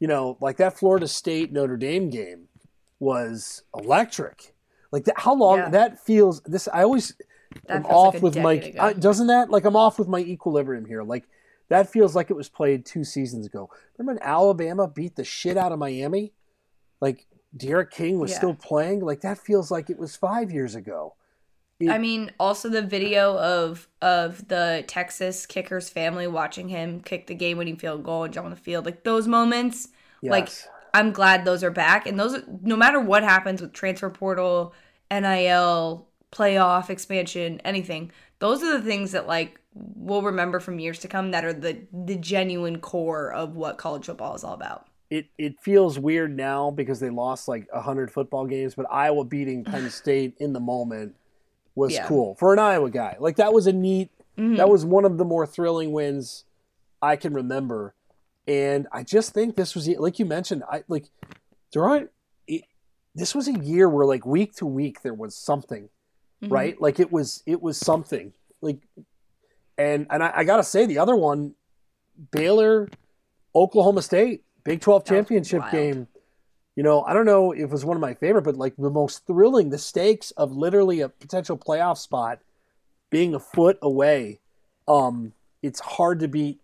you 0.00 0.08
know, 0.08 0.36
like 0.40 0.56
that 0.58 0.78
Florida 0.78 1.06
State 1.08 1.52
Notre 1.52 1.76
Dame 1.76 2.10
game 2.10 2.48
was 2.98 3.62
electric. 3.74 4.54
Like 4.90 5.04
that, 5.04 5.18
how 5.18 5.34
long 5.34 5.58
Yeah. 5.58 5.68
that 5.70 5.98
feels. 6.04 6.40
This 6.42 6.68
I 6.72 6.82
always 6.82 7.14
I'm 7.68 7.84
off 7.86 8.14
like 8.14 8.22
with 8.22 8.36
my 8.36 8.56
doesn't 8.98 9.26
that 9.28 9.50
like 9.50 9.64
I'm 9.64 9.76
off 9.76 9.98
with 9.98 10.08
my 10.08 10.20
equilibrium 10.20 10.84
here. 10.84 11.02
Like 11.02 11.24
that 11.68 11.88
feels 11.90 12.14
like 12.14 12.30
it 12.30 12.34
was 12.36 12.48
played 12.48 12.84
two 12.86 13.04
seasons 13.04 13.46
ago. 13.46 13.70
Remember 13.98 14.18
when 14.20 14.22
Alabama 14.22 14.86
beat 14.88 15.16
the 15.16 15.24
shit 15.24 15.56
out 15.56 15.72
of 15.72 15.78
Miami? 15.78 16.32
Like 17.00 17.26
D'Eriq 17.56 17.90
King 17.90 18.18
was 18.18 18.30
Yeah. 18.30 18.36
still 18.38 18.54
playing. 18.54 19.00
Like 19.00 19.20
that 19.22 19.38
feels 19.38 19.70
like 19.70 19.90
it 19.90 19.98
was 19.98 20.16
five 20.16 20.52
years 20.52 20.74
ago. 20.74 21.14
I 21.90 21.98
mean, 21.98 22.30
also 22.38 22.68
the 22.68 22.82
video 22.82 23.36
of 23.38 23.88
of 24.00 24.48
the 24.48 24.84
Texas 24.86 25.44
kicker's 25.46 25.88
family 25.88 26.26
watching 26.26 26.68
him 26.68 27.00
kick 27.00 27.26
the 27.26 27.34
game-winning 27.34 27.76
field 27.76 28.04
goal 28.04 28.24
and 28.24 28.32
jump 28.32 28.44
on 28.44 28.50
the 28.50 28.56
field, 28.56 28.86
like 28.86 29.04
those 29.04 29.26
moments. 29.26 29.88
Like, 30.22 30.48
I'm 30.94 31.12
glad 31.12 31.44
those 31.44 31.62
are 31.62 31.70
back, 31.70 32.06
and 32.06 32.18
those, 32.18 32.38
no 32.62 32.76
matter 32.76 32.98
what 32.98 33.22
happens 33.24 33.60
with 33.60 33.72
transfer 33.74 34.08
portal, 34.08 34.72
NIL, 35.10 36.06
playoff 36.32 36.88
expansion, 36.88 37.60
anything, 37.64 38.10
those 38.38 38.62
are 38.62 38.78
the 38.78 38.84
things 38.84 39.12
that 39.12 39.26
like 39.26 39.60
we'll 39.74 40.22
remember 40.22 40.60
from 40.60 40.78
years 40.78 41.00
to 41.00 41.08
come 41.08 41.32
that 41.32 41.44
are 41.44 41.52
the 41.52 41.86
the 41.92 42.16
genuine 42.16 42.78
core 42.78 43.32
of 43.32 43.56
what 43.56 43.76
college 43.76 44.06
football 44.06 44.34
is 44.34 44.44
all 44.44 44.54
about. 44.54 44.86
it 45.10 45.26
it 45.38 45.60
feels 45.60 45.98
weird 45.98 46.36
now 46.36 46.70
because 46.70 47.00
they 47.00 47.10
lost 47.10 47.48
like 47.48 47.68
hundred 47.70 48.10
football 48.10 48.46
games, 48.46 48.74
but 48.74 48.86
Iowa 48.90 49.24
beating 49.24 49.64
Penn 49.64 49.90
State 49.90 50.34
in 50.38 50.52
the 50.52 50.60
moment 50.60 51.14
was 51.74 51.92
Yeah. 51.94 52.06
cool 52.06 52.34
for 52.36 52.52
an 52.52 52.58
Iowa 52.58 52.90
guy. 52.90 53.16
Like 53.18 53.36
that 53.36 53.52
was 53.52 53.66
a 53.66 53.72
neat. 53.72 54.10
Mhm. 54.38 54.56
That 54.56 54.68
was 54.68 54.84
one 54.84 55.04
of 55.04 55.18
the 55.18 55.24
more 55.24 55.46
thrilling 55.46 55.92
wins 55.92 56.44
I 57.02 57.16
can 57.16 57.34
remember, 57.34 57.94
and 58.48 58.86
I 58.92 59.02
just 59.02 59.32
think 59.32 59.56
this 59.56 59.74
was 59.74 59.88
like 59.88 60.18
you 60.18 60.24
mentioned. 60.24 60.62
I 60.70 60.84
like 60.88 61.06
there 61.72 61.84
aren't. 61.84 62.10
It, 62.46 62.62
this 63.14 63.34
was 63.34 63.46
a 63.48 63.52
year 63.58 63.88
where 63.88 64.06
like 64.06 64.24
week 64.26 64.54
to 64.56 64.66
week 64.66 65.02
there 65.02 65.14
was 65.14 65.36
something 65.36 65.88
Mhm. 66.42 66.50
right? 66.50 66.80
Like 66.80 66.98
it 66.98 67.12
was 67.12 67.42
it 67.46 67.60
was 67.62 67.76
something 67.78 68.32
like, 68.60 68.78
and 69.78 70.06
and 70.10 70.22
I, 70.22 70.32
I 70.36 70.44
gotta 70.44 70.64
say 70.64 70.86
the 70.86 70.98
other 70.98 71.14
one, 71.16 71.54
Baylor, 72.30 72.88
Oklahoma 73.54 74.02
State, 74.02 74.44
Big 74.64 74.80
Twelve 74.80 75.04
That 75.04 75.14
championship 75.14 75.62
game. 75.70 76.08
You 76.76 76.82
know, 76.82 77.02
I 77.02 77.12
don't 77.14 77.26
know 77.26 77.52
if 77.52 77.60
it 77.60 77.70
was 77.70 77.84
one 77.84 77.96
of 77.96 78.00
my 78.00 78.14
favorite, 78.14 78.42
but 78.42 78.56
like 78.56 78.74
the 78.76 78.90
most 78.90 79.26
thrilling, 79.26 79.70
the 79.70 79.78
stakes 79.78 80.32
of 80.32 80.52
literally 80.52 81.00
a 81.00 81.08
potential 81.08 81.56
playoff 81.56 81.98
spot 81.98 82.40
being 83.10 83.34
a 83.34 83.38
foot 83.38 83.78
away. 83.80 84.40
Um, 84.88 85.32
it's 85.62 85.80
hard 85.80 86.18
to 86.20 86.28
beat 86.28 86.60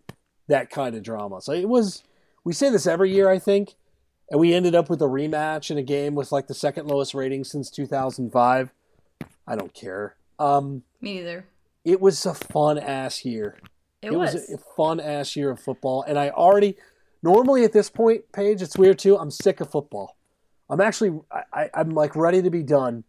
that 0.49 0.69
kind 0.69 0.95
of 0.97 1.03
drama. 1.03 1.41
So 1.41 1.53
it 1.53 1.69
was. 1.69 2.03
We 2.43 2.53
say 2.55 2.71
this 2.71 2.87
every 2.87 3.13
year, 3.13 3.29
I 3.29 3.39
think, 3.39 3.75
and 4.31 4.41
we 4.41 4.55
ended 4.55 4.75
up 4.75 4.89
with 4.89 5.03
a 5.03 5.07
rematch 5.07 5.71
in 5.71 5.77
a 5.77 5.83
game 5.83 6.15
with 6.15 6.33
like 6.33 6.47
the 6.47 6.55
second 6.55 6.87
lowest 6.87 7.15
rating 7.15 7.45
since 7.45 7.71
2005. 7.71 8.71
I 9.47 9.57
don't 9.57 9.75
care. 9.75 10.17
Um, 10.39 10.83
Me 11.03 11.17
neither. 11.17 11.45
it 11.85 12.01
was 12.01 12.25
a 12.25 12.35
fun 12.35 12.79
ass 12.79 13.25
year. 13.25 13.59
It, 14.01 14.15
was. 14.15 14.35
a, 14.35 14.55
a 14.55 14.59
fun 14.77 15.01
ass 15.01 15.37
year 15.37 15.51
of 15.51 15.61
football, 15.61 16.03
and 16.03 16.19
I 16.19 16.31
already 16.31 16.77
normally 17.23 17.65
at 17.65 17.73
this 17.73 17.91
point, 17.91 18.25
Paige, 18.33 18.63
it's 18.63 18.77
weird 18.77 18.99
too. 18.99 19.19
I'm 19.19 19.31
sick 19.31 19.61
of 19.61 19.71
football. 19.71 20.17
I'm 20.69 20.81
actually, 20.81 21.19
I, 21.31 21.43
I, 21.53 21.71
I'm 21.75 21.91
like 21.91 22.15
ready 22.17 22.43
to 22.43 22.51
be 22.51 22.63
done. 22.63 23.05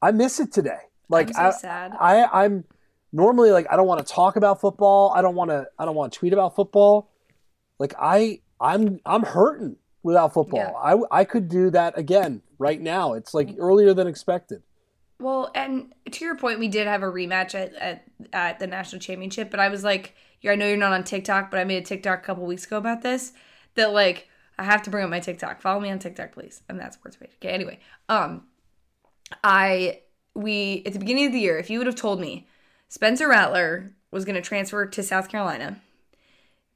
I 0.00 0.12
miss 0.12 0.40
it 0.40 0.52
today. 0.52 0.78
Like 1.08 1.28
I'm 1.28 1.34
so 1.34 1.40
I, 1.42 1.50
sad. 1.50 1.92
I, 1.98 2.44
I'm 2.44 2.64
normally 3.12 3.50
like 3.50 3.66
I 3.70 3.76
don't 3.76 3.86
want 3.86 4.06
to 4.06 4.12
talk 4.12 4.36
about 4.36 4.60
football. 4.60 5.12
I 5.14 5.22
don't 5.22 5.34
want 5.34 5.50
to. 5.50 5.66
I 5.78 5.84
don't 5.84 5.94
want 5.94 6.12
to 6.12 6.18
tweet 6.18 6.32
about 6.32 6.56
football. 6.56 7.10
Like 7.78 7.94
I, 7.98 8.40
I'm, 8.60 9.00
I'm 9.04 9.22
hurting 9.22 9.76
without 10.02 10.32
football. 10.32 10.60
Yeah. 10.60 10.72
I, 10.72 11.20
I 11.20 11.24
could 11.24 11.48
do 11.48 11.70
that 11.70 11.98
again 11.98 12.42
right 12.58 12.80
now. 12.80 13.12
It's 13.12 13.34
like 13.34 13.48
mm-hmm. 13.48 13.60
earlier 13.60 13.92
than 13.92 14.06
expected. 14.06 14.62
Well, 15.18 15.50
and 15.54 15.92
to 16.10 16.24
your 16.24 16.36
point, 16.36 16.58
we 16.58 16.68
did 16.68 16.86
have 16.86 17.02
a 17.02 17.06
rematch 17.06 17.54
at, 17.54 17.74
at, 17.74 18.04
at 18.32 18.58
the 18.58 18.66
national 18.66 19.00
championship, 19.00 19.50
but 19.50 19.60
I 19.60 19.68
was 19.68 19.82
like, 19.82 20.14
I 20.44 20.54
know 20.54 20.66
you're 20.66 20.76
not 20.76 20.92
on 20.92 21.04
TikTok, 21.04 21.50
but 21.50 21.58
I 21.58 21.64
made 21.64 21.82
a 21.82 21.86
TikTok 21.86 22.20
a 22.20 22.22
couple 22.22 22.46
weeks 22.46 22.66
ago 22.66 22.78
about 22.78 23.02
this. 23.02 23.32
That 23.74 23.92
like 23.92 24.28
I 24.58 24.64
have 24.64 24.82
to 24.82 24.90
bring 24.90 25.04
up 25.04 25.10
my 25.10 25.20
TikTok. 25.20 25.60
Follow 25.60 25.80
me 25.80 25.90
on 25.90 25.98
TikTok, 25.98 26.32
please. 26.32 26.62
And 26.68 26.78
that's 26.78 26.96
sports 26.96 27.16
page. 27.16 27.30
Okay. 27.36 27.50
Anyway, 27.50 27.80
um, 28.08 28.44
I 29.42 30.00
we 30.34 30.82
at 30.86 30.92
the 30.92 30.98
beginning 30.98 31.26
of 31.26 31.32
the 31.32 31.40
year, 31.40 31.58
if 31.58 31.70
you 31.70 31.78
would 31.78 31.86
have 31.86 31.96
told 31.96 32.20
me 32.20 32.46
Spencer 32.88 33.28
Rattler 33.28 33.92
was 34.10 34.24
going 34.24 34.36
to 34.36 34.42
transfer 34.42 34.86
to 34.86 35.02
South 35.02 35.28
Carolina, 35.28 35.80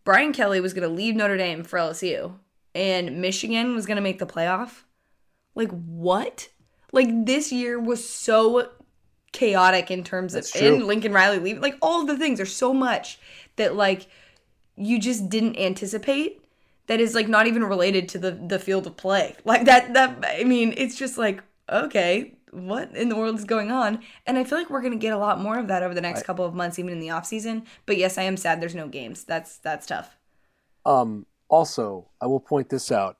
Brian 0.04 0.32
Kelly 0.32 0.60
was 0.60 0.74
going 0.74 0.88
to 0.88 0.94
leave 0.94 1.14
Notre 1.14 1.36
Dame 1.36 1.62
for 1.62 1.78
LSU, 1.78 2.34
and 2.74 3.20
Michigan 3.20 3.74
was 3.74 3.86
going 3.86 3.96
to 3.96 4.02
make 4.02 4.18
the 4.18 4.26
playoff, 4.26 4.82
like 5.54 5.70
what? 5.70 6.48
Like 6.92 7.08
this 7.26 7.52
year 7.52 7.78
was 7.78 8.08
so 8.08 8.70
chaotic 9.32 9.90
in 9.90 10.02
terms 10.02 10.34
of 10.34 10.44
and 10.56 10.86
Lincoln 10.86 11.12
Riley 11.12 11.38
leaving. 11.38 11.62
Like 11.62 11.76
all 11.80 12.00
of 12.00 12.08
the 12.08 12.18
things 12.18 12.38
There's 12.38 12.54
so 12.54 12.74
much 12.74 13.18
that 13.60 13.76
like 13.76 14.08
you 14.76 14.98
just 14.98 15.28
didn't 15.28 15.56
anticipate 15.56 16.42
that 16.90 16.98
is 16.98 17.14
like 17.14 17.28
not 17.28 17.46
even 17.46 17.62
related 17.62 18.08
to 18.08 18.18
the 18.18 18.32
the 18.32 18.58
field 18.58 18.84
of 18.84 18.96
play. 18.96 19.36
Like 19.44 19.64
that 19.66 19.94
that 19.94 20.24
I 20.26 20.42
mean, 20.42 20.74
it's 20.76 20.96
just 20.96 21.16
like 21.16 21.40
okay, 21.70 22.34
what 22.50 22.94
in 22.96 23.08
the 23.08 23.14
world 23.14 23.38
is 23.38 23.44
going 23.44 23.70
on? 23.70 24.00
And 24.26 24.36
I 24.36 24.42
feel 24.42 24.58
like 24.58 24.70
we're 24.70 24.80
going 24.80 24.92
to 24.92 24.98
get 24.98 25.12
a 25.12 25.18
lot 25.18 25.40
more 25.40 25.56
of 25.56 25.68
that 25.68 25.84
over 25.84 25.94
the 25.94 26.00
next 26.00 26.24
couple 26.24 26.44
of 26.44 26.52
months 26.52 26.80
even 26.80 26.92
in 26.92 26.98
the 26.98 27.10
off 27.10 27.26
season. 27.26 27.64
But 27.86 27.96
yes, 27.96 28.18
I 28.18 28.22
am 28.22 28.36
sad 28.36 28.60
there's 28.60 28.74
no 28.74 28.88
games. 28.88 29.22
That's 29.22 29.58
that's 29.58 29.86
tough. 29.86 30.16
Um, 30.84 31.26
also, 31.48 32.08
I 32.20 32.26
will 32.26 32.40
point 32.40 32.70
this 32.70 32.90
out. 32.90 33.18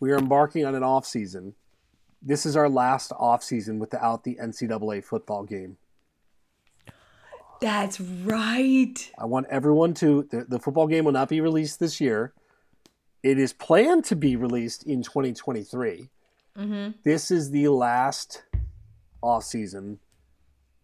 We 0.00 0.10
are 0.12 0.18
embarking 0.18 0.66
on 0.66 0.74
an 0.74 0.82
off 0.82 1.06
season. 1.06 1.54
This 2.20 2.44
is 2.44 2.56
our 2.56 2.68
last 2.68 3.12
off 3.18 3.42
season 3.42 3.78
without 3.78 4.24
the 4.24 4.34
NCAA 4.34 5.02
football 5.02 5.44
game. 5.44 5.78
That's 7.60 8.00
right. 8.00 8.94
I 9.18 9.24
want 9.24 9.46
everyone 9.50 9.94
to 9.94 10.28
the, 10.30 10.44
the 10.44 10.58
football 10.58 10.86
game 10.86 11.04
will 11.04 11.12
not 11.12 11.28
be 11.28 11.40
released 11.40 11.80
this 11.80 12.00
year. 12.00 12.32
It 13.22 13.38
is 13.38 13.52
planned 13.52 14.04
to 14.06 14.16
be 14.16 14.36
released 14.36 14.84
in 14.84 15.02
2023. 15.02 16.08
Mhm. 16.56 16.94
This 17.02 17.30
is 17.30 17.50
the 17.50 17.68
last 17.68 18.44
off 19.22 19.44
season 19.44 19.98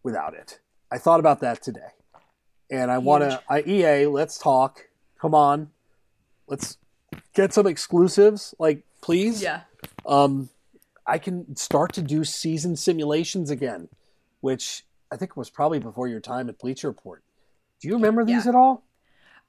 without 0.03 0.35
it. 0.35 0.61
I 0.91 0.99
thought 0.99 1.20
about 1.20 1.41
that 1.41 1.62
today. 1.62 1.91
And 2.70 2.91
I 2.91 2.99
want 2.99 3.22
to 3.22 3.43
I 3.49 3.62
EA, 3.62 4.07
let's 4.07 4.39
talk. 4.39 4.89
Come 5.20 5.35
on. 5.35 5.70
Let's 6.47 6.79
get 7.35 7.53
some 7.53 7.66
exclusives 7.66 8.55
like 8.59 8.85
please. 9.01 9.43
Yeah. 9.43 9.62
Um, 10.07 10.49
I 11.07 11.18
can 11.18 11.55
start 11.57 11.93
to 11.95 12.03
do 12.03 12.25
season 12.25 12.77
simulations 12.77 13.51
again, 13.51 13.89
which 14.41 14.85
I 15.13 15.17
think 15.17 15.33
it 15.33 15.37
was 15.37 15.51
probably 15.51 15.79
before 15.79 16.09
your 16.09 16.21
time 16.21 16.49
at 16.49 16.59
Bleacher 16.59 16.89
Report. 16.89 17.23
Do 17.81 17.89
you 17.89 17.95
remember 17.95 18.25
these 18.25 18.45
Yeah. 18.45 18.51
at 18.51 18.55
all? 18.55 18.85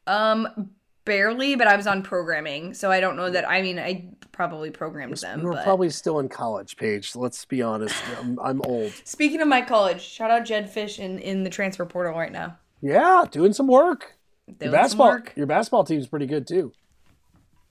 Um 0.08 0.72
barely, 1.06 1.56
but 1.56 1.68
I 1.68 1.76
was 1.76 1.86
on 1.86 2.02
programming, 2.02 2.74
so 2.74 2.90
I 2.92 3.00
don't 3.00 3.16
know 3.16 3.30
that 3.30 3.48
I 3.48 3.62
mean 3.62 3.78
I 3.80 4.10
probably 4.32 4.72
programmed 4.72 5.18
them, 5.18 5.44
were 5.44 5.54
but 5.54 5.64
probably 5.64 5.90
still 5.92 6.20
in 6.20 6.30
college, 6.30 6.78
Paige. 6.78 7.16
Let's 7.16 7.46
be 7.46 7.62
honest. 7.62 7.96
I'm, 8.20 8.40
I'm 8.40 8.62
old. 8.66 8.92
Speaking 9.06 9.42
of 9.42 9.48
my 9.48 9.62
college, 9.62 10.02
shout 10.02 10.32
out 10.32 10.46
Jedd 10.46 10.66
Fisch 10.74 11.00
in, 11.00 11.20
in 11.20 11.44
the 11.44 11.50
transfer 11.50 11.86
portal 11.86 12.14
right 12.18 12.32
now. 12.32 12.58
Yeah, 12.82 13.26
doing 13.32 13.54
some 13.54 13.68
work. 13.68 14.16
Your 14.48 14.56
Doing 14.58 14.72
some 14.72 14.72
basketball, 14.82 15.08
work. 15.10 15.34
your 15.36 15.48
basketball 15.48 15.84
team's 15.86 16.08
pretty 16.08 16.26
good 16.28 16.48
too. 16.48 16.72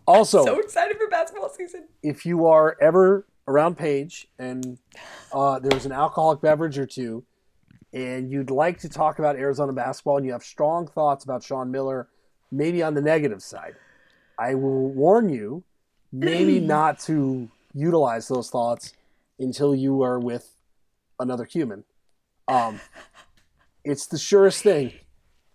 Also, 0.07 0.45
So 0.45 0.59
excited 0.59 0.97
for 0.97 1.09
basketball 1.09 1.49
season. 1.51 1.87
if 2.03 2.27
you 2.27 2.47
are 2.47 2.77
ever 2.81 3.27
around 3.49 3.77
Paige 3.77 4.27
and 4.39 4.79
uh, 5.33 5.59
there's 5.61 5.87
an 5.87 5.93
alcoholic 5.93 6.41
beverage 6.41 6.79
or 6.79 6.87
two, 6.87 7.25
and 7.95 8.31
you'd 8.31 8.51
like 8.51 8.79
to 8.81 8.89
talk 8.89 9.21
about 9.21 9.37
Arizona 9.37 9.73
basketball 9.73 10.17
and 10.17 10.27
you 10.27 10.33
have 10.33 10.43
strong 10.43 10.89
thoughts 10.89 11.25
about 11.25 11.45
Sean 11.45 11.71
Miller, 11.71 12.09
maybe 12.51 12.83
on 12.83 12.95
the 12.95 13.01
negative 13.01 13.41
side, 13.41 13.77
I 14.39 14.57
will 14.57 14.89
warn 14.89 15.29
you 15.29 15.63
maybe 16.13 16.59
not 16.61 16.99
to 17.01 17.49
utilize 17.73 18.27
those 18.27 18.51
thoughts 18.51 18.93
until 19.39 19.75
you 19.75 20.03
are 20.03 20.19
with 20.19 20.57
another 21.21 21.45
human. 21.45 21.85
Um, 22.49 22.81
it's 23.85 24.07
the 24.07 24.19
surest 24.19 24.65
thing. 24.65 24.93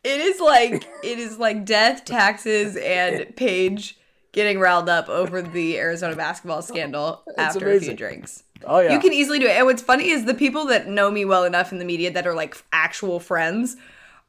It 0.06 0.22
is 0.22 0.40
like 0.40 0.88
it 1.04 1.20
is 1.20 1.38
like 1.40 1.66
death, 1.66 2.06
taxes, 2.06 2.78
and 2.78 3.36
Paige 3.36 3.98
getting 4.32 4.60
riled 4.60 4.88
up 4.88 5.10
over 5.10 5.42
the 5.42 5.78
Arizona 5.78 6.16
basketball 6.16 6.62
scandal 6.62 7.24
after 7.38 7.70
a 7.70 7.80
few 7.82 7.96
drinks. 7.96 8.44
Oh 8.66 8.80
yeah, 8.80 8.94
You 8.94 9.00
can 9.00 9.14
easily 9.14 9.40
do 9.40 9.46
it. 9.48 9.52
And 9.58 9.66
what's 9.66 9.82
funny 9.82 10.10
is 10.10 10.26
the 10.26 10.34
people 10.34 10.66
that 10.66 10.88
know 10.88 11.10
me 11.12 11.26
well 11.26 11.44
enough 11.44 11.72
in 11.72 11.80
the 11.80 11.86
media 11.86 12.12
that 12.12 12.28
are 12.28 12.34
like 12.34 12.56
actual 12.72 13.20
friends 13.20 13.78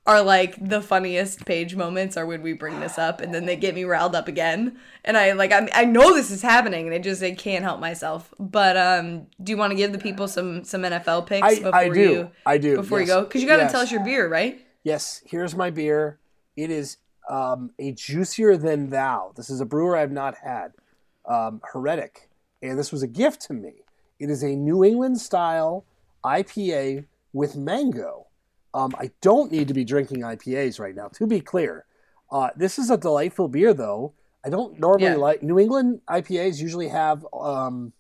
are 0.06 0.22
like 0.22 0.56
the 0.66 0.80
funniest 0.80 1.44
page 1.44 1.76
moments 1.76 2.16
are 2.16 2.24
when 2.24 2.40
we 2.42 2.54
bring 2.54 2.80
this 2.80 2.98
up 2.98 3.20
and 3.20 3.34
then 3.34 3.44
they 3.44 3.54
get 3.54 3.74
me 3.74 3.84
riled 3.84 4.14
up 4.14 4.28
again. 4.28 4.78
And 5.04 5.16
I 5.16 5.32
like 5.32 5.52
I 5.52 5.68
I 5.74 5.84
know 5.84 6.14
this 6.14 6.30
is 6.30 6.42
happening 6.42 6.86
and 6.86 6.94
I 6.94 6.98
just 6.98 7.22
I 7.22 7.32
can't 7.32 7.62
help 7.64 7.80
myself. 7.80 8.32
But 8.38 8.76
um 8.76 9.26
do 9.42 9.52
you 9.52 9.58
want 9.58 9.72
to 9.72 9.76
give 9.76 9.92
the 9.92 9.98
people 9.98 10.26
some 10.26 10.64
some 10.64 10.82
NFL 10.82 11.26
picks 11.26 11.46
I, 11.46 11.54
before 11.56 11.74
I 11.74 11.88
do. 11.90 12.00
you 12.00 12.30
I 12.46 12.58
do. 12.58 12.76
before 12.76 13.00
yes. 13.00 13.08
you 13.08 13.14
go? 13.14 13.24
Cuz 13.26 13.42
you 13.42 13.48
got 13.48 13.56
to 13.56 13.62
Yes. 13.64 13.72
tell 13.72 13.80
us 13.82 13.92
your 13.92 14.02
beer, 14.02 14.26
right? 14.28 14.64
Yes, 14.84 15.22
here's 15.26 15.54
my 15.54 15.68
beer. 15.70 16.18
It 16.56 16.70
is 16.70 16.96
um, 17.28 17.70
a 17.78 17.92
juicier 17.92 18.56
than 18.56 18.88
thou. 18.90 19.32
This 19.36 19.50
is 19.50 19.60
a 19.60 19.66
brewer 19.66 19.96
I've 19.96 20.10
not 20.10 20.36
had. 20.42 20.72
Um, 21.28 21.60
Heretic, 21.72 22.28
and 22.62 22.78
this 22.78 22.90
was 22.90 23.02
a 23.02 23.06
gift 23.06 23.42
to 23.42 23.52
me. 23.52 23.84
It 24.20 24.30
is 24.30 24.42
a 24.44 24.54
New 24.54 24.84
England 24.84 25.18
style 25.20 25.84
IPA 26.24 27.06
with 27.32 27.56
mango. 27.56 28.26
Um, 28.74 28.94
I 28.98 29.10
don't 29.20 29.50
need 29.50 29.66
to 29.68 29.74
be 29.74 29.84
drinking 29.84 30.20
IPAs 30.20 30.78
right 30.78 30.94
now. 30.94 31.08
To 31.14 31.26
be 31.26 31.40
clear, 31.40 31.86
uh, 32.30 32.50
this 32.54 32.78
is 32.78 32.90
a 32.90 32.96
delightful 32.96 33.48
beer, 33.48 33.74
though. 33.74 34.12
I 34.44 34.50
don't 34.50 34.78
normally 34.78 35.04
Yeah. 35.10 35.16
like 35.16 35.42
New 35.42 35.58
England 35.58 36.02
IPAs. 36.08 36.60
Usually 36.60 36.88
have 36.88 37.26
um, 37.32 37.92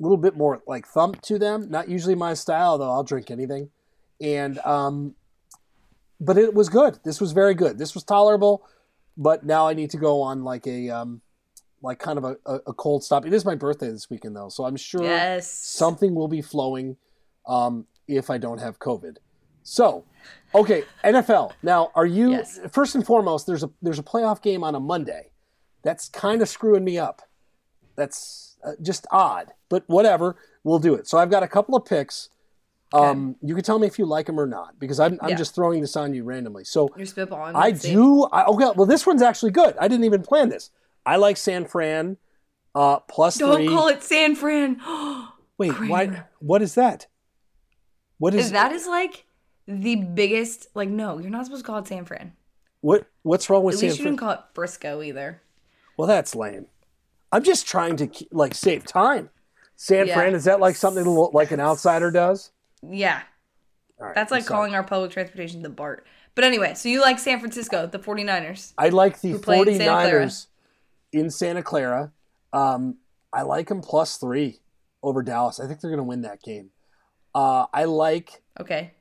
a 0.00 0.02
little 0.02 0.16
bit 0.16 0.36
more 0.36 0.62
like 0.66 0.86
thump 0.86 1.20
to 1.22 1.38
them. 1.38 1.70
Not 1.70 1.88
usually 1.88 2.14
my 2.14 2.34
style, 2.34 2.78
though. 2.78 2.90
I'll 2.90 3.04
drink 3.04 3.30
anything. 3.30 3.70
And 4.20 4.58
um, 4.60 5.14
but 6.20 6.38
it 6.38 6.54
was 6.54 6.68
good. 6.68 6.98
This 7.04 7.20
was 7.20 7.32
very 7.32 7.54
good. 7.54 7.78
This 7.78 7.94
was 7.94 8.02
tolerable, 8.02 8.64
but 9.16 9.44
now 9.44 9.68
I 9.68 9.74
need 9.74 9.90
to 9.90 9.98
go 9.98 10.22
on 10.22 10.42
like 10.42 10.66
a 10.66 10.90
um, 10.90 11.20
like 11.84 11.98
kind 11.98 12.18
of 12.18 12.24
a, 12.24 12.36
a, 12.66 12.72
cold 12.72 13.04
stop. 13.04 13.26
It 13.26 13.32
is 13.32 13.44
my 13.44 13.54
birthday 13.54 13.90
this 13.90 14.08
weekend 14.10 14.34
though, 14.34 14.48
so 14.48 14.64
I'm 14.64 14.76
sure 14.76 15.04
Yes. 15.04 15.50
something 15.50 16.14
will 16.14 16.28
be 16.28 16.40
flowing 16.42 16.96
um, 17.46 17.86
if 18.08 18.30
I 18.30 18.38
don't 18.38 18.58
have 18.58 18.78
COVID. 18.78 19.18
So, 19.62 20.04
okay, 20.54 20.84
NFL. 21.04 21.52
Now, 21.62 21.90
are 21.94 22.06
you 22.06 22.32
Yes. 22.32 22.58
first 22.72 22.94
and 22.94 23.04
foremost? 23.06 23.46
There's 23.46 23.62
a 23.62 23.70
there's 23.82 23.98
a 23.98 24.02
playoff 24.02 24.42
game 24.42 24.64
on 24.64 24.74
a 24.74 24.80
Monday. 24.80 25.30
That's 25.82 26.08
kind 26.08 26.40
of 26.42 26.48
screwing 26.48 26.84
me 26.84 26.98
up 26.98 27.22
That's 27.96 28.56
uh, 28.64 28.72
just 28.82 29.06
odd, 29.12 29.52
but 29.68 29.84
whatever. 29.86 30.36
We'll 30.64 30.78
do 30.80 30.94
it. 30.94 31.06
So 31.06 31.18
I've 31.18 31.30
got 31.30 31.42
a 31.42 31.48
couple 31.48 31.76
of 31.76 31.84
picks. 31.84 32.30
Um, 32.92 33.36
you 33.42 33.54
can 33.54 33.62
tell 33.64 33.78
me 33.78 33.86
if 33.86 33.98
you 33.98 34.06
like 34.06 34.26
them 34.26 34.38
or 34.40 34.46
not 34.46 34.78
because 34.78 34.98
I'm, 35.00 35.18
I'm 35.20 35.30
Yeah. 35.30 35.36
just 35.36 35.54
throwing 35.54 35.80
this 35.80 35.96
on 35.96 36.14
you 36.14 36.24
randomly. 36.24 36.64
So 36.64 36.88
You're 36.96 37.06
spitballing. 37.06 37.54
I 37.54 37.70
do. 37.72 38.24
I, 38.32 38.44
okay, 38.46 38.70
well, 38.76 38.86
this 38.86 39.06
one's 39.06 39.20
actually 39.22 39.50
good. 39.52 39.76
I 39.80 39.86
didn't 39.88 40.04
even 40.04 40.22
plan 40.22 40.48
this. 40.48 40.70
I 41.06 41.16
like 41.16 41.36
San 41.36 41.66
Fran 41.66 42.16
uh, 42.74 43.00
plus 43.00 43.38
Don't 43.38 43.54
three. 43.56 43.68
call 43.68 43.88
it 43.88 44.02
San 44.02 44.34
Fran. 44.34 44.80
Wait, 45.58 45.72
why? 45.88 46.06
Kramer. 46.06 46.28
What 46.40 46.62
is 46.62 46.74
that? 46.74 47.06
What 48.18 48.34
is 48.34 48.52
that 48.52 48.72
is 48.72 48.86
like 48.86 49.24
the 49.66 49.96
biggest. 49.96 50.68
Like, 50.74 50.88
no, 50.88 51.18
you're 51.18 51.30
not 51.30 51.44
supposed 51.44 51.64
to 51.64 51.66
call 51.66 51.78
it 51.78 51.86
San 51.86 52.04
Fran. 52.04 52.32
What 52.80 53.06
What's 53.22 53.48
wrong 53.48 53.64
with 53.64 53.74
At 53.74 53.80
San 53.80 53.88
least 53.88 53.98
you 54.00 54.04
didn't 54.06 54.18
call 54.18 54.32
it 54.32 54.40
Frisco 54.54 55.02
either. 55.02 55.42
Well, 55.96 56.08
that's 56.08 56.34
lame. 56.34 56.66
I'm 57.32 57.42
just 57.42 57.66
trying 57.66 57.96
to 57.96 58.08
like 58.32 58.54
save 58.54 58.84
time. 58.84 59.30
San 59.76 60.06
Yeah. 60.06 60.14
Fran 60.14 60.34
is 60.34 60.44
that 60.44 60.60
like 60.60 60.76
something 60.76 61.04
like 61.04 61.50
an 61.50 61.60
outsider 61.60 62.10
does? 62.10 62.50
Yeah, 62.82 63.22
right, 63.98 64.14
that's 64.14 64.30
I'm 64.30 64.36
like 64.36 64.44
sorry. 64.44 64.56
calling 64.56 64.74
our 64.74 64.82
public 64.84 65.10
transportation 65.10 65.62
the 65.62 65.70
BART. 65.70 66.06
But 66.34 66.44
anyway, 66.44 66.74
so 66.74 66.88
you 66.88 67.00
like 67.00 67.18
San 67.18 67.38
Francisco, 67.40 67.86
the 67.86 67.98
49ers. 67.98 68.72
I 68.76 68.90
like 68.90 69.20
the 69.20 69.30
Who 69.30 69.38
played 69.38 69.66
Santa 69.68 69.84
Clara. 69.84 70.26
49ers 70.26 70.46
in 71.14 71.30
Santa 71.30 71.62
Clara. 71.62 72.12
Um, 72.52 72.98
I 73.32 73.42
like 73.42 73.68
them 73.68 73.80
plus 73.80 74.16
three 74.16 74.60
over 75.02 75.22
Dallas. 75.22 75.60
I 75.60 75.66
think 75.66 75.80
they're 75.80 75.90
going 75.90 75.98
to 75.98 76.04
win 76.04 76.22
that 76.22 76.42
game. 76.42 76.70
Uh, 77.34 77.66
I 77.72 77.84
like 77.84 78.42
Okay, 78.60 78.92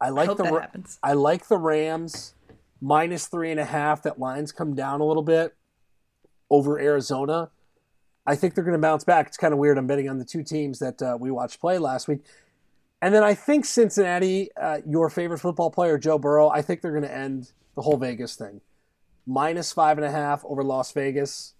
I 0.00 0.06
I 0.06 0.08
like 0.10 0.28
hope 0.28 0.38
the. 0.38 0.98
I 1.02 1.12
like 1.14 1.48
the 1.48 1.58
Rams 1.58 2.34
minus 2.80 3.26
three 3.26 3.50
and 3.50 3.60
a 3.60 3.64
half. 3.64 4.02
That 4.02 4.18
line's 4.18 4.52
come 4.52 4.74
down 4.74 5.00
a 5.00 5.04
little 5.04 5.22
bit 5.22 5.54
over 6.50 6.78
Arizona. 6.78 7.50
I 8.26 8.36
think 8.36 8.54
they're 8.54 8.64
going 8.64 8.72
to 8.72 8.80
bounce 8.80 9.04
back. 9.04 9.26
It's 9.26 9.36
kind 9.36 9.52
of 9.52 9.58
weird. 9.58 9.76
I'm 9.76 9.86
betting 9.86 10.08
on 10.08 10.18
the 10.18 10.24
two 10.24 10.42
teams 10.42 10.78
that 10.78 11.02
uh, 11.02 11.16
we 11.20 11.30
watched 11.30 11.60
play 11.60 11.78
last 11.78 12.08
week. 12.08 12.20
And 13.02 13.14
then 13.14 13.22
I 13.22 13.34
think 13.34 13.66
Cincinnati, 13.66 14.48
uh, 14.56 14.78
your 14.86 15.10
favorite 15.10 15.38
football 15.38 15.70
player, 15.70 15.98
Joe 15.98 16.18
Burrow, 16.18 16.48
I 16.48 16.62
think 16.62 16.80
they're 16.80 16.92
going 16.92 17.02
to 17.02 17.14
end 17.14 17.52
the 17.74 17.82
whole 17.82 17.98
Vegas 17.98 18.34
thing. 18.34 18.62
Minus 19.26 19.72
five 19.72 19.98
and 19.98 20.06
a 20.06 20.10
half 20.10 20.42
over 20.46 20.62
Las 20.62 20.92
Vegas. 20.92 21.53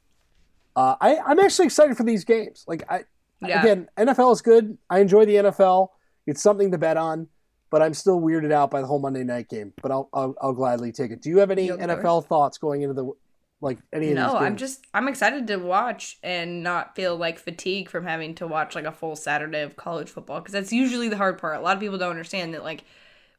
Uh, 0.77 0.97
I, 1.01 1.19
I'm 1.19 1.39
actually 1.41 1.67
excited 1.67 1.97
for 1.97 2.05
these 2.05 2.25
games. 2.25 2.65
Like 2.67 2.85
I, 2.91 3.05
Yeah. 3.41 3.57
again, 3.59 3.89
NFL 3.97 4.33
is 4.33 4.43
good. 4.43 4.77
I 4.91 5.01
enjoy 5.01 5.25
the 5.25 5.39
NFL. 5.39 5.91
It's 6.27 6.43
something 6.43 6.71
to 6.73 6.79
bet 6.79 6.97
on, 6.97 7.29
but 7.71 7.83
I'm 7.83 7.95
still 7.95 8.21
weirded 8.21 8.53
out 8.53 8.71
by 8.71 8.81
the 8.81 8.87
whole 8.87 8.99
Monday 8.99 9.25
night 9.25 9.49
game. 9.49 9.73
But 9.83 9.93
I'll 9.93 10.09
I'll, 10.13 10.35
I'll 10.41 10.53
gladly 10.53 10.93
take 10.93 11.11
it. 11.13 11.23
Do 11.23 11.29
you 11.31 11.39
have 11.39 11.51
any 11.51 11.67
You'll 11.67 11.79
NFL 11.79 12.23
thoughts 12.23 12.59
going 12.59 12.83
into 12.83 12.95
the 12.95 13.13
like 13.61 13.79
any 13.93 14.11
of 14.13 14.17
No, 14.17 14.19
these 14.19 14.35
games? 14.35 14.43
I'm 14.45 14.57
just 14.57 14.87
I'm 14.93 15.09
excited 15.09 15.47
to 15.47 15.57
watch 15.57 16.19
and 16.23 16.63
not 16.63 16.95
feel 16.95 17.17
like 17.17 17.39
fatigue 17.39 17.89
from 17.89 18.05
having 18.05 18.35
to 18.37 18.47
watch 18.47 18.75
like 18.75 18.85
a 18.85 18.93
full 18.93 19.17
Saturday 19.17 19.63
of 19.63 19.77
college 19.77 20.11
football 20.11 20.41
because 20.41 20.53
that's 20.53 20.73
usually 20.73 21.09
the 21.09 21.17
hard 21.17 21.39
part. 21.39 21.57
A 21.57 21.61
lot 21.63 21.75
of 21.77 21.81
people 21.81 21.97
don't 21.97 22.11
understand 22.11 22.53
that 22.53 22.63
like 22.63 22.85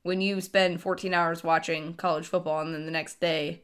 when 0.04 0.22
you 0.22 0.42
spend 0.42 0.82
14 0.82 1.14
hours 1.14 1.44
watching 1.44 1.94
college 1.96 2.28
football 2.28 2.62
and 2.62 2.74
then 2.74 2.86
the 2.86 2.92
next 2.92 3.20
day 3.22 3.62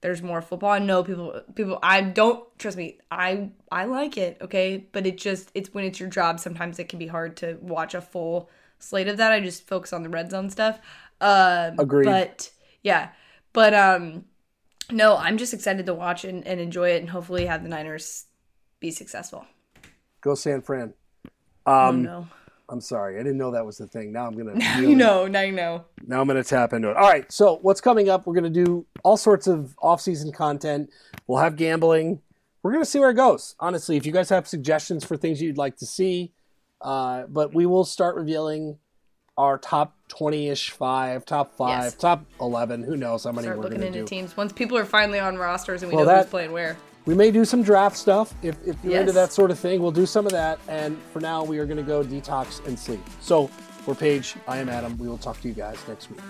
there's 0.00 0.22
more 0.22 0.40
football. 0.42 0.70
I 0.70 0.78
know 0.78 1.02
people 1.02 1.40
people 1.54 1.78
I 1.82 2.00
don't 2.02 2.46
trust 2.58 2.76
me. 2.76 2.98
I 3.10 3.50
I 3.70 3.84
like 3.86 4.16
it, 4.16 4.38
okay? 4.40 4.86
But 4.92 5.06
it 5.06 5.18
just 5.18 5.50
it's 5.54 5.72
when 5.74 5.84
it's 5.84 5.98
your 6.00 6.08
job 6.08 6.40
sometimes 6.40 6.78
it 6.78 6.88
can 6.88 6.98
be 6.98 7.06
hard 7.08 7.36
to 7.38 7.58
watch 7.60 7.94
a 7.94 8.00
full 8.00 8.48
slate 8.78 9.08
of 9.08 9.16
that. 9.16 9.32
I 9.32 9.40
just 9.40 9.66
focus 9.66 9.92
on 9.92 10.02
the 10.02 10.08
red 10.08 10.30
zone 10.30 10.50
stuff. 10.50 10.78
Um 11.20 11.78
Agreed. 11.78 12.04
but 12.04 12.50
yeah. 12.82 13.10
But 13.52 13.74
um 13.74 14.24
no, 14.90 15.16
I'm 15.16 15.36
just 15.36 15.52
excited 15.52 15.86
to 15.86 15.94
watch 15.94 16.24
and, 16.24 16.46
and 16.46 16.60
enjoy 16.60 16.90
it 16.90 17.00
and 17.00 17.10
hopefully 17.10 17.46
have 17.46 17.62
the 17.62 17.68
Niners 17.68 18.24
be 18.80 18.90
successful. 18.90 19.44
Go 20.20 20.34
San 20.34 20.62
Fran. 20.62 20.94
oh 21.66 21.88
Um, 21.88 22.02
no. 22.02 22.26
I'm 22.70 22.80
sorry, 22.82 23.14
I 23.14 23.22
didn't 23.22 23.38
know 23.38 23.50
that 23.52 23.64
was 23.64 23.78
the 23.78 23.86
thing. 23.86 24.12
Now 24.12 24.26
I'm 24.26 24.36
gonna 24.36 24.54
Now 24.58 24.76
really- 24.78 24.90
you 24.90 24.96
know, 24.96 25.26
now 25.26 25.40
you 25.40 25.52
know. 25.52 25.84
Now 26.06 26.20
I'm 26.20 26.26
gonna 26.26 26.44
tap 26.44 26.72
into 26.72 26.90
it. 26.90 26.96
All 26.96 27.08
right. 27.08 27.30
So 27.32 27.58
what's 27.62 27.80
coming 27.80 28.08
up? 28.10 28.26
We're 28.26 28.34
gonna 28.34 28.50
do 28.50 28.84
all 29.02 29.16
sorts 29.16 29.46
of 29.46 29.74
off-season 29.80 30.32
content. 30.32 30.90
We'll 31.26 31.38
have 31.38 31.56
gambling. 31.56 32.20
We're 32.62 32.72
gonna 32.72 32.84
see 32.84 32.98
where 32.98 33.10
it 33.10 33.14
goes. 33.14 33.54
Honestly, 33.58 33.96
if 33.96 34.04
you 34.04 34.12
guys 34.12 34.28
have 34.28 34.46
suggestions 34.46 35.04
for 35.04 35.16
things 35.16 35.40
you'd 35.40 35.56
like 35.56 35.76
to 35.78 35.86
see, 35.86 36.32
uh, 36.82 37.22
but 37.28 37.54
we 37.54 37.64
will 37.66 37.84
start 37.84 38.16
revealing 38.16 38.78
our 39.38 39.56
top 39.56 39.94
20-ish 40.08 40.70
five, 40.72 41.24
top 41.24 41.54
five, 41.54 41.84
Yes. 41.84 41.94
top 41.94 42.24
11. 42.40 42.82
Who 42.82 42.96
knows 42.96 43.22
how 43.22 43.30
many 43.30 43.44
Start 43.44 43.58
we're 43.58 43.64
looking 43.64 43.82
into 43.84 44.00
do? 44.00 44.04
teams. 44.04 44.36
Once 44.36 44.52
people 44.52 44.76
are 44.76 44.84
finally 44.84 45.20
on 45.20 45.36
rosters 45.38 45.82
and 45.84 45.90
we 45.92 45.96
Well, 45.96 46.04
know 46.06 46.10
that- 46.12 46.24
who's 46.24 46.30
playing 46.30 46.52
where. 46.52 46.76
We 47.08 47.14
may 47.14 47.30
do 47.30 47.46
some 47.46 47.62
draft 47.62 47.96
stuff 47.96 48.34
if, 48.42 48.58
if 48.66 48.76
you're 48.84 49.00
into 49.00 49.12
that 49.12 49.32
sort 49.32 49.50
of 49.50 49.58
thing. 49.58 49.80
We'll 49.80 49.90
do 49.90 50.04
some 50.04 50.26
of 50.26 50.32
that. 50.32 50.60
And 50.68 51.00
for 51.10 51.20
now, 51.20 51.42
we 51.42 51.58
are 51.58 51.64
going 51.64 51.78
to 51.78 51.82
go 51.82 52.04
detox 52.04 52.62
and 52.66 52.78
sleep. 52.78 53.00
So 53.22 53.46
for 53.46 53.94
Paige, 53.94 54.36
I 54.46 54.58
am 54.58 54.68
Adam. 54.68 54.98
We 54.98 55.08
will 55.08 55.16
talk 55.16 55.40
to 55.40 55.48
you 55.48 55.54
guys 55.54 55.78
next 55.88 56.10
week. 56.10 56.20